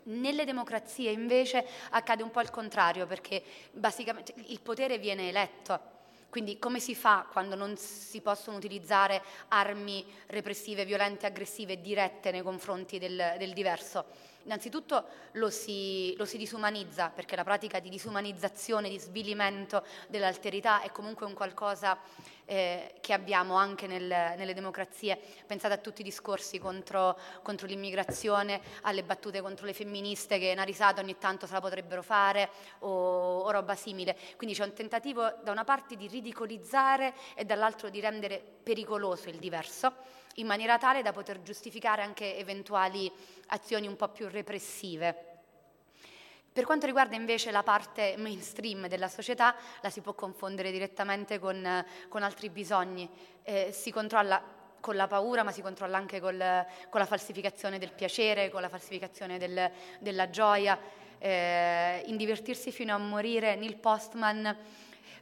Nelle 0.05 0.45
democrazie 0.45 1.11
invece 1.11 1.65
accade 1.91 2.23
un 2.23 2.31
po' 2.31 2.41
il 2.41 2.51
contrario, 2.51 3.07
perché 3.07 3.43
basicamente 3.73 4.35
il 4.37 4.61
potere 4.61 4.99
viene 4.99 5.29
eletto 5.29 6.01
quindi 6.33 6.59
come 6.59 6.81
si 6.81 6.95
fa 6.95 7.27
quando 7.31 7.57
non 7.57 7.77
si 7.77 8.23
possono 8.23 8.57
utilizzare 8.57 9.23
armi 9.49 10.03
repressive, 10.29 10.87
violente, 10.87 11.27
aggressive, 11.27 11.79
dirette 11.83 12.31
nei 12.31 12.41
confronti 12.41 12.99
del, 12.99 13.35
del 13.37 13.53
diverso? 13.53 14.07
Innanzitutto 14.45 15.05
lo 15.33 15.51
si, 15.51 16.15
lo 16.17 16.25
si, 16.25 16.37
disumanizza, 16.37 17.11
perché 17.11 17.37
la 17.37 17.45
pratica 17.45 17.79
di 17.79 17.89
disumanizzazione, 17.89 18.89
di 18.89 18.99
svilimento 18.99 19.85
dell'alterità 20.09 20.83
è 20.83 20.91
comunque 20.91 21.27
un 21.27 21.35
qualcosa 21.35 21.99
eh, 22.45 22.95
che 23.01 23.13
abbiamo 23.13 23.55
anche 23.55 23.87
nel, 23.87 24.07
nelle 24.07 24.55
democrazie. 24.55 25.19
Pensate 25.47 25.75
a 25.75 25.79
tutti 25.79 26.01
i 26.01 26.05
discorsi 26.05 26.59
contro, 26.59 27.19
contro, 27.43 27.67
l'immigrazione, 27.67 28.61
alle 28.83 29.05
battute 29.05 29.41
contro 29.41 29.65
le 29.65 29.73
femministe 29.73 30.39
che 30.39 30.53
una 30.53 30.65
risata 30.65 31.01
ogni 31.01 31.17
tanto 31.19 31.47
se 31.47 31.53
la 31.53 31.61
potrebbero 31.61 32.03
fare 32.03 32.51
o, 32.81 33.41
o 33.41 33.51
roba 33.51 33.75
simile. 33.75 34.17
Quindi 34.37 34.57
c'è 34.57 34.65
un 34.65 34.73
tentativo 34.73 35.39
da 35.43 35.53
una 35.53 35.65
parte 35.65 35.97
di 35.97 36.09
ridicolizzare 36.09 37.15
e 37.35 37.45
dall'altro 37.45 37.91
di 37.91 38.01
rendere 38.01 38.43
pericoloso 38.63 39.29
il 39.29 39.39
diverso 39.39 40.21
in 40.37 40.47
maniera 40.47 40.79
tale 40.79 41.03
da 41.03 41.13
poter 41.13 41.43
giustificare 41.43 42.03
anche 42.03 42.37
eventuali 42.37 43.11
azioni 43.49 43.87
un 43.87 43.97
po' 43.97 44.09
più 44.09 44.29
repressive. 44.29 45.31
Per 46.53 46.65
quanto 46.65 46.85
riguarda 46.85 47.17
invece 47.17 47.51
la 47.51 47.63
parte 47.63 48.15
mainstream 48.19 48.87
della 48.87 49.09
società, 49.09 49.55
la 49.81 49.89
si 49.89 50.03
può 50.03 50.13
confondere 50.13 50.71
direttamente 50.71 51.39
con, 51.39 51.85
con 52.09 52.23
altri 52.23 52.51
bisogni. 52.51 53.09
Eh, 53.43 53.73
si 53.73 53.91
controlla 53.91 54.61
con 54.79 54.95
la 54.97 55.07
paura, 55.07 55.45
ma 55.45 55.51
si 55.53 55.63
controlla 55.63 55.97
anche 55.97 56.21
col, 56.21 56.67
con 56.91 57.01
la 57.01 57.07
falsificazione 57.07 57.79
del 57.79 57.93
piacere, 57.93 58.51
con 58.51 58.61
la 58.61 58.69
falsificazione 58.69 59.39
del, 59.39 59.71
della 60.01 60.29
gioia. 60.29 60.79
Eh, 61.19 62.03
in 62.07 62.17
divertirsi 62.19 62.71
fino 62.71 62.95
a 62.95 62.99
morire, 62.99 63.55
Neil 63.55 63.77
Postman 63.77 64.57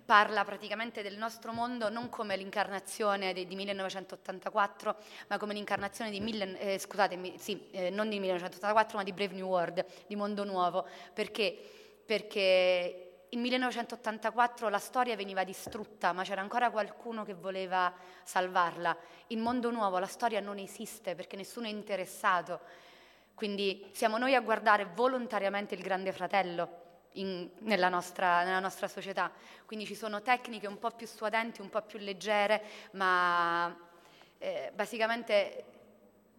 parla 0.05 0.45
praticamente 0.45 1.03
del 1.03 1.17
nostro 1.17 1.53
mondo 1.53 1.89
non 1.89 2.09
come 2.09 2.37
l'incarnazione 2.37 3.33
di, 3.33 3.47
di 3.47 3.55
1984, 3.55 4.97
ma 5.29 5.39
come 5.39 5.55
l'incarnazione 5.55 6.11
di, 6.11 6.21
mille, 6.21 6.59
eh, 6.59 6.79
scusate, 6.79 7.35
sì, 7.39 7.71
eh, 7.71 7.91
non 7.91 8.09
di 8.09 8.19
1984, 8.19 8.97
ma 8.97 9.05
di 9.05 9.13
Brave 9.13 9.35
New 9.35 9.47
World, 9.47 9.85
di 10.07 10.17
Mondo 10.17 10.45
Nuovo. 10.45 10.87
Perché? 11.13 11.57
Perché 12.05 13.25
in 13.31 13.41
1984 13.41 14.69
la 14.69 14.79
storia 14.79 15.15
veniva 15.15 15.45
distrutta, 15.45 16.13
ma 16.13 16.25
c'era 16.25 16.41
ancora 16.41 16.71
qualcuno 16.71 17.25
che 17.25 17.35
voleva 17.35 17.93
salvarla. 18.25 18.97
In 19.29 19.41
Mondo 19.41 19.71
Nuovo 19.71 19.99
la 19.99 20.07
storia 20.07 20.41
non 20.41 20.59
esiste 20.59 21.15
perché 21.15 21.37
nessuno 21.37 21.67
è 21.67 21.71
interessato. 21.71 22.61
Quindi 23.35 23.89
siamo 23.93 24.19
noi 24.19 24.35
a 24.35 24.41
guardare 24.41 24.89
volontariamente 24.93 25.75
il 25.75 25.83
Grande 25.83 26.13
Fratello 26.13 26.89
in, 27.13 27.49
nella, 27.61 27.89
nostra, 27.89 28.45
nella, 28.45 28.61
nostra, 28.61 28.89
società. 28.89 29.31
Quindi 29.67 29.87
ci 29.87 29.95
sono 29.95 30.23
tecniche 30.23 30.67
un 30.67 30.79
po' 30.79 30.91
più 30.91 31.07
suadenti, 31.07 31.61
un 31.61 31.71
po' 31.71 31.83
più 31.83 31.99
leggere, 31.99 32.63
ma 32.93 33.75
eh, 34.39 34.71
basicamente 34.75 35.65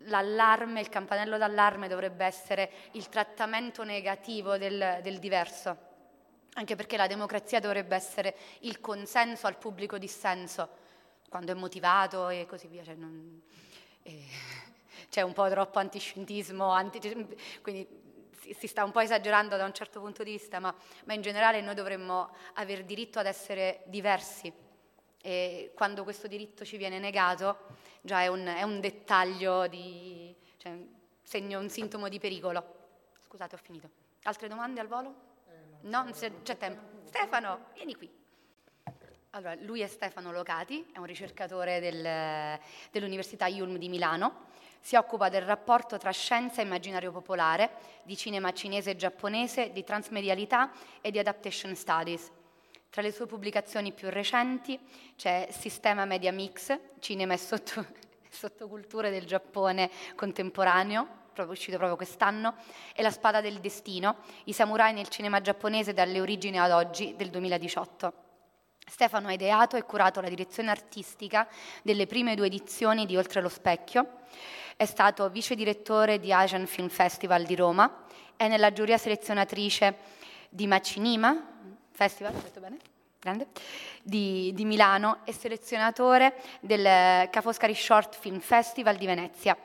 l'allarme, 0.06 0.80
il 0.80 0.90
campanello 0.90 1.38
d'allarme 1.38 1.88
dovrebbe 1.88 2.26
essere 2.26 2.72
il 2.92 3.10
trattamento 3.10 3.84
negativo 3.84 4.58
del, 4.58 5.00
del 5.02 5.20
diverso. 5.20 5.90
Anche 6.54 6.76
perché 6.76 6.98
la 6.98 7.08
democrazia 7.08 7.60
dovrebbe 7.60 7.96
essere 7.96 8.36
il 8.62 8.82
consenso 8.82 9.48
al 9.48 9.58
pubblico 9.58 9.98
dissenso, 9.98 10.70
quando 11.30 11.52
è 11.54 11.56
motivato 11.56 12.30
e 12.30 12.46
così 12.46 12.68
via. 12.68 12.84
Cioè 12.84 12.96
non, 12.96 13.42
eh, 14.04 14.26
c'è 15.10 15.22
un 15.22 15.34
po' 15.34 15.50
troppo 15.50 15.80
antiscientismo, 15.80 16.70
anti, 16.70 17.00
quindi 17.62 17.88
si 18.54 18.68
sta 18.68 18.84
un 18.84 18.92
po' 18.92 19.00
esagerando 19.00 19.58
da 19.58 19.66
un 19.66 19.74
certo 19.74 20.00
punto 20.00 20.24
di 20.24 20.32
vista, 20.32 20.60
ma, 20.60 20.74
ma 21.06 21.14
in 21.14 21.22
generale 21.22 21.62
noi 21.62 21.76
dovremmo 21.76 22.34
aver 22.54 22.84
diritto 22.84 23.20
ad 23.20 23.26
essere 23.26 23.84
diversi 23.86 24.52
e 25.24 25.72
quando 25.76 26.04
questo 26.04 26.28
diritto 26.28 26.66
ci 26.66 26.78
viene 26.78 26.98
negato 26.98 27.58
già 28.02 28.22
è 28.22 28.28
un, 28.28 28.46
è 28.46 28.64
un 28.64 28.80
dettaglio 28.80 29.68
di, 29.68 30.36
cioè, 30.58 30.76
segno, 31.22 31.60
un 31.60 31.70
sintomo 31.70 32.10
di 32.10 32.20
pericolo. 32.20 32.80
Scusate, 33.20 33.56
ho 33.56 33.60
finito. 33.60 33.90
Altre 34.24 34.48
domande 34.48 34.80
al 34.80 34.88
volo? 34.88 35.30
no, 35.82 36.10
c'è, 36.12 36.32
c'è 36.42 36.58
tempo. 36.58 37.08
Stefano, 37.08 37.68
vieni 37.74 37.96
qui. 37.96 38.10
Allora, 39.32 39.56
lui 39.56 39.82
è 39.82 39.88
Stefano 39.88 40.32
Locati, 40.32 40.90
è 40.92 40.98
un 40.98 41.06
ricercatore 41.06 41.80
del, 41.80 42.60
dell'Università 42.92 43.48
Ulm 43.48 43.78
di 43.78 43.88
Milano 43.88 44.50
si 44.82 44.96
occupa 44.96 45.30
del 45.30 45.44
rapporto 45.44 45.98
tra 45.98 46.12
scienza 46.12 46.60
e 46.60 46.66
immaginario 46.66 47.12
popolare, 47.12 47.70
di 48.04 48.18
cinema 48.18 48.52
cinese 48.52 48.92
e 48.92 48.96
giapponese, 48.96 49.72
di 49.72 49.84
transmedialità 49.84 50.72
e 51.00 51.12
di 51.12 51.20
adaptation 51.20 51.76
studies. 51.76 52.30
Tra 52.90 53.02
le 53.02 53.12
sue 53.12 53.28
pubblicazioni 53.28 53.94
più 53.94 54.10
recenti 54.10 54.78
c'è 55.16 55.48
Sistema 55.52 56.04
Media 56.04 56.32
Mix, 56.32 56.78
cinema 57.00 57.34
e 57.34 57.38
sotto, 57.38 57.86
sottoculture 58.28 59.12
del 59.12 59.26
Giappone 59.26 59.90
contemporaneo, 60.16 61.20
proprio 61.32 61.56
uscito 61.56 61.78
proprio 61.78 61.96
quest'anno, 61.96 62.56
e 62.94 63.02
La 63.04 63.12
spada 63.12 63.40
del 63.40 63.60
destino, 63.60 64.18
i 64.46 64.54
samurai 64.54 64.94
nel 64.94 65.08
cinema 65.08 65.40
giapponese 65.42 65.94
dalle 65.94 66.20
origini 66.20 66.60
ad 66.60 66.72
oggi 66.72 67.16
del 67.16 67.30
2018. 67.30 68.14
Stefano 68.86 69.30
ha 69.30 69.34
ideato 69.34 69.78
e 69.78 69.84
curato 69.84 70.20
la 70.20 70.28
direzione 70.28 70.70
artistica 70.70 71.48
delle 71.84 72.08
prime 72.08 72.36
due 72.36 72.48
edizioni 72.48 73.06
di 73.06 73.16
Oltre 73.16 73.40
lo 73.40 73.48
Specchio 73.48 74.20
è 74.82 74.86
stato 74.86 75.30
vice 75.30 75.54
direttore 75.54 76.20
di 76.20 76.34
Asian 76.34 76.66
Film 76.66 76.90
Festival 76.90 77.44
di 77.44 77.54
Roma, 77.56 78.04
è 78.36 78.48
nella 78.48 78.74
giuria 78.74 78.98
selezionatrice 78.98 79.96
di 80.50 80.66
Macinima, 80.66 81.40
Festival, 81.92 82.34
detto 82.34 82.60
bene? 82.60 82.78
Grande, 83.20 83.50
di, 84.02 84.52
di 84.56 84.66
Milano 84.66 85.20
e 85.24 85.34
selezionatore 85.34 86.34
del 86.62 87.30
Ca' 87.30 87.42
Foscari 87.42 87.76
Short 87.76 88.18
Film 88.18 88.40
Festival 88.40 88.96
di 88.96 89.06
Venezia. 89.06 89.56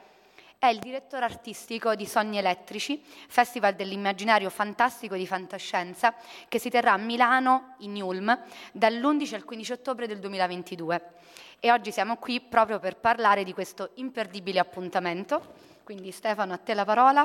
È 0.58 0.66
il 0.66 0.80
direttore 0.80 1.24
artistico 1.24 1.94
di 1.94 2.04
Sogni 2.04 2.36
Elettrici, 2.36 3.02
Festival 3.02 3.74
dell'immaginario 3.74 4.50
fantastico 4.50 5.16
di 5.16 5.26
fantascienza, 5.26 6.14
che 6.46 6.58
si 6.58 6.68
terrà 6.68 6.92
a 6.92 6.98
Milano, 6.98 7.76
in 7.78 8.02
Ulm, 8.02 8.38
dall'11 8.70 9.34
al 9.34 9.44
15 9.44 9.72
ottobre 9.72 10.06
del 10.06 10.18
2022 10.18 11.14
e 11.60 11.72
oggi 11.72 11.92
siamo 11.92 12.16
qui 12.16 12.40
proprio 12.40 12.78
per 12.78 12.96
parlare 12.96 13.44
di 13.44 13.52
questo 13.52 13.90
imperdibile 13.94 14.58
appuntamento. 14.58 15.54
Quindi 15.84 16.10
Stefano, 16.12 16.52
a 16.52 16.58
te 16.58 16.74
la 16.74 16.84
parola. 16.84 17.24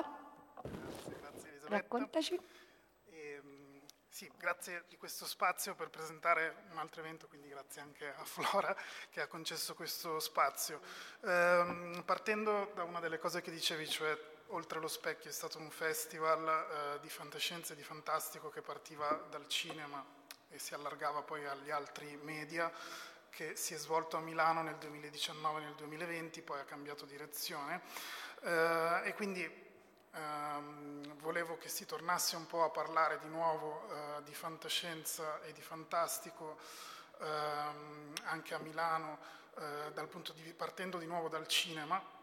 Grazie, 0.62 1.20
grazie 1.20 1.50
Elisabetta. 1.50 1.68
Raccontaci. 1.68 2.40
E, 3.10 3.42
ehm, 3.44 3.82
sì, 4.10 4.32
grazie 4.38 4.86
di 4.88 4.98
questo 4.98 5.26
spazio 5.26 5.76
per 5.76 5.90
presentare 5.90 6.66
un 6.72 6.78
altro 6.78 7.02
evento, 7.02 7.28
quindi 7.28 7.50
grazie 7.50 7.82
anche 7.82 8.14
a 8.14 8.24
Flora 8.24 8.76
che 9.10 9.22
ha 9.22 9.28
concesso 9.28 9.74
questo 9.74 10.20
spazio. 10.20 10.82
Ehm, 11.26 12.04
partendo 12.06 12.72
da 12.76 12.84
una 12.84 13.00
delle 13.00 13.18
cose 13.18 13.42
che 13.42 13.52
dicevi, 13.52 13.88
cioè 13.88 14.18
Oltre 14.54 14.82
lo 14.82 14.90
specchio 14.90 15.30
è 15.30 15.34
stato 15.34 15.60
un 15.60 15.70
festival 15.70 16.46
eh, 16.46 17.00
di 17.00 17.08
fantascienza 17.08 17.72
e 17.72 17.78
di 17.78 17.84
fantastico 17.84 18.50
che 18.50 18.62
partiva 18.62 19.26
dal 19.30 19.48
cinema 19.48 20.06
e 20.50 20.60
si 20.60 20.74
allargava 20.74 21.22
poi 21.22 21.46
agli 21.46 21.72
altri 21.72 22.18
media 22.18 22.70
che 23.32 23.56
si 23.56 23.74
è 23.74 23.78
svolto 23.78 24.18
a 24.18 24.20
Milano 24.20 24.62
nel 24.62 24.76
2019 24.76 25.62
e 25.62 25.64
nel 25.64 25.76
2020, 25.76 26.42
poi 26.42 26.60
ha 26.60 26.66
cambiato 26.66 27.06
direzione 27.06 27.82
eh, 28.42 29.02
e 29.06 29.14
quindi 29.16 29.42
ehm, 30.12 31.18
volevo 31.18 31.58
che 31.58 31.70
si 31.70 31.86
tornasse 31.86 32.36
un 32.36 32.46
po' 32.46 32.64
a 32.64 32.70
parlare 32.70 33.20
di 33.20 33.30
nuovo 33.30 33.88
eh, 33.90 34.24
di 34.24 34.34
fantascienza 34.34 35.42
e 35.44 35.54
di 35.54 35.62
fantastico 35.62 36.60
ehm, 37.20 38.14
anche 38.24 38.54
a 38.54 38.60
Milano, 38.60 39.18
eh, 39.58 39.94
di, 40.36 40.54
partendo 40.54 40.98
di 40.98 41.06
nuovo 41.06 41.30
dal 41.30 41.48
cinema. 41.48 42.20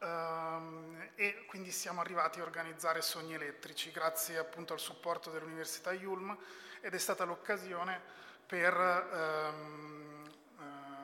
Um, 0.00 1.10
e 1.16 1.44
quindi 1.46 1.72
siamo 1.72 2.00
arrivati 2.00 2.38
a 2.38 2.44
organizzare 2.44 3.02
Sogni 3.02 3.34
Elettrici 3.34 3.90
grazie 3.90 4.38
appunto 4.38 4.72
al 4.72 4.78
supporto 4.78 5.30
dell'Università 5.30 5.92
Yulm 5.92 6.38
ed 6.80 6.94
è 6.94 6.98
stata 6.98 7.24
l'occasione 7.24 8.26
per 8.48 8.74
um, 9.12 10.08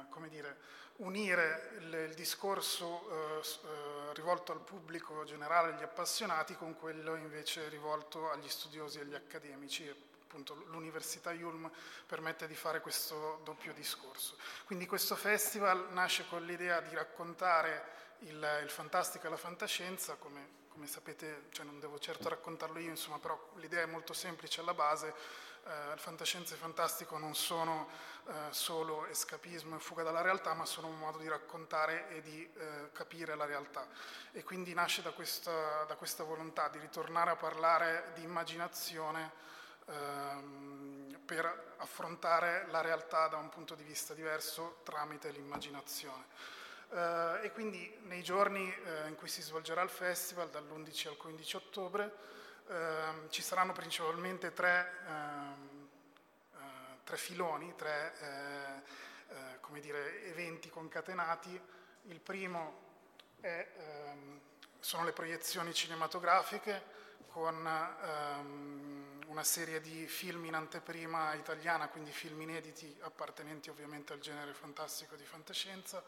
come 0.08 0.28
dire, 0.28 0.56
unire 0.96 1.72
il, 1.78 1.92
il 2.08 2.14
discorso 2.14 3.10
eh, 3.10 3.40
eh, 3.40 4.14
rivolto 4.14 4.52
al 4.52 4.60
pubblico 4.60 5.24
generale, 5.24 5.74
agli 5.74 5.82
appassionati, 5.82 6.54
con 6.54 6.74
quello 6.76 7.14
invece 7.16 7.68
rivolto 7.68 8.30
agli 8.30 8.48
studiosi 8.48 8.98
e 8.98 9.02
agli 9.02 9.14
accademici. 9.14 10.12
L'Università 10.66 11.32
Yulm 11.32 11.70
permette 12.06 12.48
di 12.48 12.56
fare 12.56 12.80
questo 12.80 13.40
doppio 13.44 13.72
discorso. 13.72 14.36
Quindi 14.64 14.84
questo 14.84 15.14
festival 15.14 15.92
nasce 15.92 16.26
con 16.28 16.44
l'idea 16.44 16.80
di 16.80 16.92
raccontare 16.92 17.84
il, 18.20 18.60
il 18.62 18.70
fantastico 18.70 19.26
e 19.26 19.30
la 19.30 19.36
fantascienza, 19.36 20.14
come, 20.14 20.48
come 20.70 20.88
sapete, 20.88 21.44
cioè 21.50 21.64
non 21.64 21.78
devo 21.78 22.00
certo 22.00 22.28
raccontarlo 22.28 22.80
io, 22.80 22.90
insomma, 22.90 23.20
però 23.20 23.38
l'idea 23.56 23.82
è 23.82 23.86
molto 23.86 24.12
semplice 24.12 24.60
alla 24.60 24.74
base, 24.74 25.14
eh, 25.66 25.96
fantascienza 25.96 26.54
e 26.54 26.58
fantastico 26.58 27.16
non 27.16 27.34
sono 27.34 27.88
eh, 28.26 28.32
solo 28.50 29.06
escapismo 29.06 29.76
e 29.76 29.78
fuga 29.80 30.02
dalla 30.02 30.20
realtà, 30.20 30.54
ma 30.54 30.66
sono 30.66 30.88
un 30.88 30.98
modo 30.98 31.18
di 31.18 31.28
raccontare 31.28 32.08
e 32.10 32.20
di 32.20 32.50
eh, 32.56 32.90
capire 32.92 33.34
la 33.34 33.46
realtà. 33.46 33.86
E 34.32 34.42
quindi 34.42 34.74
nasce 34.74 35.02
da 35.02 35.10
questa, 35.10 35.84
da 35.84 35.94
questa, 35.96 36.24
volontà 36.24 36.68
di 36.68 36.78
ritornare 36.78 37.30
a 37.30 37.36
parlare 37.36 38.12
di 38.14 38.22
immaginazione 38.22 39.32
ehm, 39.86 41.20
per 41.24 41.74
affrontare 41.78 42.66
la 42.70 42.80
realtà 42.80 43.28
da 43.28 43.36
un 43.36 43.48
punto 43.48 43.74
di 43.74 43.82
vista 43.82 44.14
diverso 44.14 44.80
tramite 44.82 45.30
l'immaginazione. 45.30 46.62
Uh, 46.88 47.42
e 47.42 47.50
quindi 47.52 47.92
nei 48.02 48.22
giorni 48.22 48.62
uh, 48.62 49.08
in 49.08 49.16
cui 49.16 49.26
si 49.26 49.42
svolgerà 49.42 49.82
il 49.82 49.88
festival, 49.88 50.48
dall'11 50.50 51.08
al 51.08 51.16
15 51.16 51.56
ottobre, 51.56 52.12
uh, 52.66 53.28
ci 53.28 53.42
saranno 53.42 53.72
principalmente 53.72 54.52
tre 54.52 54.92
ehm, 55.06 55.74
tre 57.04 57.16
filoni, 57.16 57.74
tre 57.76 58.14
eh, 59.28 59.34
eh, 59.34 59.80
dire, 59.80 60.24
eventi 60.24 60.70
concatenati. 60.70 61.60
Il 62.06 62.20
primo 62.20 62.82
è, 63.40 63.66
ehm, 63.76 64.40
sono 64.80 65.04
le 65.04 65.12
proiezioni 65.12 65.72
cinematografiche 65.72 67.02
con 67.28 67.66
ehm, 67.66 69.22
una 69.26 69.44
serie 69.44 69.80
di 69.80 70.06
film 70.06 70.44
in 70.46 70.54
anteprima 70.54 71.34
italiana, 71.34 71.88
quindi 71.88 72.10
film 72.10 72.40
inediti 72.40 72.96
appartenenti 73.00 73.70
ovviamente 73.70 74.12
al 74.12 74.20
genere 74.20 74.54
fantastico 74.54 75.14
di 75.16 75.24
fantascienza. 75.24 76.02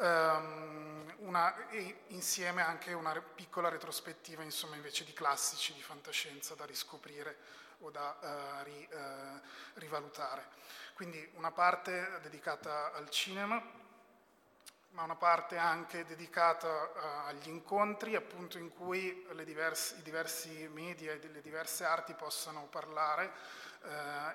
Um, 0.00 1.12
una, 1.22 1.68
e 1.70 2.02
insieme 2.08 2.62
anche 2.62 2.92
una 2.92 3.20
piccola 3.20 3.68
retrospettiva 3.68 4.44
insomma 4.44 4.76
invece 4.76 5.02
di 5.02 5.12
classici 5.12 5.74
di 5.74 5.82
fantascienza 5.82 6.54
da 6.54 6.64
riscoprire 6.64 7.36
o 7.80 7.90
da 7.90 8.16
uh, 8.20 8.62
ri, 8.62 8.88
uh, 8.92 9.40
rivalutare. 9.74 10.50
Quindi 10.94 11.28
una 11.34 11.50
parte 11.50 12.20
dedicata 12.22 12.92
al 12.92 13.10
cinema, 13.10 13.60
ma 14.90 15.02
una 15.02 15.16
parte 15.16 15.56
anche 15.56 16.04
dedicata 16.04 16.68
uh, 16.68 17.26
agli 17.26 17.48
incontri, 17.48 18.14
appunto 18.14 18.56
in 18.56 18.72
cui 18.72 19.26
diverse, 19.42 19.96
i 19.96 20.02
diversi 20.02 20.68
media 20.72 21.10
e 21.10 21.18
le 21.26 21.40
diverse 21.40 21.84
arti 21.84 22.14
possano 22.14 22.68
parlare 22.70 23.66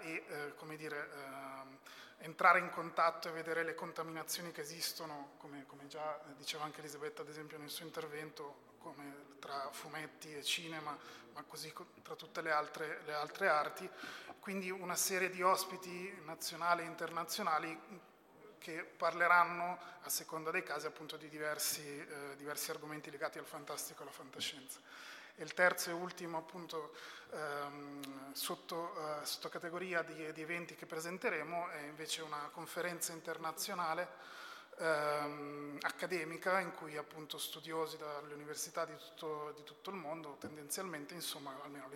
e, 0.02 0.54
come 0.56 0.78
dire, 0.78 1.10
entrare 2.20 2.60
in 2.60 2.70
contatto 2.70 3.28
e 3.28 3.32
vedere 3.32 3.64
le 3.64 3.76
contaminazioni 3.76 4.52
che 4.52 4.62
esistono, 4.62 5.34
come, 5.38 5.66
come, 5.66 5.88
già 5.88 6.20
diceva 6.38 6.64
anche 6.64 6.80
Elisabetta 6.80 7.22
ad 7.22 7.30
esempio 7.30 7.58
nel 7.58 7.70
suo 7.70 7.86
intervento, 7.86 8.72
tra 9.40 9.70
fumetti 9.72 10.36
e 10.36 10.44
cinema, 10.44 10.98
ma 11.34 11.44
così 11.44 11.74
tra 12.02 12.16
tutte 12.16 12.42
le 12.42 12.52
altre, 12.52 13.02
le 13.06 13.14
altre 13.14 13.48
arti. 13.48 13.90
Quindi 14.40 14.70
una 14.70 14.96
serie 14.96 15.30
di 15.30 15.42
ospiti 15.42 16.22
nazionali 16.26 16.82
e 16.82 16.86
internazionali 16.86 17.80
che 18.58 18.84
parleranno 18.84 19.78
a 20.02 20.10
seconda 20.10 20.52
dei 20.52 20.64
casi 20.64 20.86
appunto 20.86 21.18
di 21.18 21.28
diversi, 21.28 21.82
eh, 21.82 22.36
diversi 22.38 22.72
argomenti 22.72 23.12
legati 23.12 23.38
al 23.38 23.46
fantastico 23.46 24.00
e 24.00 24.04
alla 24.04 24.12
fantascienza. 24.12 24.80
Il 25.38 25.54
terzo 25.54 25.90
e 25.90 25.94
ultimo 25.94 26.38
appunto 26.38 26.94
ehm, 27.32 28.34
sotto, 28.34 28.94
eh, 28.96 29.26
sottocategoria 29.26 30.04
di, 30.04 30.32
di 30.32 30.42
eventi 30.42 30.76
che 30.76 30.86
presenteremo 30.86 31.70
è 31.70 31.80
invece 31.82 32.22
una 32.22 32.50
conferenza 32.52 33.14
internazionale 33.14 34.08
ehm, 34.84 35.78
accademica 35.82 36.60
in 36.60 36.74
cui 36.74 36.98
appunto 36.98 37.38
studiosi 37.38 37.98
dalle 37.98 38.34
università 38.34 38.86
di 38.86 38.96
tutto, 38.98 39.54
di 39.56 39.64
tutto 39.64 39.90
il 39.90 39.96
mondo, 39.96 40.36
tendenzialmente 40.40 41.14
insomma, 41.14 41.58
almeno 41.64 41.90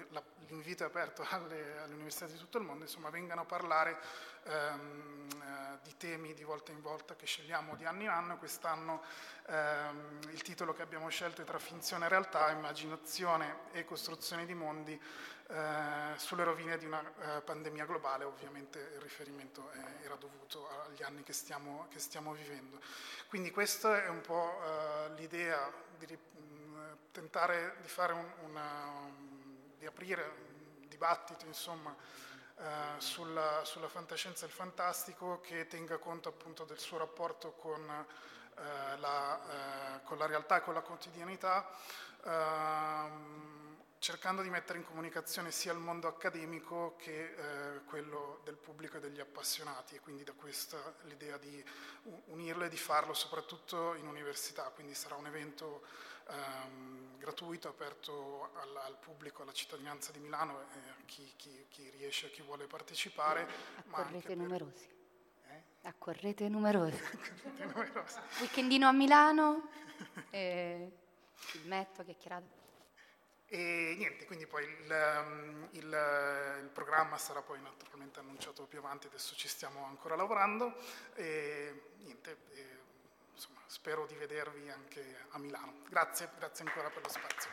l'invito 0.47 0.83
è 0.83 0.85
aperto 0.87 1.23
alle, 1.29 1.79
alle, 1.79 1.93
università 1.93 2.25
di 2.25 2.37
tutto 2.37 2.57
il 2.57 2.63
mondo, 2.63 2.85
insomma 2.85 3.09
vengano 3.09 3.41
a 3.41 3.45
parlare 3.45 3.99
ehm, 4.43 5.27
eh, 5.41 5.79
di 5.83 5.97
temi 5.97 6.33
di 6.33 6.43
volta 6.43 6.71
in 6.71 6.81
volta 6.81 7.15
che 7.15 7.25
scegliamo 7.25 7.75
di 7.75 7.85
anno 7.85 8.01
in 8.03 8.09
anno. 8.09 8.37
Quest'anno 8.37 9.03
ehm, 9.47 10.19
il 10.31 10.41
titolo 10.41 10.73
che 10.73 10.81
abbiamo 10.81 11.09
scelto 11.09 11.41
è 11.41 11.45
Tra 11.45 11.59
finzione 11.59 12.05
e 12.05 12.09
realtà, 12.09 12.49
immaginazione 12.51 13.65
e 13.71 13.83
costruzione 13.83 14.45
di 14.45 14.53
mondi 14.53 15.01
eh, 15.49 16.17
sulle 16.17 16.43
rovine 16.43 16.77
di 16.77 16.85
una 16.85 17.01
eh, 17.01 17.41
pandemia 17.41 17.85
globale, 17.85 18.25
ovviamente 18.25 18.79
il 18.95 18.99
riferimento 18.99 19.71
è, 19.71 20.03
era 20.03 20.15
dovuto 20.15 20.67
agli 20.85 21.03
anni 21.03 21.23
che 21.23 21.31
stiamo, 21.31 21.87
che 21.89 21.99
stiamo, 21.99 22.33
vivendo. 22.33 22.81
Quindi 23.29 23.49
questa 23.51 24.03
è 24.03 24.09
un 24.09 24.19
po' 24.19 24.61
eh, 24.61 25.13
l'idea 25.15 25.71
di 25.97 26.17
mm, 26.17 26.91
tentare 27.11 27.77
di 27.81 27.89
un, 27.97 28.31
una, 28.43 29.09
di 29.77 29.85
aprire 29.85 30.23
un 30.23 30.87
dibattito, 30.87 31.45
insomma, 31.45 31.95
Uh, 32.57 32.99
sulla, 32.99 33.63
sulla, 33.65 33.87
fantascienza 33.87 34.43
e 34.43 34.47
il 34.47 34.53
fantastico 34.53 35.39
che 35.41 35.67
tenga 35.67 35.99
conto 35.99 36.29
appunto 36.29 36.63
del 36.63 36.79
suo 36.79 36.97
rapporto 36.97 37.51
con, 37.51 37.81
uh, 37.87 38.99
la, 38.99 39.39
uh, 39.99 40.03
con 40.03 40.17
la, 40.17 40.25
realtà 40.25 40.57
e 40.57 40.61
con 40.61 40.73
la 40.73 40.81
quotidianità. 40.81 41.69
Cercando 44.07 44.41
di 44.41 44.49
mettere 44.49 44.79
in 44.79 44.85
comunicazione 44.85 45.51
sia 45.51 45.73
il 45.73 45.79
mondo 45.79 46.07
accademico 46.07 46.95
che 46.95 47.33
eh, 47.33 47.83
quello 47.83 48.39
del 48.45 48.55
pubblico 48.55 48.95
e 48.95 48.99
degli 49.01 49.19
appassionati 49.19 49.95
e 49.95 49.99
quindi 49.99 50.23
da 50.23 50.31
questa 50.31 50.77
l'idea 51.01 51.37
di 51.37 51.61
unirlo 52.27 52.63
e 52.63 52.69
di 52.69 52.77
farlo 52.77 53.13
soprattutto 53.13 53.95
in 53.95 54.07
università, 54.07 54.63
quindi 54.73 54.93
sarà 54.93 55.15
un 55.15 55.27
evento 55.27 55.85
ehm, 56.29 57.17
gratuito, 57.17 57.67
aperto 57.67 58.49
al, 58.53 58.77
al, 58.77 58.97
pubblico, 58.97 59.41
alla 59.41 59.51
cittadinanza 59.51 60.13
di 60.13 60.19
Milano, 60.19 60.61
eh, 60.61 60.89
a 60.89 60.95
chi, 61.05 61.33
chi, 61.35 61.65
chi, 61.67 61.89
riesce, 61.89 62.31
chi 62.31 62.41
vuole 62.43 62.65
partecipare. 62.65 63.45
Accorrete 63.89 64.35
numerosi. 64.35 64.87
Eh? 65.49 65.61
Accorrete 65.81 66.47
numerosi. 66.47 66.95
Accorrete 66.95 67.65
numerosi. 67.65 68.19
Weekendino 68.39 68.87
a 68.87 68.93
Milano, 68.93 69.67
eh, 70.29 70.91
filmetto, 71.33 72.05
chiacchierata. 72.05 72.66
E 73.49 73.95
niente, 73.97 74.25
quindi 74.25 74.45
poi 74.45 74.63
il, 74.63 74.91
ehm, 74.91 75.67
il, 75.71 75.83
il, 76.63 76.69
programma 76.73 77.17
sarà 77.17 77.41
poi 77.41 77.61
naturalmente 77.61 78.19
annunciato 78.19 78.65
più 78.65 78.79
avanti, 78.79 79.07
adesso 79.07 79.35
ci 79.35 79.47
stiamo 79.47 79.85
ancora 79.85 80.17
lavorando 80.17 80.75
e 81.15 81.81
niente, 81.99 82.37
e, 82.53 82.65
insomma, 83.33 83.59
spero 83.67 84.05
di 84.05 84.15
vedervi 84.15 84.69
anche 84.69 85.27
a 85.29 85.39
Milano. 85.39 85.83
Grazie, 85.89 86.29
grazie 86.37 86.65
ancora 86.65 86.89
per 86.89 87.03
lo 87.03 87.09
spazio. 87.09 87.51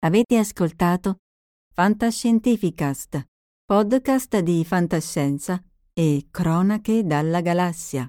Avete 0.00 0.38
ascoltato 0.38 1.16
Fantascientificast, 1.74 3.26
podcast 3.64 4.38
di 4.38 4.64
fantascienza 4.64 5.60
e 5.92 6.28
cronache 6.30 7.02
dalla 7.04 7.40
galassia 7.40 8.08